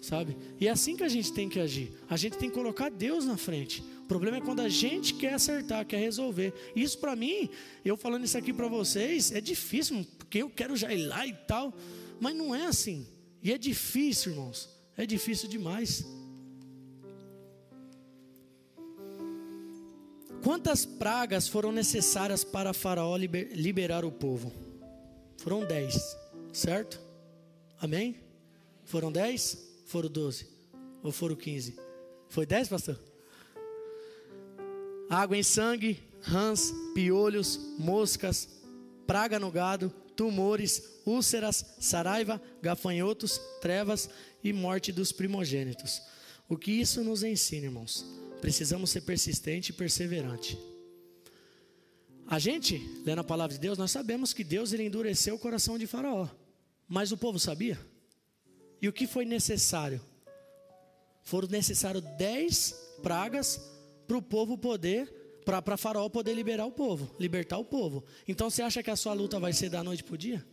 sabe? 0.00 0.36
E 0.58 0.66
é 0.66 0.72
assim 0.72 0.96
que 0.96 1.04
a 1.04 1.08
gente 1.08 1.32
tem 1.32 1.48
que 1.48 1.60
agir. 1.60 1.92
A 2.08 2.16
gente 2.16 2.36
tem 2.36 2.48
que 2.48 2.54
colocar 2.56 2.90
Deus 2.90 3.24
na 3.24 3.36
frente. 3.36 3.80
O 3.80 4.06
problema 4.08 4.38
é 4.38 4.40
quando 4.40 4.58
a 4.58 4.68
gente 4.68 5.14
quer 5.14 5.34
acertar, 5.34 5.86
quer 5.86 6.00
resolver. 6.00 6.52
Isso 6.74 6.98
para 6.98 7.14
mim, 7.14 7.48
eu 7.84 7.96
falando 7.96 8.24
isso 8.24 8.36
aqui 8.36 8.52
para 8.52 8.66
vocês, 8.66 9.30
é 9.30 9.40
difícil, 9.40 10.04
porque 10.18 10.38
eu 10.38 10.50
quero 10.50 10.76
já 10.76 10.92
ir 10.92 11.06
lá 11.06 11.24
e 11.24 11.32
tal, 11.32 11.72
mas 12.20 12.34
não 12.34 12.52
é 12.52 12.66
assim. 12.66 13.06
E 13.40 13.52
é 13.52 13.56
difícil, 13.56 14.32
irmãos. 14.32 14.68
É 14.96 15.06
difícil 15.06 15.48
demais. 15.48 16.04
Quantas 20.42 20.86
pragas 20.86 21.46
foram 21.46 21.70
necessárias 21.70 22.44
para 22.44 22.72
Faraó 22.72 23.16
liberar 23.16 24.04
o 24.04 24.10
povo? 24.10 24.52
Foram 25.36 25.64
dez, 25.64 26.16
certo? 26.52 27.00
Amém? 27.80 28.16
Foram 28.84 29.12
dez? 29.12 29.56
Foram 29.86 30.10
doze? 30.10 30.46
Ou 31.02 31.12
foram 31.12 31.36
quinze? 31.36 31.78
Foi 32.28 32.46
dez, 32.46 32.68
pastor? 32.68 32.98
Água 35.08 35.36
em 35.36 35.42
sangue, 35.42 36.02
rãs, 36.20 36.72
piolhos, 36.94 37.58
moscas, 37.78 38.48
praga 39.06 39.38
no 39.38 39.50
gado, 39.50 39.90
tumores, 40.14 41.00
úlceras, 41.04 41.64
saraiva, 41.80 42.40
gafanhotos, 42.62 43.40
trevas 43.60 44.08
e 44.44 44.52
morte 44.52 44.92
dos 44.92 45.12
primogênitos. 45.12 46.00
O 46.48 46.56
que 46.56 46.72
isso 46.72 47.02
nos 47.02 47.22
ensina, 47.22 47.66
irmãos? 47.66 48.19
Precisamos 48.40 48.90
ser 48.90 49.02
persistente 49.02 49.70
e 49.70 49.72
perseverante. 49.72 50.58
A 52.26 52.38
gente, 52.38 52.78
lendo 53.04 53.20
a 53.20 53.24
palavra 53.24 53.54
de 53.54 53.60
Deus, 53.60 53.76
nós 53.76 53.90
sabemos 53.90 54.32
que 54.32 54.44
Deus 54.44 54.72
ele 54.72 54.84
endureceu 54.84 55.34
o 55.34 55.38
coração 55.38 55.76
de 55.76 55.86
Faraó. 55.86 56.28
Mas 56.88 57.12
o 57.12 57.16
povo 57.16 57.38
sabia? 57.38 57.78
E 58.80 58.88
o 58.88 58.92
que 58.92 59.06
foi 59.06 59.24
necessário? 59.24 60.00
Foram 61.22 61.48
necessários 61.48 62.04
dez 62.16 62.74
pragas 63.02 63.60
para 64.06 64.16
o 64.16 64.22
povo 64.22 64.56
poder, 64.56 65.08
para 65.44 65.76
Faraó 65.76 66.08
poder 66.08 66.34
liberar 66.34 66.66
o 66.66 66.72
povo, 66.72 67.14
libertar 67.18 67.58
o 67.58 67.64
povo. 67.64 68.04
Então 68.26 68.48
você 68.48 68.62
acha 68.62 68.82
que 68.82 68.90
a 68.90 68.96
sua 68.96 69.12
luta 69.12 69.38
vai 69.38 69.52
ser 69.52 69.68
da 69.68 69.82
noite 69.82 70.04
para 70.04 70.14
o 70.14 70.18
dia? 70.18 70.46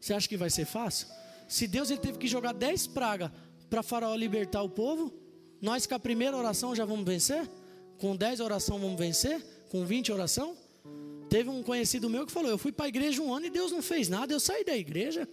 Você 0.00 0.14
acha 0.14 0.28
que 0.28 0.36
vai 0.36 0.50
ser 0.50 0.64
fácil? 0.64 1.06
Se 1.48 1.66
Deus 1.66 1.90
ele 1.90 2.00
teve 2.00 2.18
que 2.18 2.28
jogar 2.28 2.52
dez 2.52 2.86
pragas 2.86 3.30
para 3.68 3.82
Faraó 3.82 4.14
libertar 4.14 4.62
o 4.62 4.68
povo, 4.68 5.12
nós 5.60 5.86
com 5.86 5.94
a 5.94 5.98
primeira 5.98 6.36
oração 6.36 6.74
já 6.74 6.84
vamos 6.84 7.04
vencer? 7.04 7.48
Com 7.98 8.14
10 8.14 8.40
oração 8.40 8.78
vamos 8.78 8.98
vencer? 8.98 9.44
Com 9.70 9.84
20 9.84 10.12
oração? 10.12 10.56
Teve 11.28 11.50
um 11.50 11.62
conhecido 11.62 12.08
meu 12.08 12.24
que 12.24 12.32
falou: 12.32 12.50
Eu 12.50 12.58
fui 12.58 12.72
para 12.72 12.86
a 12.86 12.88
igreja 12.88 13.20
um 13.20 13.32
ano 13.32 13.46
e 13.46 13.50
Deus 13.50 13.70
não 13.70 13.82
fez 13.82 14.08
nada, 14.08 14.32
eu 14.32 14.40
saí 14.40 14.64
da 14.64 14.76
igreja. 14.76 15.28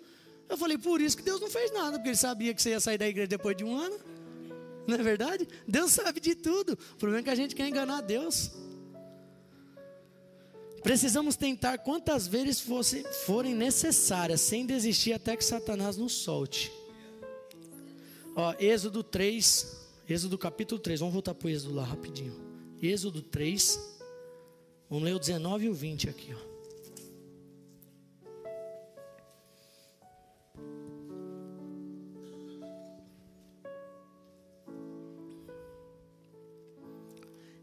Eu 0.49 0.57
falei: 0.57 0.77
Por 0.77 0.99
isso 1.01 1.15
que 1.15 1.23
Deus 1.23 1.39
não 1.39 1.49
fez 1.49 1.71
nada, 1.71 1.97
porque 1.97 2.09
ele 2.09 2.17
sabia 2.17 2.53
que 2.53 2.61
você 2.61 2.71
ia 2.71 2.79
sair 2.79 2.97
da 2.97 3.07
igreja 3.07 3.27
depois 3.27 3.55
de 3.55 3.63
um 3.63 3.75
ano. 3.77 3.97
Não 4.87 4.95
é 4.95 5.03
verdade? 5.03 5.47
Deus 5.67 5.91
sabe 5.91 6.19
de 6.19 6.35
tudo. 6.35 6.73
O 6.73 6.97
problema 6.97 7.21
é 7.21 7.23
que 7.23 7.29
a 7.29 7.35
gente 7.35 7.55
quer 7.55 7.67
enganar 7.67 8.01
Deus. 8.01 8.51
Precisamos 10.83 11.35
tentar 11.35 11.79
quantas 11.79 12.27
vezes 12.27 12.59
fosse, 12.59 13.03
forem 13.25 13.55
necessárias, 13.55 14.41
sem 14.41 14.67
desistir 14.67 15.13
até 15.13 15.35
que 15.35 15.43
Satanás 15.43 15.97
nos 15.97 16.13
solte. 16.13 16.71
Ó, 18.35 18.53
Êxodo 18.59 19.01
3, 19.01 19.84
Êxodo 20.07 20.37
capítulo 20.37 20.79
3, 20.79 20.99
vamos 20.99 21.13
voltar 21.13 21.33
para 21.33 21.47
o 21.47 21.49
Êxodo 21.49 21.73
lá 21.73 21.83
rapidinho. 21.83 22.35
Êxodo 22.79 23.23
3, 23.23 23.79
vamos 24.87 25.03
ler 25.03 25.15
o 25.15 25.19
19 25.19 25.65
e 25.65 25.69
o 25.69 25.73
20 25.73 26.09
aqui. 26.09 26.31
Ó. 26.31 26.55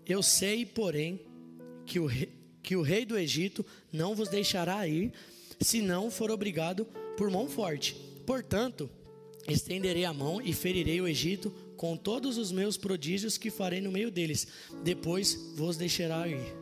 Eu 0.04 0.20
sei, 0.20 0.66
porém, 0.66 1.20
que 1.86 2.00
o, 2.00 2.06
rei, 2.06 2.32
que 2.60 2.74
o 2.74 2.82
rei 2.82 3.06
do 3.06 3.16
Egito 3.16 3.64
não 3.92 4.16
vos 4.16 4.28
deixará 4.28 4.84
ir, 4.88 5.12
se 5.60 5.80
não 5.80 6.10
for 6.10 6.28
obrigado 6.28 6.84
por 7.16 7.30
mão 7.30 7.48
forte. 7.48 7.94
Portanto, 8.26 8.90
estenderei 9.48 10.04
a 10.04 10.12
mão 10.12 10.40
e 10.40 10.52
ferirei 10.52 11.00
o 11.00 11.08
Egito 11.08 11.50
com 11.76 11.96
todos 11.96 12.38
os 12.38 12.52
meus 12.52 12.76
prodígios 12.76 13.36
que 13.36 13.50
farei 13.50 13.80
no 13.80 13.90
meio 13.90 14.10
deles. 14.10 14.46
Depois 14.84 15.34
vos 15.56 15.76
deixará 15.76 16.28
ir. 16.28 16.54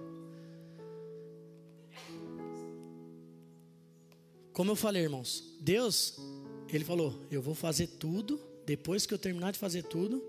Como 4.52 4.72
eu 4.72 4.76
falei, 4.76 5.02
irmãos, 5.02 5.44
Deus, 5.60 6.16
Ele 6.68 6.84
falou: 6.84 7.26
Eu 7.30 7.42
vou 7.42 7.54
fazer 7.54 7.86
tudo. 7.86 8.40
Depois 8.66 9.04
que 9.04 9.12
eu 9.12 9.18
terminar 9.18 9.52
de 9.52 9.58
fazer 9.58 9.82
tudo, 9.82 10.22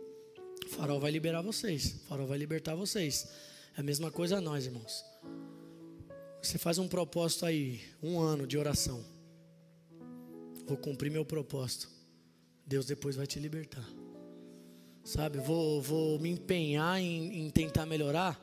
o 0.65 0.69
farol 0.69 0.99
vai 0.99 1.11
liberar 1.11 1.41
vocês. 1.41 2.01
O 2.03 2.07
farol 2.07 2.27
vai 2.27 2.37
libertar 2.37 2.75
vocês. 2.75 3.27
É 3.77 3.81
a 3.81 3.83
mesma 3.83 4.09
coisa 4.09 4.37
a 4.37 4.41
nós, 4.41 4.65
irmãos. 4.65 5.03
Você 6.41 6.57
faz 6.57 6.77
um 6.77 6.87
propósito 6.87 7.45
aí, 7.45 7.81
um 8.01 8.19
ano 8.19 8.47
de 8.47 8.57
oração. 8.57 9.05
Vou 10.65 10.77
cumprir 10.77 11.11
meu 11.11 11.23
propósito. 11.23 12.00
Deus 12.65 12.85
depois 12.85 13.15
vai 13.15 13.27
te 13.27 13.39
libertar. 13.39 13.87
Sabe, 15.03 15.39
vou, 15.39 15.81
vou 15.81 16.19
me 16.19 16.29
empenhar 16.29 17.01
em, 17.01 17.45
em 17.45 17.49
tentar 17.49 17.85
melhorar. 17.85 18.39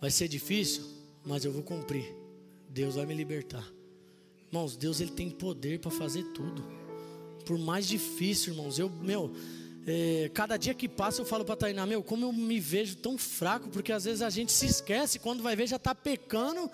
Vai 0.00 0.10
ser 0.10 0.26
difícil, 0.28 0.84
mas 1.24 1.44
eu 1.44 1.52
vou 1.52 1.62
cumprir. 1.62 2.04
Deus 2.68 2.94
vai 2.94 3.06
me 3.06 3.14
libertar. 3.14 3.66
Irmãos, 4.48 4.76
Deus 4.76 5.00
ele 5.00 5.12
tem 5.12 5.30
poder 5.30 5.78
para 5.80 5.90
fazer 5.90 6.24
tudo. 6.32 6.64
Por 7.44 7.58
mais 7.58 7.86
difícil, 7.86 8.52
irmãos, 8.52 8.78
eu, 8.78 8.88
meu, 8.88 9.32
é, 9.86 10.30
cada 10.32 10.56
dia 10.56 10.74
que 10.74 10.88
passa 10.88 11.20
eu 11.20 11.24
falo 11.24 11.44
para 11.44 11.56
Tainá, 11.56 11.84
meu, 11.86 12.02
como 12.02 12.24
eu 12.26 12.32
me 12.32 12.60
vejo 12.60 12.96
tão 12.96 13.18
fraco, 13.18 13.68
porque 13.68 13.92
às 13.92 14.04
vezes 14.04 14.22
a 14.22 14.30
gente 14.30 14.52
se 14.52 14.66
esquece, 14.66 15.18
quando 15.18 15.42
vai 15.42 15.56
ver 15.56 15.66
já 15.66 15.76
está 15.76 15.94
pecando, 15.94 16.70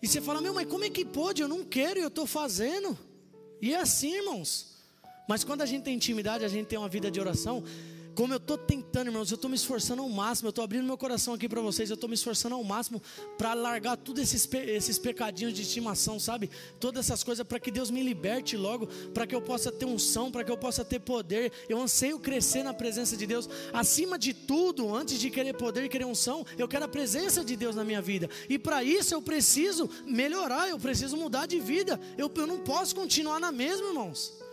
e 0.00 0.06
você 0.06 0.20
fala, 0.20 0.40
meu, 0.40 0.54
mas 0.54 0.66
como 0.66 0.84
é 0.84 0.90
que 0.90 1.04
pode? 1.04 1.42
Eu 1.42 1.48
não 1.48 1.64
quero 1.64 1.98
e 1.98 2.02
eu 2.02 2.08
estou 2.08 2.26
fazendo. 2.26 2.96
E 3.60 3.72
é 3.72 3.80
assim, 3.80 4.14
irmãos. 4.14 4.75
Mas 5.26 5.44
quando 5.44 5.62
a 5.62 5.66
gente 5.66 5.84
tem 5.84 5.94
intimidade, 5.94 6.44
a 6.44 6.48
gente 6.48 6.66
tem 6.66 6.78
uma 6.78 6.88
vida 6.88 7.10
de 7.10 7.20
oração, 7.20 7.62
como 8.16 8.32
eu 8.32 8.38
estou 8.38 8.56
tentando, 8.56 9.08
irmãos, 9.08 9.30
eu 9.30 9.34
estou 9.34 9.50
me 9.50 9.56
esforçando 9.56 10.00
ao 10.00 10.08
máximo. 10.08 10.46
Eu 10.46 10.50
estou 10.50 10.64
abrindo 10.64 10.86
meu 10.86 10.96
coração 10.96 11.34
aqui 11.34 11.46
para 11.46 11.60
vocês. 11.60 11.90
Eu 11.90 11.94
estou 11.96 12.08
me 12.08 12.14
esforçando 12.14 12.54
ao 12.54 12.64
máximo 12.64 13.02
para 13.36 13.52
largar 13.52 13.94
todos 13.98 14.22
esses, 14.22 14.48
esses 14.54 14.98
pecadinhos 14.98 15.52
de 15.52 15.60
estimação, 15.60 16.18
sabe? 16.18 16.48
Todas 16.80 17.04
essas 17.04 17.22
coisas 17.22 17.46
para 17.46 17.60
que 17.60 17.70
Deus 17.70 17.90
me 17.90 18.02
liberte 18.02 18.56
logo, 18.56 18.86
para 19.12 19.26
que 19.26 19.34
eu 19.34 19.42
possa 19.42 19.70
ter 19.70 19.84
unção, 19.84 20.30
para 20.30 20.42
que 20.42 20.50
eu 20.50 20.56
possa 20.56 20.82
ter 20.82 20.98
poder. 20.98 21.52
Eu 21.68 21.78
anseio 21.78 22.18
crescer 22.18 22.62
na 22.62 22.72
presença 22.72 23.18
de 23.18 23.26
Deus. 23.26 23.50
Acima 23.70 24.18
de 24.18 24.32
tudo, 24.32 24.94
antes 24.94 25.20
de 25.20 25.28
querer 25.28 25.52
poder 25.52 25.84
e 25.84 25.88
querer 25.90 26.06
unção, 26.06 26.46
eu 26.56 26.66
quero 26.66 26.86
a 26.86 26.88
presença 26.88 27.44
de 27.44 27.54
Deus 27.54 27.76
na 27.76 27.84
minha 27.84 28.00
vida. 28.00 28.30
E 28.48 28.58
para 28.58 28.82
isso 28.82 29.12
eu 29.12 29.20
preciso 29.20 29.90
melhorar, 30.06 30.70
eu 30.70 30.78
preciso 30.78 31.18
mudar 31.18 31.44
de 31.44 31.60
vida. 31.60 32.00
Eu, 32.16 32.32
eu 32.34 32.46
não 32.46 32.60
posso 32.60 32.94
continuar 32.94 33.38
na 33.38 33.52
mesma, 33.52 33.88
irmãos. 33.88 34.45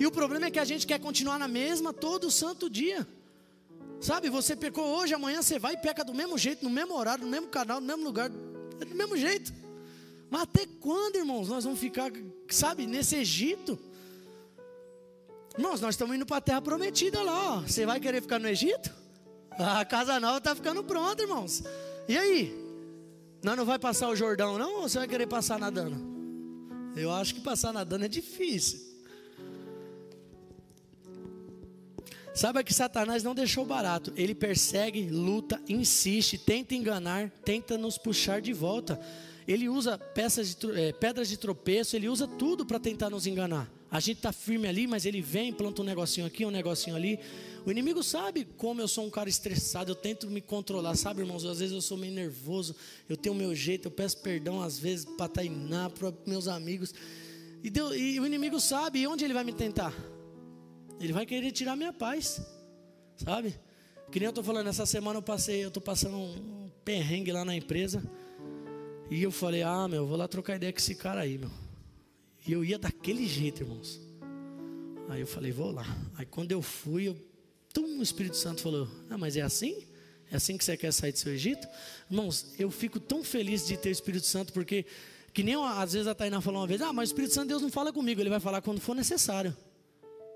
E 0.00 0.06
o 0.06 0.10
problema 0.10 0.46
é 0.46 0.50
que 0.50 0.58
a 0.58 0.64
gente 0.64 0.86
quer 0.86 0.98
continuar 0.98 1.38
na 1.38 1.46
mesma 1.46 1.92
todo 1.92 2.30
santo 2.30 2.70
dia. 2.70 3.06
Sabe, 4.00 4.30
você 4.30 4.56
pecou 4.56 4.82
hoje, 4.96 5.12
amanhã 5.12 5.42
você 5.42 5.58
vai 5.58 5.74
e 5.74 5.76
peca 5.76 6.02
do 6.02 6.14
mesmo 6.14 6.38
jeito, 6.38 6.64
no 6.64 6.70
mesmo 6.70 6.96
horário, 6.96 7.22
no 7.22 7.30
mesmo 7.30 7.48
canal, 7.48 7.82
no 7.82 7.86
mesmo 7.86 8.02
lugar, 8.02 8.30
do 8.30 8.94
mesmo 8.94 9.14
jeito. 9.14 9.52
Mas 10.30 10.42
até 10.42 10.64
quando, 10.80 11.16
irmãos, 11.16 11.48
nós 11.48 11.64
vamos 11.64 11.78
ficar, 11.78 12.10
sabe, 12.48 12.86
nesse 12.86 13.16
Egito? 13.16 13.78
Irmãos, 15.54 15.82
nós 15.82 15.96
estamos 15.96 16.16
indo 16.16 16.24
para 16.24 16.38
a 16.38 16.40
terra 16.40 16.62
prometida 16.62 17.22
lá, 17.22 17.56
ó. 17.56 17.60
Você 17.60 17.84
vai 17.84 18.00
querer 18.00 18.22
ficar 18.22 18.38
no 18.38 18.48
Egito? 18.48 18.90
A 19.50 19.84
casa 19.84 20.18
nova 20.18 20.40
tá 20.40 20.54
ficando 20.54 20.82
pronta, 20.82 21.22
irmãos. 21.22 21.62
E 22.08 22.16
aí? 22.16 22.58
Nós 23.42 23.54
não 23.54 23.66
vai 23.66 23.78
passar 23.78 24.08
o 24.08 24.16
Jordão, 24.16 24.56
não? 24.56 24.76
Ou 24.76 24.88
você 24.88 24.98
vai 24.98 25.08
querer 25.08 25.26
passar 25.26 25.58
nadando? 25.58 25.98
Eu 26.96 27.12
acho 27.12 27.34
que 27.34 27.42
passar 27.42 27.70
nadando 27.70 28.06
é 28.06 28.08
difícil. 28.08 28.89
Saiba 32.32 32.62
que 32.62 32.72
Satanás 32.72 33.22
não 33.22 33.34
deixou 33.34 33.64
barato. 33.64 34.12
Ele 34.16 34.34
persegue, 34.34 35.08
luta, 35.10 35.60
insiste, 35.68 36.38
tenta 36.38 36.74
enganar, 36.74 37.30
tenta 37.44 37.76
nos 37.76 37.98
puxar 37.98 38.40
de 38.40 38.52
volta. 38.52 39.00
Ele 39.48 39.68
usa 39.68 39.98
peças 39.98 40.54
de, 40.54 40.80
é, 40.80 40.92
pedras 40.92 41.28
de 41.28 41.36
tropeço, 41.36 41.96
ele 41.96 42.08
usa 42.08 42.28
tudo 42.28 42.64
para 42.64 42.78
tentar 42.78 43.10
nos 43.10 43.26
enganar. 43.26 43.68
A 43.90 43.98
gente 43.98 44.18
está 44.18 44.30
firme 44.30 44.68
ali, 44.68 44.86
mas 44.86 45.04
ele 45.04 45.20
vem, 45.20 45.52
planta 45.52 45.82
um 45.82 45.84
negocinho 45.84 46.24
aqui, 46.24 46.46
um 46.46 46.50
negocinho 46.50 46.94
ali. 46.94 47.18
O 47.66 47.70
inimigo 47.70 48.02
sabe 48.02 48.46
como 48.56 48.80
eu 48.80 48.86
sou 48.86 49.04
um 49.04 49.10
cara 49.10 49.28
estressado, 49.28 49.90
eu 49.90 49.96
tento 49.96 50.28
me 50.28 50.40
controlar, 50.40 50.94
sabe, 50.94 51.22
irmãos? 51.22 51.44
Às 51.44 51.58
vezes 51.58 51.74
eu 51.74 51.80
sou 51.80 51.98
meio 51.98 52.12
nervoso, 52.12 52.76
eu 53.08 53.16
tenho 53.16 53.34
o 53.34 53.38
meu 53.38 53.52
jeito, 53.52 53.86
eu 53.86 53.90
peço 53.90 54.18
perdão 54.18 54.62
às 54.62 54.78
vezes 54.78 55.04
para 55.04 55.26
Tainá, 55.26 55.90
para 55.90 56.14
meus 56.24 56.46
amigos. 56.46 56.94
E, 57.64 57.68
Deus, 57.68 57.96
e 57.96 58.20
o 58.20 58.24
inimigo 58.24 58.60
sabe, 58.60 59.00
e 59.00 59.06
onde 59.08 59.24
ele 59.24 59.34
vai 59.34 59.42
me 59.42 59.52
tentar? 59.52 59.92
Ele 61.00 61.14
vai 61.14 61.24
querer 61.24 61.50
tirar 61.50 61.74
minha 61.76 61.94
paz, 61.94 62.42
sabe? 63.16 63.58
Que 64.12 64.20
nem 64.20 64.26
eu 64.26 64.30
estou 64.30 64.44
falando, 64.44 64.66
essa 64.66 64.84
semana 64.84 65.18
eu 65.18 65.22
passei, 65.22 65.64
eu 65.64 65.68
estou 65.68 65.82
passando 65.82 66.18
um 66.18 66.70
perrengue 66.84 67.32
lá 67.32 67.42
na 67.42 67.56
empresa. 67.56 68.02
E 69.10 69.22
eu 69.22 69.30
falei, 69.30 69.62
ah, 69.62 69.88
meu, 69.88 70.06
vou 70.06 70.16
lá 70.16 70.28
trocar 70.28 70.56
ideia 70.56 70.70
com 70.70 70.78
esse 70.78 70.94
cara 70.94 71.22
aí, 71.22 71.38
meu. 71.38 71.50
E 72.46 72.52
eu 72.52 72.62
ia 72.62 72.78
daquele 72.78 73.26
jeito, 73.26 73.62
irmãos. 73.62 73.98
Aí 75.08 75.22
eu 75.22 75.26
falei, 75.26 75.50
vou 75.50 75.70
lá. 75.70 75.86
Aí 76.16 76.26
quando 76.26 76.52
eu 76.52 76.60
fui, 76.60 77.08
eu, 77.08 77.16
tum, 77.72 77.98
o 77.98 78.02
Espírito 78.02 78.36
Santo 78.36 78.60
falou, 78.60 78.86
ah, 79.08 79.16
mas 79.16 79.38
é 79.38 79.40
assim? 79.40 79.86
É 80.30 80.36
assim 80.36 80.58
que 80.58 80.64
você 80.64 80.76
quer 80.76 80.92
sair 80.92 81.12
do 81.12 81.18
seu 81.18 81.32
Egito? 81.32 81.66
Irmãos, 82.10 82.52
eu 82.58 82.70
fico 82.70 83.00
tão 83.00 83.24
feliz 83.24 83.66
de 83.66 83.78
ter 83.78 83.88
o 83.88 83.92
Espírito 83.92 84.26
Santo, 84.26 84.52
porque, 84.52 84.84
que 85.32 85.42
nem 85.42 85.54
às 85.54 85.94
vezes 85.94 86.06
a 86.06 86.14
Tainá 86.14 86.42
falou 86.42 86.60
uma 86.60 86.66
vez, 86.66 86.82
ah, 86.82 86.92
mas 86.92 87.08
o 87.08 87.12
Espírito 87.12 87.32
Santo 87.32 87.48
Deus 87.48 87.62
não 87.62 87.70
fala 87.70 87.90
comigo, 87.90 88.20
ele 88.20 88.30
vai 88.30 88.38
falar 88.38 88.60
quando 88.60 88.80
for 88.80 88.94
necessário 88.94 89.56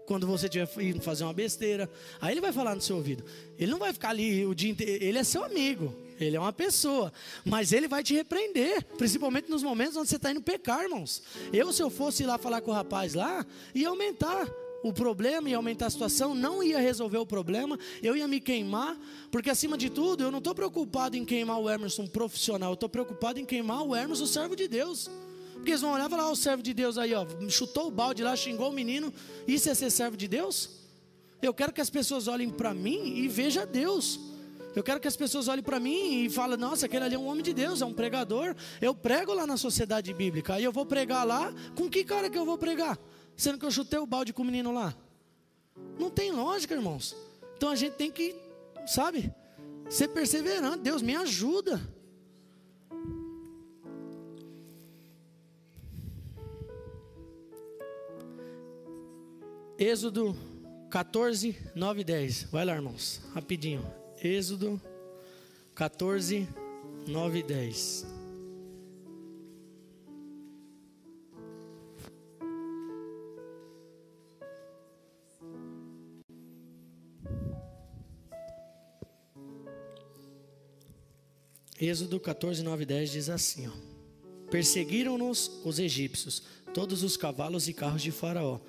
quando 0.06 0.26
você 0.26 0.46
estiver 0.46 0.68
indo 0.82 1.00
fazer 1.00 1.24
uma 1.24 1.32
besteira. 1.32 1.90
Aí 2.20 2.32
ele 2.32 2.40
vai 2.40 2.52
falar 2.52 2.74
no 2.74 2.80
seu 2.80 2.96
ouvido. 2.96 3.24
Ele 3.58 3.70
não 3.70 3.78
vai 3.78 3.92
ficar 3.92 4.10
ali 4.10 4.44
o 4.46 4.54
dia 4.54 4.70
inteiro. 4.70 5.04
Ele 5.04 5.18
é 5.18 5.24
seu 5.24 5.44
amigo. 5.44 5.94
Ele 6.20 6.36
é 6.36 6.40
uma 6.40 6.52
pessoa. 6.52 7.12
Mas 7.44 7.72
ele 7.72 7.88
vai 7.88 8.02
te 8.02 8.14
repreender. 8.14 8.84
Principalmente 8.96 9.50
nos 9.50 9.62
momentos 9.62 9.96
onde 9.96 10.08
você 10.08 10.16
está 10.16 10.30
indo 10.30 10.42
pecar, 10.42 10.84
irmãos. 10.84 11.22
Eu, 11.52 11.72
se 11.72 11.82
eu 11.82 11.90
fosse 11.90 12.24
lá 12.24 12.38
falar 12.38 12.60
com 12.60 12.70
o 12.70 12.74
rapaz 12.74 13.14
lá, 13.14 13.44
ia 13.74 13.88
aumentar 13.88 14.48
o 14.84 14.92
problema, 14.92 15.48
ia 15.48 15.56
aumentar 15.56 15.86
a 15.86 15.90
situação, 15.90 16.34
não 16.34 16.62
ia 16.62 16.78
resolver 16.78 17.16
o 17.16 17.24
problema, 17.24 17.78
eu 18.02 18.14
ia 18.14 18.28
me 18.28 18.38
queimar, 18.38 18.94
porque 19.30 19.48
acima 19.48 19.78
de 19.78 19.88
tudo, 19.88 20.22
eu 20.22 20.30
não 20.30 20.40
estou 20.40 20.54
preocupado 20.54 21.16
em 21.16 21.24
queimar 21.24 21.58
o 21.58 21.70
Emerson 21.70 22.06
profissional, 22.06 22.72
eu 22.72 22.74
estou 22.74 22.88
preocupado 22.88 23.40
em 23.40 23.46
queimar 23.46 23.82
o 23.82 23.96
Emerson, 23.96 24.26
servo 24.26 24.54
de 24.54 24.68
Deus. 24.68 25.10
Porque 25.64 25.72
eles 25.72 25.80
vão 25.80 25.92
olhar 25.92 26.08
e 26.08 26.10
falar: 26.10 26.28
oh, 26.28 26.32
o 26.32 26.36
servo 26.36 26.62
de 26.62 26.74
Deus 26.74 26.98
aí, 26.98 27.14
ó, 27.14 27.26
chutou 27.48 27.86
o 27.86 27.90
balde 27.90 28.22
lá, 28.22 28.36
xingou 28.36 28.68
o 28.68 28.72
menino. 28.72 29.10
Isso 29.48 29.70
é 29.70 29.74
ser 29.74 29.88
servo 29.88 30.14
de 30.14 30.28
Deus? 30.28 30.68
Eu 31.40 31.54
quero 31.54 31.72
que 31.72 31.80
as 31.80 31.88
pessoas 31.88 32.28
olhem 32.28 32.50
para 32.50 32.74
mim 32.74 33.16
e 33.16 33.26
vejam 33.28 33.66
Deus. 33.66 34.20
Eu 34.76 34.82
quero 34.82 35.00
que 35.00 35.08
as 35.08 35.16
pessoas 35.16 35.48
olhem 35.48 35.64
para 35.64 35.80
mim 35.80 36.24
e 36.24 36.28
falem: 36.28 36.58
nossa, 36.58 36.84
aquele 36.84 37.06
ali 37.06 37.14
é 37.14 37.18
um 37.18 37.26
homem 37.26 37.42
de 37.42 37.54
Deus, 37.54 37.80
é 37.80 37.86
um 37.86 37.94
pregador. 37.94 38.54
Eu 38.78 38.94
prego 38.94 39.32
lá 39.32 39.46
na 39.46 39.56
sociedade 39.56 40.12
bíblica. 40.12 40.52
Aí 40.52 40.64
eu 40.64 40.70
vou 40.70 40.84
pregar 40.84 41.26
lá. 41.26 41.50
Com 41.74 41.88
que 41.88 42.04
cara 42.04 42.28
que 42.28 42.36
eu 42.36 42.44
vou 42.44 42.58
pregar? 42.58 42.98
Sendo 43.34 43.58
que 43.58 43.64
eu 43.64 43.70
chutei 43.70 43.98
o 43.98 44.04
balde 44.04 44.34
com 44.34 44.42
o 44.42 44.44
menino 44.44 44.70
lá. 44.70 44.94
Não 45.98 46.10
tem 46.10 46.30
lógica, 46.30 46.74
irmãos. 46.74 47.16
Então 47.56 47.70
a 47.70 47.74
gente 47.74 47.94
tem 47.94 48.10
que, 48.10 48.36
sabe, 48.86 49.32
ser 49.88 50.08
perseverante. 50.08 50.80
Deus 50.80 51.00
me 51.00 51.16
ajuda. 51.16 51.80
Êxodo 59.76 60.36
14, 60.88 61.56
9 61.74 62.02
e 62.02 62.04
10. 62.04 62.44
Vai 62.44 62.64
lá, 62.64 62.76
irmãos, 62.76 63.20
rapidinho. 63.34 63.84
Êxodo 64.22 64.80
14, 65.74 66.48
9 67.08 67.38
e 67.40 67.42
10. 67.42 68.06
Êxodo 81.80 82.20
14, 82.20 82.62
9 82.62 82.82
e 82.84 82.86
10 82.86 83.10
diz 83.10 83.28
assim: 83.28 83.68
Perseguiram-nos 84.52 85.50
os 85.64 85.80
egípcios, 85.80 86.44
todos 86.72 87.02
os 87.02 87.16
cavalos 87.16 87.66
e 87.66 87.72
carros 87.72 88.02
de 88.02 88.12
Faraó 88.12 88.60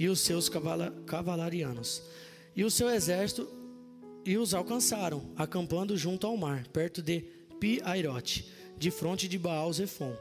e 0.00 0.08
os 0.08 0.20
seus 0.20 0.48
cavala, 0.48 0.90
cavalarianos. 1.04 2.02
E 2.56 2.64
o 2.64 2.70
seu 2.70 2.88
exército 2.88 3.46
e 4.24 4.38
os 4.38 4.54
alcançaram, 4.54 5.30
acampando 5.36 5.94
junto 5.94 6.26
ao 6.26 6.38
mar, 6.38 6.66
perto 6.68 7.02
de 7.02 7.20
Pi-Airote, 7.60 8.50
de 8.78 8.90
fronte 8.90 9.28
de 9.28 9.38
Baal-Zephon. 9.38 10.16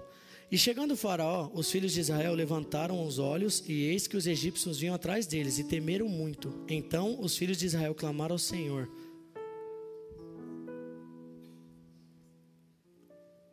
E 0.52 0.58
chegando 0.58 0.96
o 0.96 0.98
faraó, 0.98 1.50
os 1.54 1.72
filhos 1.72 1.94
de 1.94 2.02
Israel 2.02 2.34
levantaram 2.34 3.08
os 3.08 3.20
olhos, 3.20 3.64
e 3.70 3.84
eis 3.86 4.06
que 4.06 4.18
os 4.18 4.28
egípcios 4.28 4.80
vinham 4.80 4.96
atrás 4.96 5.26
deles, 5.26 5.58
e 5.60 5.64
temeram 5.64 6.10
muito. 6.10 6.54
Então 6.68 7.18
os 7.22 7.38
filhos 7.38 7.58
de 7.58 7.66
Israel 7.66 7.96
clamaram 7.96 8.36
ao 8.36 8.40
Senhor, 8.40 8.90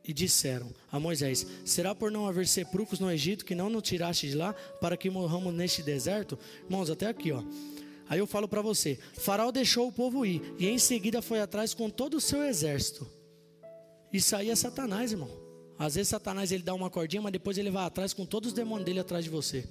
e 0.07 0.13
disseram 0.13 0.73
a 0.91 1.01
Moisés: 1.01 1.47
Será 1.65 1.95
por 1.95 2.11
não 2.11 2.27
haver 2.27 2.47
sepulcros 2.47 3.01
no 3.01 3.11
Egito 3.11 3.45
que 3.45 3.55
não 3.55 3.69
nos 3.69 3.83
tiraste 3.83 4.29
de 4.29 4.35
lá 4.35 4.55
para 4.81 4.97
que 4.97 5.11
morramos 5.11 5.53
neste 5.53 5.83
deserto? 5.83 6.39
Irmãos, 6.65 6.91
até 6.91 7.07
aqui, 7.07 7.33
ó. 7.33 7.43
Aí 8.09 8.19
eu 8.19 8.27
falo 8.27 8.47
para 8.47 8.63
você: 8.63 8.99
Faraó 9.15 9.51
deixou 9.51 9.89
o 9.89 9.93
povo 9.93 10.25
ir 10.25 10.41
e 10.59 10.69
em 10.69 10.79
seguida 10.79 11.21
foi 11.21 11.41
atrás 11.41 11.75
com 11.75 11.91
todo 11.91 12.15
o 12.15 12.21
seu 12.21 12.45
exército. 12.45 13.07
Isso 14.13 14.37
aí 14.37 14.51
é 14.51 14.57
Satanás, 14.57 15.13
irmão. 15.13 15.31
Às 15.79 15.97
vezes 15.97 16.09
Satanás 16.09 16.53
ele 16.53 16.63
dá 16.63 16.73
uma 16.73 16.89
cordinha, 16.89 17.21
mas 17.21 17.33
depois 17.33 17.59
ele 17.59 17.71
vai 17.71 17.85
atrás 17.85 18.15
com 18.15 18.25
todos 18.25 18.51
os 18.51 18.55
demônios 18.55 18.87
dele 18.87 19.01
atrás 19.01 19.25
de 19.25 19.31
você. 19.31 19.69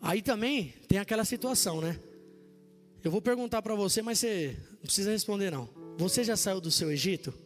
Aí 0.00 0.20
também 0.20 0.74
tem 0.88 0.98
aquela 0.98 1.24
situação, 1.24 1.80
né? 1.80 1.98
Eu 3.02 3.10
vou 3.10 3.20
perguntar 3.20 3.62
para 3.62 3.74
você, 3.74 4.02
mas 4.02 4.18
você 4.18 4.56
não 4.72 4.80
precisa 4.80 5.10
responder 5.10 5.50
não. 5.50 5.68
Você 5.98 6.24
já 6.24 6.36
saiu 6.36 6.60
do 6.60 6.70
seu 6.70 6.90
Egito? 6.90 7.43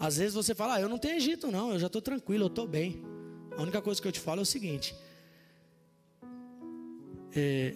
Às 0.00 0.16
vezes 0.16 0.32
você 0.32 0.54
fala, 0.54 0.76
ah, 0.76 0.80
eu 0.80 0.88
não 0.88 0.96
tenho 0.96 1.16
Egito, 1.16 1.50
não, 1.50 1.72
eu 1.72 1.78
já 1.78 1.86
estou 1.86 2.00
tranquilo, 2.00 2.44
eu 2.44 2.48
estou 2.48 2.66
bem. 2.66 3.02
A 3.54 3.60
única 3.60 3.82
coisa 3.82 4.00
que 4.00 4.08
eu 4.08 4.12
te 4.12 4.18
falo 4.18 4.40
é 4.40 4.42
o 4.42 4.46
seguinte: 4.46 4.94
é, 7.36 7.74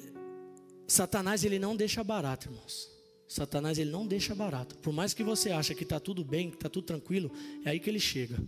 Satanás 0.86 1.44
ele 1.44 1.58
não 1.58 1.76
deixa 1.76 2.02
barato, 2.02 2.48
irmãos. 2.48 2.90
Satanás 3.28 3.78
ele 3.78 3.90
não 3.90 4.06
deixa 4.06 4.34
barato. 4.34 4.78
Por 4.78 4.92
mais 4.92 5.12
que 5.12 5.22
você 5.22 5.50
acha 5.50 5.74
que 5.74 5.82
está 5.82 6.00
tudo 6.00 6.24
bem, 6.24 6.50
que 6.50 6.56
está 6.56 6.70
tudo 6.70 6.84
tranquilo, 6.84 7.30
é 7.62 7.70
aí 7.70 7.78
que 7.78 7.90
ele 7.90 8.00
chega. 8.00 8.38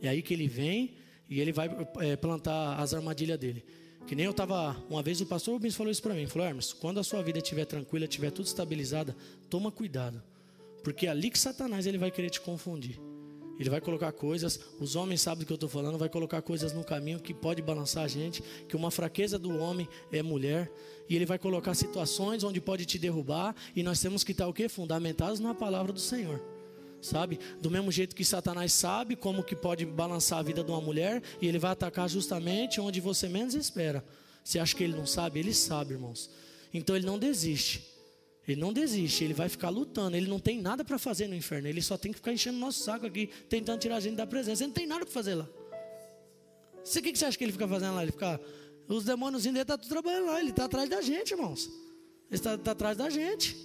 É 0.00 0.08
aí 0.08 0.22
que 0.22 0.32
ele 0.32 0.48
vem 0.48 0.94
e 1.28 1.40
ele 1.40 1.52
vai 1.52 1.68
é, 1.98 2.16
plantar 2.16 2.80
as 2.80 2.94
armadilhas 2.94 3.38
dele. 3.38 3.62
Que 4.06 4.14
nem 4.14 4.24
eu 4.24 4.30
estava, 4.30 4.76
uma 4.88 5.02
vez 5.02 5.20
o 5.20 5.26
pastor 5.26 5.54
Rubens 5.54 5.74
falou 5.74 5.90
isso 5.90 6.02
para 6.02 6.14
mim. 6.14 6.26
Falou, 6.26 6.48
Hermes, 6.48 6.72
quando 6.72 6.98
a 6.98 7.04
sua 7.04 7.22
vida 7.22 7.38
estiver 7.38 7.66
tranquila, 7.66 8.06
estiver 8.06 8.30
tudo 8.30 8.46
estabilizada, 8.46 9.14
toma 9.50 9.70
cuidado. 9.70 10.22
Porque 10.82 11.06
é 11.06 11.10
ali 11.10 11.30
que 11.30 11.38
Satanás 11.38 11.86
ele 11.86 11.98
vai 11.98 12.10
querer 12.10 12.30
te 12.30 12.40
confundir. 12.40 13.00
Ele 13.60 13.68
vai 13.68 13.80
colocar 13.80 14.10
coisas, 14.12 14.58
os 14.80 14.96
homens 14.96 15.20
sabem 15.20 15.40
do 15.40 15.46
que 15.46 15.52
eu 15.52 15.56
estou 15.56 15.68
falando, 15.68 15.98
vai 15.98 16.08
colocar 16.08 16.40
coisas 16.40 16.72
no 16.72 16.82
caminho 16.82 17.20
que 17.20 17.34
pode 17.34 17.60
balançar 17.60 18.04
a 18.04 18.08
gente, 18.08 18.42
que 18.66 18.74
uma 18.74 18.90
fraqueza 18.90 19.38
do 19.38 19.54
homem 19.58 19.86
é 20.10 20.22
mulher, 20.22 20.72
e 21.06 21.14
ele 21.14 21.26
vai 21.26 21.38
colocar 21.38 21.74
situações 21.74 22.42
onde 22.42 22.58
pode 22.58 22.86
te 22.86 22.98
derrubar, 22.98 23.54
e 23.76 23.82
nós 23.82 24.00
temos 24.00 24.24
que 24.24 24.32
estar 24.32 24.48
o 24.48 24.52
quê? 24.54 24.66
Fundamentados 24.66 25.40
na 25.40 25.54
palavra 25.54 25.92
do 25.92 26.00
Senhor. 26.00 26.42
Sabe? 27.02 27.38
Do 27.60 27.70
mesmo 27.70 27.92
jeito 27.92 28.16
que 28.16 28.24
Satanás 28.24 28.72
sabe 28.72 29.14
como 29.14 29.44
que 29.44 29.54
pode 29.54 29.84
balançar 29.84 30.38
a 30.38 30.42
vida 30.42 30.64
de 30.64 30.70
uma 30.70 30.80
mulher, 30.80 31.22
e 31.38 31.46
ele 31.46 31.58
vai 31.58 31.72
atacar 31.72 32.08
justamente 32.08 32.80
onde 32.80 32.98
você 32.98 33.28
menos 33.28 33.54
espera. 33.54 34.02
Você 34.42 34.58
acha 34.58 34.74
que 34.74 34.84
ele 34.84 34.96
não 34.96 35.04
sabe? 35.04 35.38
Ele 35.38 35.52
sabe, 35.52 35.92
irmãos. 35.92 36.30
Então 36.72 36.96
ele 36.96 37.04
não 37.04 37.18
desiste. 37.18 37.86
Ele 38.46 38.60
não 38.60 38.72
desiste, 38.72 39.22
ele 39.22 39.34
vai 39.34 39.48
ficar 39.48 39.68
lutando. 39.68 40.16
Ele 40.16 40.26
não 40.26 40.40
tem 40.40 40.60
nada 40.60 40.84
para 40.84 40.98
fazer 40.98 41.28
no 41.28 41.34
inferno. 41.34 41.68
Ele 41.68 41.82
só 41.82 41.96
tem 41.96 42.10
que 42.12 42.18
ficar 42.18 42.32
enchendo 42.32 42.58
nosso 42.58 42.82
saco 42.82 43.06
aqui, 43.06 43.28
tentando 43.48 43.78
tirar 43.78 43.96
a 43.96 44.00
gente 44.00 44.16
da 44.16 44.26
presença. 44.26 44.62
Ele 44.62 44.68
não 44.68 44.74
tem 44.74 44.86
nada 44.86 45.04
para 45.04 45.12
fazer 45.12 45.34
lá. 45.34 45.48
Você, 46.82 46.98
o 46.98 47.02
que, 47.02 47.12
que 47.12 47.18
você 47.18 47.26
acha 47.26 47.38
que 47.38 47.44
ele 47.44 47.52
fica 47.52 47.68
fazendo 47.68 47.94
lá? 47.94 48.02
Ele 48.02 48.12
fica. 48.12 48.40
Os 48.88 49.04
demônios 49.04 49.44
dele 49.44 49.60
estão 49.60 49.78
tá 49.78 49.88
trabalhando 49.88 50.26
lá. 50.26 50.40
Ele 50.40 50.50
está 50.50 50.64
atrás 50.64 50.88
da 50.88 51.00
gente, 51.00 51.32
irmãos. 51.32 51.66
Ele 51.66 51.76
está 52.30 52.58
tá 52.58 52.72
atrás 52.72 52.96
da 52.96 53.08
gente. 53.10 53.56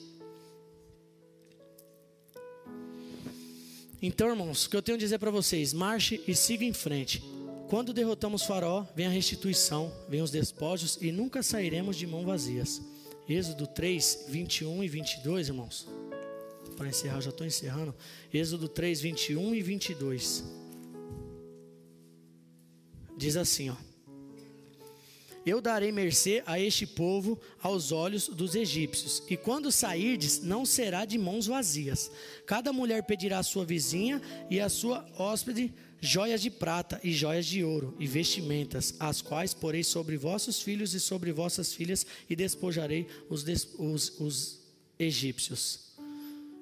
Então, 4.02 4.30
irmãos, 4.30 4.66
o 4.66 4.70
que 4.70 4.78
eu 4.78 4.84
tenho 4.84 4.98
a 4.98 5.00
dizer 5.00 5.18
para 5.18 5.32
vocês: 5.32 5.74
marche 5.74 6.22
e 6.28 6.36
siga 6.36 6.64
em 6.64 6.74
frente. 6.74 7.24
Quando 7.68 7.94
derrotamos 7.94 8.44
Faraó, 8.44 8.86
vem 8.96 9.08
a 9.08 9.10
restituição, 9.10 9.92
vem 10.08 10.22
os 10.22 10.30
despojos 10.30 11.00
e 11.02 11.12
nunca 11.12 11.42
sairemos 11.42 11.98
de 11.98 12.06
mãos 12.06 12.24
vazias. 12.24 12.80
Êxodo 13.28 13.66
3, 13.66 14.26
21 14.30 14.84
e 14.84 14.88
22, 14.88 15.48
irmãos. 15.48 15.88
Para 16.78 16.90
encerrar, 16.90 17.22
já 17.22 17.32
estou 17.32 17.46
encerrando. 17.46 17.96
Êxodo 18.32 18.70
3, 18.70 19.02
21 19.02 19.56
e 19.56 19.62
22. 19.62 20.44
Diz 23.18 23.36
assim, 23.36 23.70
ó. 23.70 23.76
Eu 25.46 25.62
darei 25.62 25.92
mercê 25.92 26.42
a 26.46 26.60
este 26.60 26.88
povo 26.88 27.40
aos 27.62 27.92
olhos 27.92 28.28
dos 28.28 28.56
egípcios, 28.56 29.22
e 29.30 29.38
quando 29.38 29.72
sairdes, 29.72 30.42
não 30.42 30.66
será 30.66 31.06
de 31.06 31.20
mãos 31.20 31.46
vazias. 31.46 32.10
Cada 32.48 32.74
mulher 32.74 33.04
pedirá 33.04 33.38
à 33.38 33.44
sua 33.44 33.64
vizinha 33.64 34.20
e 34.50 34.60
à 34.60 34.68
sua 34.70 35.06
hóspede 35.18 35.72
joias 36.02 36.42
de 36.42 36.50
prata 36.50 37.00
e 37.04 37.12
joias 37.12 37.46
de 37.46 37.64
ouro 37.64 37.96
e 38.00 38.08
vestimentas, 38.08 38.96
as 39.00 39.22
quais 39.22 39.54
porei 39.54 39.84
sobre 39.84 40.18
vossos 40.18 40.62
filhos 40.62 40.94
e 40.94 41.00
sobre 41.00 41.32
vossas 41.32 41.74
filhas, 41.74 42.06
e 42.30 42.36
despojarei 42.36 43.08
os, 43.30 43.44
des, 43.44 43.68
os, 43.78 44.20
os 44.20 44.60
egípcios. 45.00 45.86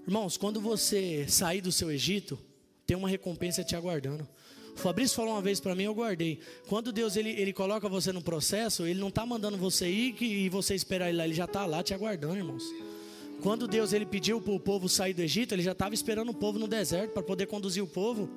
Irmãos, 0.07 0.38
quando 0.38 0.59
você 0.59 1.25
sair 1.27 1.61
do 1.61 1.71
seu 1.71 1.91
Egito, 1.91 2.38
tem 2.86 2.97
uma 2.97 3.07
recompensa 3.07 3.63
te 3.63 3.75
aguardando. 3.75 4.27
O 4.75 4.79
Fabrício 4.79 5.15
falou 5.15 5.34
uma 5.34 5.41
vez 5.41 5.59
para 5.59 5.75
mim, 5.75 5.84
eu 5.84 5.93
guardei. 5.93 6.39
Quando 6.67 6.91
Deus 6.91 7.15
ele, 7.15 7.29
ele 7.29 7.53
coloca 7.53 7.88
você 7.88 8.11
no 8.11 8.21
processo, 8.21 8.86
Ele 8.86 8.99
não 8.99 9.09
está 9.09 9.25
mandando 9.25 9.57
você 9.57 9.88
ir 9.88 10.15
e 10.21 10.49
você 10.49 10.73
esperar 10.73 11.09
ele 11.09 11.17
lá, 11.17 11.25
Ele 11.25 11.34
já 11.34 11.45
está 11.45 11.65
lá 11.65 11.84
te 11.84 11.93
aguardando, 11.93 12.38
irmãos. 12.38 12.63
Quando 13.41 13.67
Deus 13.67 13.93
ele 13.93 14.05
pediu 14.05 14.41
para 14.41 14.53
o 14.53 14.59
povo 14.59 14.89
sair 14.89 15.13
do 15.13 15.21
Egito, 15.21 15.53
Ele 15.53 15.61
já 15.61 15.73
estava 15.73 15.93
esperando 15.93 16.29
o 16.29 16.34
povo 16.34 16.57
no 16.57 16.67
deserto 16.67 17.11
para 17.11 17.21
poder 17.21 17.45
conduzir 17.45 17.84
o 17.84 17.88
povo, 17.88 18.29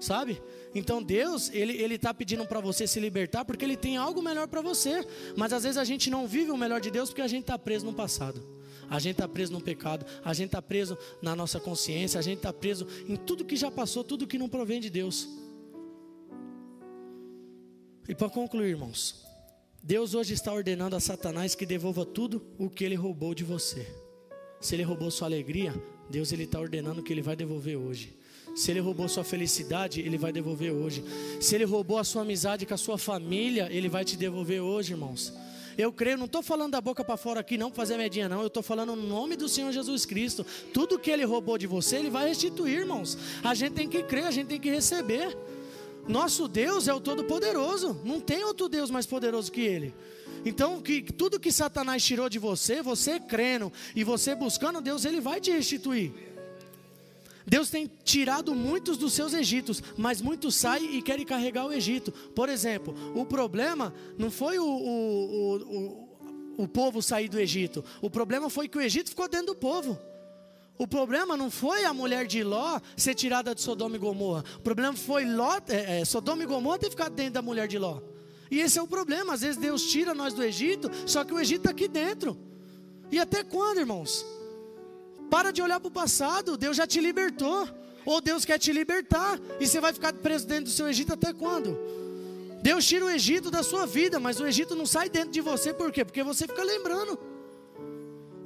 sabe? 0.00 0.40
Então 0.74 1.02
Deus 1.02 1.50
ele 1.52 1.74
ele 1.82 1.94
está 1.94 2.12
pedindo 2.12 2.44
para 2.46 2.60
você 2.60 2.86
se 2.86 3.00
libertar 3.00 3.44
porque 3.44 3.64
Ele 3.64 3.76
tem 3.76 3.96
algo 3.96 4.22
melhor 4.22 4.48
para 4.48 4.60
você. 4.60 5.06
Mas 5.36 5.52
às 5.52 5.62
vezes 5.62 5.78
a 5.78 5.84
gente 5.84 6.10
não 6.10 6.26
vive 6.26 6.50
o 6.50 6.56
melhor 6.56 6.80
de 6.80 6.90
Deus 6.90 7.10
porque 7.10 7.22
a 7.22 7.28
gente 7.28 7.42
está 7.42 7.58
preso 7.58 7.84
no 7.84 7.92
passado. 7.92 8.58
A 8.90 8.98
gente 8.98 9.12
está 9.12 9.28
preso 9.28 9.52
no 9.52 9.60
pecado, 9.60 10.06
a 10.24 10.32
gente 10.32 10.46
está 10.46 10.62
preso 10.62 10.96
na 11.20 11.36
nossa 11.36 11.60
consciência, 11.60 12.18
a 12.18 12.22
gente 12.22 12.38
está 12.38 12.52
preso 12.52 12.86
em 13.06 13.16
tudo 13.16 13.44
que 13.44 13.54
já 13.54 13.70
passou, 13.70 14.02
tudo 14.02 14.26
que 14.26 14.38
não 14.38 14.48
provém 14.48 14.80
de 14.80 14.88
Deus. 14.88 15.28
E 18.08 18.14
para 18.14 18.30
concluir, 18.30 18.70
irmãos, 18.70 19.22
Deus 19.82 20.14
hoje 20.14 20.32
está 20.32 20.52
ordenando 20.52 20.96
a 20.96 21.00
Satanás 21.00 21.54
que 21.54 21.66
devolva 21.66 22.06
tudo 22.06 22.42
o 22.58 22.70
que 22.70 22.82
ele 22.82 22.94
roubou 22.94 23.34
de 23.34 23.44
você. 23.44 23.86
Se 24.58 24.74
ele 24.74 24.82
roubou 24.82 25.10
sua 25.10 25.28
alegria, 25.28 25.74
Deus 26.08 26.32
ele 26.32 26.44
está 26.44 26.58
ordenando 26.58 27.02
que 27.02 27.12
ele 27.12 27.22
vai 27.22 27.36
devolver 27.36 27.76
hoje. 27.76 28.17
Se 28.58 28.72
ele 28.72 28.80
roubou 28.80 29.08
sua 29.08 29.22
felicidade, 29.22 30.00
ele 30.00 30.18
vai 30.18 30.32
devolver 30.32 30.72
hoje. 30.72 31.04
Se 31.40 31.54
ele 31.54 31.62
roubou 31.62 31.96
a 31.96 32.02
sua 32.02 32.22
amizade 32.22 32.66
com 32.66 32.74
a 32.74 32.76
sua 32.76 32.98
família, 32.98 33.68
ele 33.70 33.88
vai 33.88 34.04
te 34.04 34.16
devolver 34.16 34.60
hoje, 34.60 34.94
irmãos. 34.94 35.32
Eu 35.78 35.92
creio, 35.92 36.18
não 36.18 36.24
estou 36.24 36.42
falando 36.42 36.72
da 36.72 36.80
boca 36.80 37.04
para 37.04 37.16
fora 37.16 37.38
aqui, 37.38 37.56
não, 37.56 37.70
fazer 37.70 37.96
medinha, 37.96 38.28
não. 38.28 38.40
Eu 38.40 38.48
estou 38.48 38.60
falando 38.60 38.96
no 38.96 39.06
nome 39.06 39.36
do 39.36 39.48
Senhor 39.48 39.70
Jesus 39.70 40.04
Cristo. 40.04 40.44
Tudo 40.74 40.98
que 40.98 41.08
ele 41.08 41.24
roubou 41.24 41.56
de 41.56 41.68
você, 41.68 41.98
ele 41.98 42.10
vai 42.10 42.26
restituir, 42.26 42.80
irmãos. 42.80 43.16
A 43.44 43.54
gente 43.54 43.74
tem 43.74 43.88
que 43.88 44.02
crer, 44.02 44.24
a 44.24 44.32
gente 44.32 44.48
tem 44.48 44.58
que 44.58 44.70
receber. 44.70 45.38
Nosso 46.08 46.48
Deus 46.48 46.88
é 46.88 46.92
o 46.92 46.98
Todo-Poderoso. 46.98 48.00
Não 48.04 48.18
tem 48.18 48.42
outro 48.42 48.68
Deus 48.68 48.90
mais 48.90 49.06
poderoso 49.06 49.52
que 49.52 49.60
Ele. 49.60 49.94
Então, 50.44 50.80
que 50.80 51.00
tudo 51.00 51.38
que 51.38 51.52
Satanás 51.52 52.04
tirou 52.04 52.28
de 52.28 52.40
você, 52.40 52.82
você 52.82 53.20
crendo 53.20 53.72
e 53.94 54.02
você 54.02 54.34
buscando 54.34 54.80
Deus, 54.80 55.04
Ele 55.04 55.20
vai 55.20 55.40
te 55.40 55.52
restituir. 55.52 56.12
Deus 57.48 57.70
tem 57.70 57.90
tirado 58.04 58.54
muitos 58.54 58.98
dos 58.98 59.14
seus 59.14 59.32
Egitos, 59.32 59.82
mas 59.96 60.20
muitos 60.20 60.54
saem 60.54 60.96
e 60.96 61.02
querem 61.02 61.24
carregar 61.24 61.64
o 61.66 61.72
Egito. 61.72 62.12
Por 62.12 62.50
exemplo, 62.50 62.94
o 63.14 63.24
problema 63.24 63.94
não 64.18 64.30
foi 64.30 64.58
o, 64.58 64.66
o, 64.66 65.56
o, 65.56 66.64
o, 66.64 66.68
povo 66.68 67.00
sair 67.00 67.26
do 67.26 67.40
Egito, 67.40 67.82
o 68.02 68.10
problema 68.10 68.50
foi 68.50 68.68
que 68.68 68.76
o 68.76 68.80
Egito 68.82 69.08
ficou 69.08 69.26
dentro 69.28 69.46
do 69.46 69.54
povo. 69.54 69.98
O 70.76 70.86
problema 70.86 71.36
não 71.36 71.50
foi 71.50 71.84
a 71.84 71.92
mulher 71.92 72.26
de 72.26 72.44
Ló 72.44 72.78
ser 72.96 73.14
tirada 73.14 73.54
de 73.54 73.62
Sodoma 73.62 73.96
e 73.96 73.98
Gomorra. 73.98 74.44
O 74.58 74.60
problema 74.60 74.94
foi 74.94 75.24
Ló, 75.24 75.56
é, 75.68 76.00
é, 76.00 76.04
Sodoma 76.04 76.42
e 76.42 76.46
Gomorra 76.46 76.78
ter 76.78 76.90
ficado 76.90 77.14
dentro 77.14 77.32
da 77.32 77.42
mulher 77.42 77.66
de 77.66 77.78
Ló. 77.78 78.00
E 78.50 78.60
esse 78.60 78.78
é 78.78 78.82
o 78.82 78.86
problema. 78.86 79.34
Às 79.34 79.40
vezes 79.40 79.56
Deus 79.56 79.82
tira 79.90 80.14
nós 80.14 80.34
do 80.34 80.44
Egito, 80.44 80.88
só 81.04 81.24
que 81.24 81.32
o 81.32 81.40
Egito 81.40 81.62
está 81.62 81.70
aqui 81.70 81.88
dentro. 81.88 82.38
E 83.10 83.18
até 83.18 83.42
quando, 83.42 83.78
irmãos? 83.78 84.24
Para 85.30 85.50
de 85.50 85.60
olhar 85.62 85.80
para 85.80 85.88
o 85.88 85.90
passado. 85.90 86.56
Deus 86.56 86.76
já 86.76 86.86
te 86.86 87.00
libertou. 87.00 87.68
Ou 88.04 88.20
Deus 88.20 88.44
quer 88.44 88.58
te 88.58 88.72
libertar. 88.72 89.38
E 89.60 89.66
você 89.66 89.80
vai 89.80 89.92
ficar 89.92 90.12
preso 90.12 90.46
dentro 90.46 90.64
do 90.64 90.70
seu 90.70 90.88
Egito 90.88 91.12
até 91.12 91.32
quando? 91.32 91.78
Deus 92.62 92.84
tira 92.86 93.04
o 93.04 93.10
Egito 93.10 93.50
da 93.50 93.62
sua 93.62 93.86
vida, 93.86 94.18
mas 94.18 94.40
o 94.40 94.46
Egito 94.46 94.74
não 94.74 94.86
sai 94.86 95.08
dentro 95.08 95.30
de 95.30 95.40
você. 95.40 95.72
Por 95.72 95.92
quê? 95.92 96.04
Porque 96.04 96.22
você 96.22 96.46
fica 96.46 96.62
lembrando. 96.62 97.18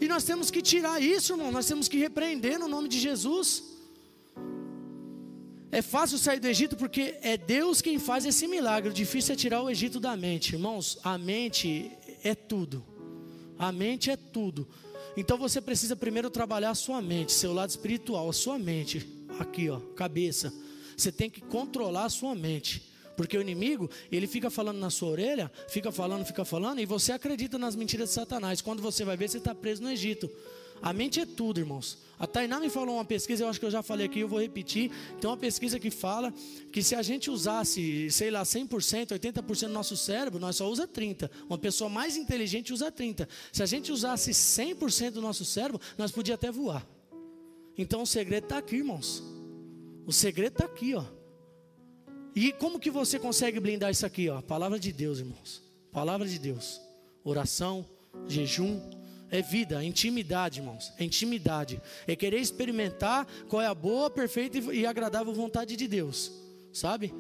E 0.01 0.09
nós 0.09 0.25
temos 0.25 0.51
que 0.51 0.61
tirar 0.61 1.01
isso, 1.01 1.33
irmão. 1.35 1.53
Nós 1.53 1.67
temos 1.67 1.87
que 1.89 1.97
repreender 1.97 2.59
no 2.59 2.69
nome 2.69 2.89
de 2.89 2.99
Jesus. 2.99 3.63
É 5.71 5.81
fácil 5.81 6.19
sair 6.19 6.39
do 6.39 6.49
Egito 6.49 6.77
porque 6.77 7.15
é 7.23 7.37
Deus 7.37 7.81
quem 7.81 7.99
faz 7.99 8.27
esse 8.27 8.47
milagre. 8.47 8.91
O 8.91 8.93
difícil 8.93 9.33
é 9.33 9.37
tirar 9.37 9.63
o 9.63 9.71
Egito 9.71 9.99
da 9.99 10.15
mente. 10.17 10.55
Irmãos, 10.55 10.99
a 11.03 11.17
mente 11.17 11.91
é 12.23 12.35
tudo. 12.35 12.85
A 13.59 13.71
mente 13.71 14.11
é 14.11 14.17
tudo. 14.17 14.69
Então 15.17 15.37
você 15.37 15.61
precisa 15.61 15.95
primeiro 15.95 16.31
trabalhar 16.31 16.71
a 16.71 16.75
sua 16.75 17.03
mente, 17.03 17.33
seu 17.33 17.53
lado 17.53 17.71
espiritual, 17.71 18.29
a 18.29 18.33
sua 18.33 18.59
mente. 18.59 19.07
Aqui, 19.39 19.69
ó, 19.69 19.79
cabeça. 19.95 20.53
Você 20.97 21.13
tem 21.13 21.29
que 21.29 21.41
controlar 21.41 22.05
a 22.05 22.11
sua 22.11 22.35
mente. 22.35 22.91
Porque 23.17 23.37
o 23.37 23.43
inimigo, 23.43 23.91
ele 24.11 24.27
fica 24.27 24.51
falando 24.51 24.79
na 24.79 24.89
sua 24.89 25.11
orelha, 25.11 25.53
fica 25.69 25.93
falando, 25.93 26.25
fica 26.25 26.45
falando, 26.45 26.81
e 26.81 26.87
você 26.87 27.13
acredita 27.13 27.59
nas 27.59 27.77
mentiras 27.77 28.09
de 28.09 28.15
Satanás. 28.15 28.63
Quando 28.63 28.81
você 28.81 29.05
vai 29.05 29.17
ver, 29.17 29.29
você 29.29 29.39
está 29.39 29.55
preso 29.55 29.83
no 29.83 29.91
Egito. 29.91 30.31
A 30.83 30.93
mente 30.93 31.21
é 31.21 31.27
tudo, 31.27 31.61
irmãos. 31.61 31.99
A 32.19 32.27
Tainá 32.27 32.59
me 32.61 32.69
falou 32.69 32.97
uma 32.97 33.05
pesquisa, 33.05 33.45
eu 33.45 33.49
acho 33.49 33.59
que 33.59 33.67
eu 33.67 33.71
já 33.71 33.83
falei 33.83 34.07
aqui, 34.07 34.21
eu 34.21 34.29
vou 34.29 34.41
repetir. 34.41 34.91
Tem 35.21 35.31
uma 35.31 35.37
pesquisa 35.37 35.79
que 35.79 35.91
fala 35.91 36.33
que 36.73 36.83
se 36.83 36.95
a 36.95 37.03
gente 37.03 37.31
usasse, 37.31 38.11
sei 38.11 38.31
lá, 38.31 38.43
100%, 38.43 39.19
80% 39.19 39.67
do 39.67 39.73
nosso 39.73 39.97
cérebro, 39.97 40.41
nós 40.41 40.57
só 40.57 40.69
usa 40.69 40.87
30%. 40.87 41.31
Uma 41.49 41.59
pessoa 41.59 41.89
mais 41.89 42.17
inteligente 42.17 42.73
usa 42.73 42.91
30%. 42.91 43.29
Se 43.53 43.63
a 43.63 43.67
gente 43.67 43.93
usasse 43.93 44.33
100% 44.33 45.11
do 45.13 45.23
nosso 45.23 45.45
cérebro, 45.45 45.81
nós 45.97 46.11
podíamos 46.11 46.39
até 46.39 46.51
voar. 46.51 46.87
Então 47.77 48.03
o 48.03 48.07
segredo 48.07 48.45
está 48.45 48.59
aqui, 48.59 48.77
irmãos. 48.77 49.23
O 50.05 50.13
segredo 50.13 50.53
está 50.53 50.65
aqui, 50.65 50.95
ó. 50.95 51.05
E 52.35 52.53
como 52.53 52.81
que 52.81 52.91
você 52.91 53.19
consegue 53.19 53.61
blindar 53.61 53.91
isso 53.91 54.07
aqui? 54.07 54.29
Ó? 54.29 54.41
Palavra 54.41 54.79
de 54.79 54.93
Deus, 54.93 55.19
irmãos. 55.19 55.63
Palavra 55.91 56.27
de 56.27 56.39
Deus. 56.39 56.81
Oração, 57.25 57.85
jejum, 58.27 58.81
é 59.33 59.41
vida, 59.41 59.83
é 59.83 59.87
intimidade, 59.87 60.61
irmãos. 60.61 60.93
É 60.99 61.05
intimidade. 61.05 61.81
É 62.07 62.15
querer 62.15 62.39
experimentar 62.39 63.27
qual 63.49 63.63
é 63.63 63.67
a 63.67 63.75
boa, 63.75 64.11
perfeita 64.11 64.59
e 64.73 64.87
agradável 64.87 65.33
vontade 65.33 65.75
de 65.75 65.89
Deus. 65.89 66.31
Sabe? 66.73 67.13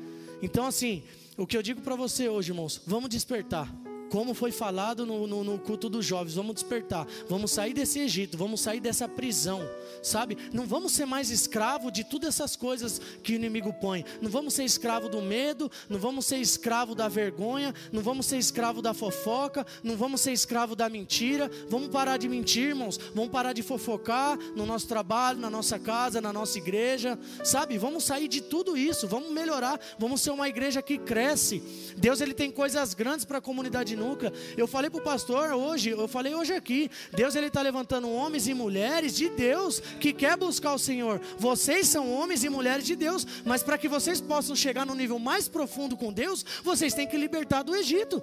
Então, 0.42 0.66
assim, 0.66 1.02
o 1.38 1.46
que 1.46 1.56
eu 1.56 1.62
digo 1.62 1.80
para 1.80 1.96
você 1.96 2.28
hoje, 2.28 2.50
irmãos, 2.50 2.80
vamos 2.86 3.08
despertar 3.08 3.81
como 4.12 4.34
foi 4.34 4.52
falado 4.52 5.06
no, 5.06 5.26
no, 5.26 5.42
no, 5.42 5.58
culto 5.58 5.88
dos 5.88 6.04
jovens, 6.04 6.34
vamos 6.34 6.52
despertar, 6.52 7.06
vamos 7.30 7.50
sair 7.50 7.72
desse 7.72 7.98
Egito, 7.98 8.36
vamos 8.36 8.60
sair 8.60 8.78
dessa 8.78 9.08
prisão, 9.08 9.66
sabe? 10.02 10.36
Não 10.52 10.66
vamos 10.66 10.92
ser 10.92 11.06
mais 11.06 11.30
escravo 11.30 11.90
de 11.90 12.04
todas 12.04 12.28
essas 12.28 12.54
coisas 12.54 13.00
que 13.22 13.32
o 13.32 13.36
inimigo 13.36 13.72
põe, 13.72 14.04
não 14.20 14.30
vamos 14.30 14.52
ser 14.52 14.64
escravo 14.64 15.08
do 15.08 15.22
medo, 15.22 15.70
não 15.88 15.98
vamos 15.98 16.26
ser 16.26 16.36
escravo 16.36 16.94
da 16.94 17.08
vergonha, 17.08 17.74
não 17.90 18.02
vamos 18.02 18.26
ser 18.26 18.36
escravo 18.36 18.82
da 18.82 18.92
fofoca, 18.92 19.66
não 19.82 19.96
vamos 19.96 20.20
ser 20.20 20.32
escravo 20.32 20.76
da 20.76 20.90
mentira, 20.90 21.50
vamos 21.70 21.88
parar 21.88 22.18
de 22.18 22.28
mentir, 22.28 22.68
irmãos, 22.68 22.98
vamos 23.14 23.30
parar 23.30 23.54
de 23.54 23.62
fofocar 23.62 24.38
no 24.54 24.66
nosso 24.66 24.86
trabalho, 24.88 25.38
na 25.38 25.48
nossa 25.48 25.78
casa, 25.78 26.20
na 26.20 26.34
nossa 26.34 26.58
igreja, 26.58 27.18
sabe? 27.42 27.78
Vamos 27.78 28.04
sair 28.04 28.28
de 28.28 28.42
tudo 28.42 28.76
isso, 28.76 29.08
vamos 29.08 29.30
melhorar, 29.30 29.80
vamos 29.98 30.20
ser 30.20 30.32
uma 30.32 30.50
igreja 30.50 30.82
que 30.82 30.98
cresce. 30.98 31.62
Deus 31.96 32.20
ele 32.20 32.34
tem 32.34 32.50
coisas 32.50 32.92
grandes 32.92 33.24
para 33.24 33.38
a 33.38 33.40
comunidade 33.40 34.01
nunca. 34.02 34.32
Eu 34.56 34.66
falei 34.66 34.90
para 34.90 35.00
o 35.00 35.04
pastor 35.04 35.52
hoje, 35.52 35.90
eu 35.90 36.08
falei 36.08 36.34
hoje 36.34 36.52
aqui, 36.52 36.90
Deus 37.12 37.34
ele 37.34 37.46
está 37.46 37.62
levantando 37.62 38.10
homens 38.10 38.46
e 38.46 38.54
mulheres 38.54 39.14
de 39.14 39.28
Deus 39.28 39.80
que 40.00 40.12
quer 40.12 40.36
buscar 40.36 40.74
o 40.74 40.78
Senhor. 40.78 41.20
Vocês 41.38 41.88
são 41.88 42.12
homens 42.12 42.44
e 42.44 42.48
mulheres 42.48 42.84
de 42.84 42.96
Deus, 42.96 43.26
mas 43.44 43.62
para 43.62 43.78
que 43.78 43.88
vocês 43.88 44.20
possam 44.20 44.54
chegar 44.56 44.84
no 44.84 44.94
nível 44.94 45.18
mais 45.18 45.48
profundo 45.48 45.96
com 45.96 46.12
Deus, 46.12 46.44
vocês 46.62 46.94
têm 46.94 47.06
que 47.06 47.16
libertar 47.16 47.62
do 47.62 47.74
Egito. 47.74 48.22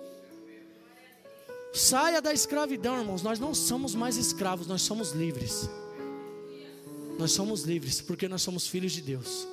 Saia 1.73 2.21
da 2.21 2.33
escravidão, 2.33 2.99
irmãos. 2.99 3.21
Nós 3.21 3.39
não 3.39 3.53
somos 3.53 3.93
mais 3.93 4.17
escravos, 4.17 4.67
nós 4.67 4.81
somos 4.81 5.11
livres. 5.11 5.69
Nós 7.17 7.31
somos 7.31 7.63
livres 7.63 8.01
porque 8.01 8.27
nós 8.27 8.41
somos 8.41 8.67
filhos 8.67 8.91
de 8.91 9.01
Deus. 9.01 9.47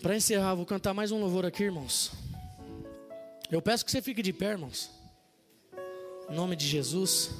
Para 0.00 0.16
encerrar, 0.16 0.54
vou 0.54 0.64
cantar 0.64 0.94
mais 0.94 1.12
um 1.12 1.20
louvor 1.20 1.44
aqui, 1.44 1.64
irmãos. 1.64 2.10
Eu 3.50 3.60
peço 3.60 3.84
que 3.84 3.90
você 3.90 4.00
fique 4.00 4.22
de 4.22 4.32
pé, 4.32 4.52
irmãos. 4.52 4.88
Em 6.30 6.34
nome 6.34 6.54
de 6.54 6.64
Jesus. 6.64 7.30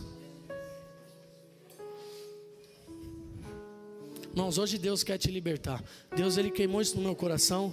Irmãos, 4.30 4.58
hoje 4.58 4.76
Deus 4.76 5.04
quer 5.04 5.18
te 5.18 5.30
libertar. 5.30 5.84
Deus 6.16 6.36
ele 6.36 6.50
queimou 6.50 6.80
isso 6.80 6.96
no 6.96 7.02
meu 7.02 7.14
coração. 7.14 7.72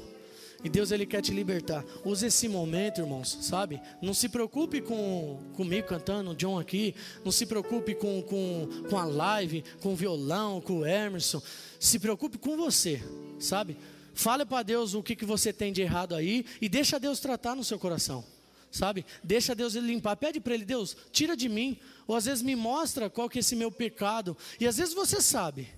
E 0.64 0.70
Deus 0.70 0.92
ele 0.92 1.08
quer 1.08 1.22
te 1.22 1.32
libertar. 1.32 1.84
Use 2.06 2.28
esse 2.28 2.48
momento, 2.48 3.02
irmãos, 3.02 3.40
sabe? 3.42 3.82
Não 4.04 4.14
se 4.14 4.30
preocupe 4.30 4.82
com 4.82 5.40
comigo 5.56 5.88
cantando, 5.88 6.36
John 6.36 6.60
aqui. 6.60 6.94
Não 7.26 7.32
se 7.32 7.48
preocupe 7.48 7.96
com, 7.96 8.22
com, 8.22 8.70
com 8.88 8.98
a 9.00 9.06
live, 9.06 9.64
com 9.82 9.94
o 9.94 9.96
violão, 9.96 10.62
com 10.62 10.80
o 10.80 10.86
Emerson. 10.86 11.42
Se 11.80 11.98
preocupe 11.98 12.38
com 12.38 12.56
você, 12.56 13.02
sabe? 13.40 13.78
Fale 14.18 14.43
para 14.43 14.63
Deus 14.63 14.95
o 14.95 15.03
que, 15.03 15.15
que 15.15 15.26
você 15.26 15.53
tem 15.53 15.72
de 15.72 15.84
errado 15.84 16.15
aí 16.15 16.43
e 16.59 16.68
deixa 16.68 16.99
Deus 16.99 17.20
tratar 17.20 17.55
no 17.55 17.63
seu 17.63 17.78
coração, 17.78 18.26
sabe? 18.72 19.05
Deixa 19.24 19.53
Deus 19.53 19.76
limpar. 19.76 20.15
Pede 20.15 20.39
para 20.39 20.55
Ele, 20.55 20.65
Deus, 20.65 20.97
tira 21.11 21.38
de 21.38 21.47
mim. 21.47 21.80
Ou 22.07 22.15
às 22.15 22.26
vezes 22.26 22.41
me 22.41 22.55
mostra 22.55 23.11
qual 23.11 23.30
que 23.30 23.38
é 23.38 23.41
esse 23.41 23.55
meu 23.55 23.72
pecado. 23.72 24.36
E 24.59 24.65
às 24.65 24.78
vezes 24.78 24.95
você 24.95 25.22
sabe. 25.22 25.70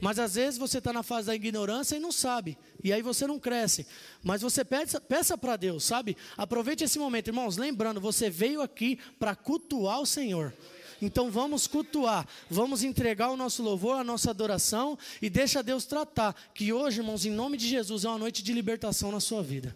Mas 0.00 0.20
às 0.20 0.36
vezes 0.36 0.56
você 0.56 0.78
está 0.78 0.92
na 0.92 1.02
fase 1.02 1.26
da 1.26 1.34
ignorância 1.34 1.96
e 1.96 2.00
não 2.00 2.12
sabe. 2.12 2.56
E 2.82 2.92
aí 2.92 3.02
você 3.02 3.26
não 3.26 3.40
cresce. 3.40 3.84
Mas 4.22 4.40
você 4.40 4.64
peça 4.64 5.36
para 5.36 5.56
Deus, 5.56 5.82
sabe? 5.82 6.16
Aproveite 6.36 6.84
esse 6.84 6.96
momento, 6.96 7.26
irmãos. 7.26 7.56
Lembrando, 7.56 8.00
você 8.00 8.30
veio 8.30 8.62
aqui 8.62 9.00
para 9.18 9.34
cultuar 9.34 10.00
o 10.00 10.06
Senhor. 10.06 10.54
Então 11.00 11.30
vamos 11.30 11.66
cultuar, 11.66 12.26
vamos 12.48 12.82
entregar 12.82 13.30
o 13.30 13.36
nosso 13.36 13.62
louvor, 13.62 13.96
a 13.96 14.04
nossa 14.04 14.30
adoração 14.30 14.98
e 15.20 15.30
deixa 15.30 15.62
Deus 15.62 15.84
tratar. 15.84 16.34
Que 16.54 16.72
hoje, 16.72 17.00
irmãos, 17.00 17.24
em 17.24 17.30
nome 17.30 17.56
de 17.56 17.68
Jesus, 17.68 18.04
é 18.04 18.08
uma 18.08 18.18
noite 18.18 18.42
de 18.42 18.52
libertação 18.52 19.10
na 19.10 19.20
sua 19.20 19.42
vida. 19.42 19.74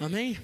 Amém? 0.00 0.38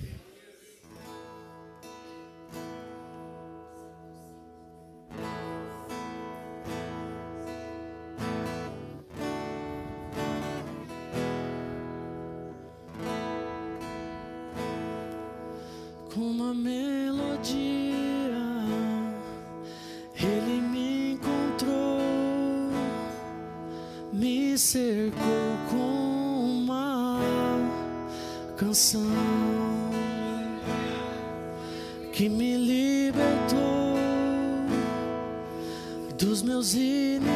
Cercou 24.67 25.57
com 25.71 26.65
uma 26.65 27.21
canção 28.57 29.07
que 32.13 32.29
me 32.29 32.57
libertou 32.57 33.97
dos 36.19 36.43
meus 36.43 36.75
inimigos, 36.75 37.29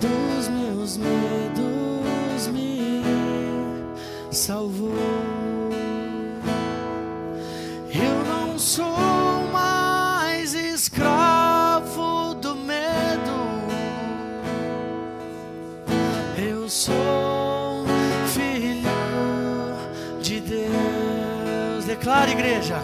dos 0.00 0.48
meus 0.48 0.96
medos, 0.96 2.46
me 2.46 3.02
salvou. 4.32 5.29
Igreja. 22.60 22.82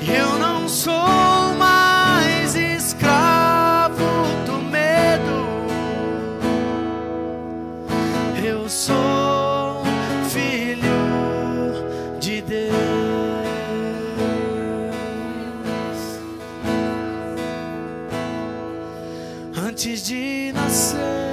Eu 0.00 0.38
não 0.38 0.68
sou 0.68 1.54
mais 1.58 2.54
escravo 2.54 4.04
do 4.46 4.58
medo. 4.62 5.66
Eu 8.42 8.68
sou 8.68 9.82
filho 10.30 10.88
de 12.20 12.40
Deus. 12.42 12.70
Antes 19.66 20.04
de 20.04 20.52
nascer, 20.54 21.29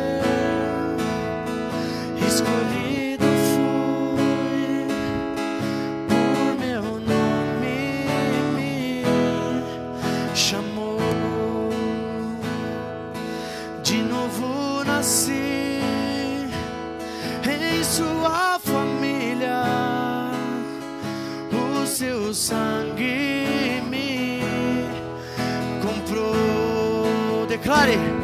Declare. 27.67 28.16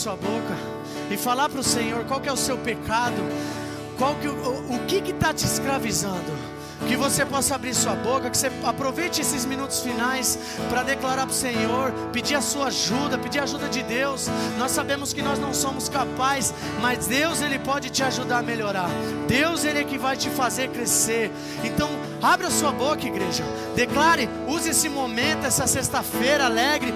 Sua 0.00 0.16
boca 0.16 0.56
e 1.10 1.16
falar 1.18 1.50
para 1.50 1.60
o 1.60 1.64
Senhor 1.64 2.06
qual 2.06 2.22
é 2.24 2.32
o 2.32 2.36
seu 2.36 2.56
pecado, 2.56 3.22
qual 3.98 4.14
que 4.14 4.28
o, 4.28 4.74
o 4.74 4.78
que 4.86 5.10
está 5.10 5.34
te 5.34 5.44
escravizando 5.44 6.50
que 6.86 6.96
você 6.96 7.24
possa 7.24 7.54
abrir 7.54 7.74
sua 7.74 7.94
boca, 7.94 8.30
que 8.30 8.36
você 8.36 8.50
aproveite 8.64 9.20
esses 9.20 9.44
minutos 9.44 9.80
finais 9.80 10.38
para 10.68 10.82
declarar 10.82 11.26
para 11.26 11.32
o 11.32 11.34
Senhor, 11.34 11.92
pedir 12.12 12.34
a 12.34 12.40
sua 12.40 12.66
ajuda, 12.66 13.18
pedir 13.18 13.40
a 13.40 13.42
ajuda 13.42 13.68
de 13.68 13.82
Deus. 13.82 14.28
Nós 14.58 14.70
sabemos 14.70 15.12
que 15.12 15.22
nós 15.22 15.38
não 15.38 15.52
somos 15.52 15.88
capazes, 15.88 16.54
mas 16.80 17.06
Deus 17.06 17.42
ele 17.42 17.58
pode 17.58 17.90
te 17.90 18.02
ajudar 18.02 18.38
a 18.38 18.42
melhorar. 18.42 18.88
Deus 19.28 19.64
ele 19.64 19.80
é 19.80 19.84
que 19.84 19.98
vai 19.98 20.16
te 20.16 20.30
fazer 20.30 20.68
crescer. 20.70 21.30
Então, 21.64 21.90
abra 22.22 22.50
sua 22.50 22.72
boca, 22.72 23.06
igreja. 23.06 23.44
Declare, 23.74 24.28
use 24.48 24.70
esse 24.70 24.88
momento, 24.88 25.46
essa 25.46 25.66
sexta-feira 25.66 26.46
alegre. 26.46 26.92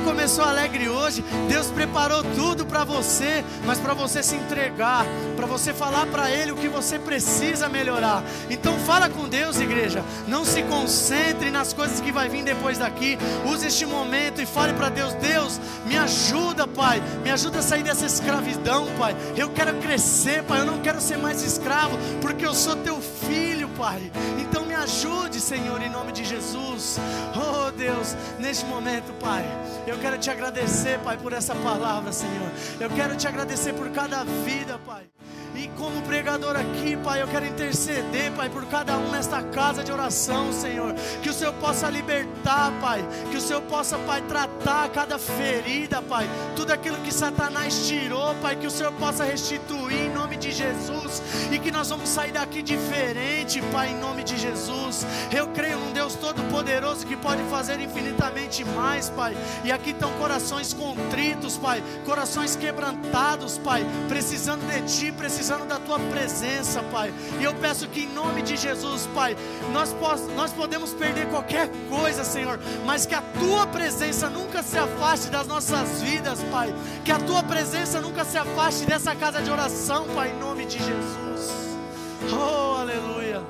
O 0.00 0.02
culto 0.02 0.02
começou 0.02 0.44
alegre 0.44 0.88
hoje. 0.88 1.22
Deus 1.48 1.66
preparou 1.68 2.22
tudo 2.34 2.64
para 2.64 2.84
você, 2.84 3.44
mas 3.66 3.78
para 3.78 3.92
você 3.92 4.22
se 4.22 4.34
entregar, 4.34 5.04
para 5.36 5.46
você 5.46 5.74
falar 5.74 6.06
para 6.06 6.30
ele 6.30 6.52
o 6.52 6.56
que 6.56 6.68
você 6.68 6.98
precisa 6.98 7.68
melhorar. 7.68 8.22
Então, 8.48 8.78
fala 8.80 9.08
com 9.10 9.28
Deus, 9.28 9.60
igreja. 9.60 10.02
Não 10.26 10.44
se 10.44 10.62
concentre 10.62 11.50
nas 11.50 11.72
coisas 11.72 12.00
que 12.00 12.12
vai 12.12 12.28
vir 12.28 12.42
depois 12.42 12.78
daqui. 12.78 13.18
Use 13.46 13.66
este 13.66 13.84
momento 13.84 14.40
e 14.40 14.46
fale 14.46 14.72
para 14.72 14.88
Deus: 14.88 15.12
Deus, 15.14 15.60
me 15.86 15.96
ajuda, 15.96 16.66
Pai. 16.66 17.02
Me 17.22 17.30
ajuda 17.30 17.58
a 17.58 17.62
sair 17.62 17.82
dessa 17.82 18.06
escravidão, 18.06 18.86
Pai. 18.98 19.14
Eu 19.36 19.50
quero 19.50 19.74
crescer, 19.74 20.42
Pai. 20.44 20.60
Eu 20.60 20.66
não 20.66 20.78
quero 20.80 21.00
ser 21.00 21.18
mais 21.18 21.42
escravo, 21.42 21.98
porque 22.20 22.46
eu 22.46 22.54
sou 22.54 22.76
teu 22.76 23.00
filho, 23.00 23.68
Pai. 23.76 24.10
Então 24.38 24.64
ajude, 24.80 25.40
Senhor, 25.40 25.80
em 25.82 25.90
nome 25.90 26.12
de 26.12 26.24
Jesus. 26.24 26.98
Oh, 27.36 27.70
Deus, 27.70 28.16
neste 28.38 28.64
momento, 28.66 29.12
Pai, 29.20 29.44
eu 29.86 29.98
quero 29.98 30.18
te 30.18 30.30
agradecer, 30.30 30.98
Pai, 31.00 31.16
por 31.16 31.32
essa 31.32 31.54
palavra, 31.54 32.12
Senhor. 32.12 32.50
Eu 32.78 32.90
quero 32.90 33.16
te 33.16 33.26
agradecer 33.28 33.74
por 33.74 33.90
cada 33.90 34.24
vida, 34.24 34.78
Pai. 34.86 35.04
E 35.54 35.68
como 35.76 36.00
pregador 36.02 36.56
aqui, 36.56 36.96
Pai, 36.96 37.20
eu 37.20 37.26
quero 37.26 37.44
interceder, 37.44 38.30
Pai, 38.32 38.48
por 38.48 38.64
cada 38.66 38.96
um 38.96 39.10
nesta 39.10 39.42
casa 39.42 39.82
de 39.82 39.90
oração, 39.90 40.52
Senhor. 40.52 40.94
Que 41.22 41.28
o 41.28 41.32
Senhor 41.32 41.52
possa 41.54 41.90
libertar, 41.90 42.72
Pai. 42.80 43.04
Que 43.30 43.36
o 43.36 43.40
Senhor 43.40 43.60
possa, 43.62 43.98
Pai, 43.98 44.22
tratar 44.22 44.88
cada 44.90 45.18
ferida, 45.18 46.00
Pai. 46.00 46.28
Tudo 46.54 46.72
aquilo 46.72 46.98
que 46.98 47.12
Satanás 47.12 47.88
tirou, 47.88 48.34
Pai, 48.36 48.56
que 48.56 48.66
o 48.66 48.70
Senhor 48.70 48.92
possa 48.92 49.24
restituir 49.24 50.06
em 50.06 50.10
nome 50.10 50.36
de 50.36 50.52
Jesus. 50.52 51.20
E 51.50 51.58
que 51.58 51.72
nós 51.72 51.88
vamos 51.88 52.08
sair 52.08 52.32
daqui 52.32 52.62
diferente, 52.62 53.60
Pai, 53.72 53.90
em 53.90 53.98
nome 53.98 54.22
de 54.22 54.36
Jesus. 54.36 55.04
Eu 55.32 55.48
creio 55.48 55.78
num 55.78 55.92
Deus 55.92 56.14
Todo-Poderoso 56.14 57.04
que 57.06 57.16
pode 57.16 57.42
fazer 57.44 57.80
infinitamente 57.80 58.64
mais, 58.64 59.10
Pai. 59.10 59.36
E 59.64 59.72
aqui 59.72 59.90
estão 59.90 60.12
corações 60.12 60.72
contritos, 60.72 61.56
Pai. 61.56 61.82
Corações 62.04 62.54
quebrantados, 62.54 63.58
Pai. 63.58 63.84
Precisando 64.08 64.60
de 64.66 64.80
Ti, 64.82 65.12
precisando 65.12 65.39
precisando 65.40 65.66
da 65.66 65.78
tua 65.78 65.98
presença, 65.98 66.82
Pai. 66.92 67.14
E 67.40 67.44
eu 67.44 67.54
peço 67.54 67.88
que 67.88 68.00
em 68.00 68.12
nome 68.12 68.42
de 68.42 68.58
Jesus, 68.58 69.08
Pai, 69.14 69.34
nós, 69.72 69.96
nós 70.36 70.52
podemos 70.52 70.92
perder 70.92 71.28
qualquer 71.28 71.70
coisa, 71.88 72.22
Senhor, 72.24 72.60
mas 72.84 73.06
que 73.06 73.14
a 73.14 73.22
tua 73.22 73.66
presença 73.66 74.28
nunca 74.28 74.62
se 74.62 74.76
afaste 74.76 75.30
das 75.30 75.46
nossas 75.46 76.02
vidas, 76.02 76.42
Pai. 76.50 76.74
Que 77.06 77.10
a 77.10 77.18
tua 77.18 77.42
presença 77.42 78.02
nunca 78.02 78.22
se 78.22 78.36
afaste 78.36 78.84
dessa 78.84 79.14
casa 79.16 79.40
de 79.40 79.50
oração, 79.50 80.06
Pai, 80.14 80.30
em 80.30 80.38
nome 80.38 80.66
de 80.66 80.76
Jesus. 80.76 81.54
Oh, 82.30 82.76
aleluia. 82.76 83.42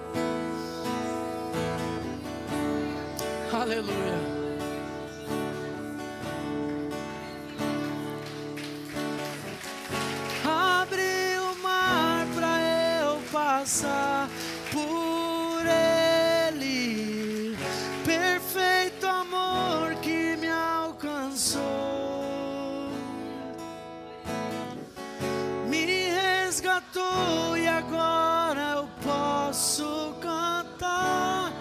Aleluia. 3.53 4.39
Passar 13.51 14.31
por 14.71 15.67
Ele. 15.67 17.57
Perfeito 18.05 19.07
amor 19.07 19.97
que 19.97 20.37
me 20.37 20.49
alcançou, 20.49 21.61
me 25.69 26.11
resgatou 26.11 27.57
e 27.57 27.67
agora 27.67 28.77
eu 28.77 28.89
posso 29.03 30.15
cantar. 30.21 31.53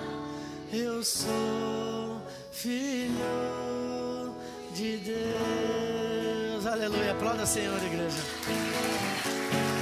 Eu 0.71 1.03
sou 1.03 2.21
filho 2.51 4.35
de 4.75 4.97
Deus. 4.97 6.67
Aleluia. 6.67 7.13
Aplauda, 7.13 7.47
Senhor, 7.47 7.81
igreja. 7.83 9.18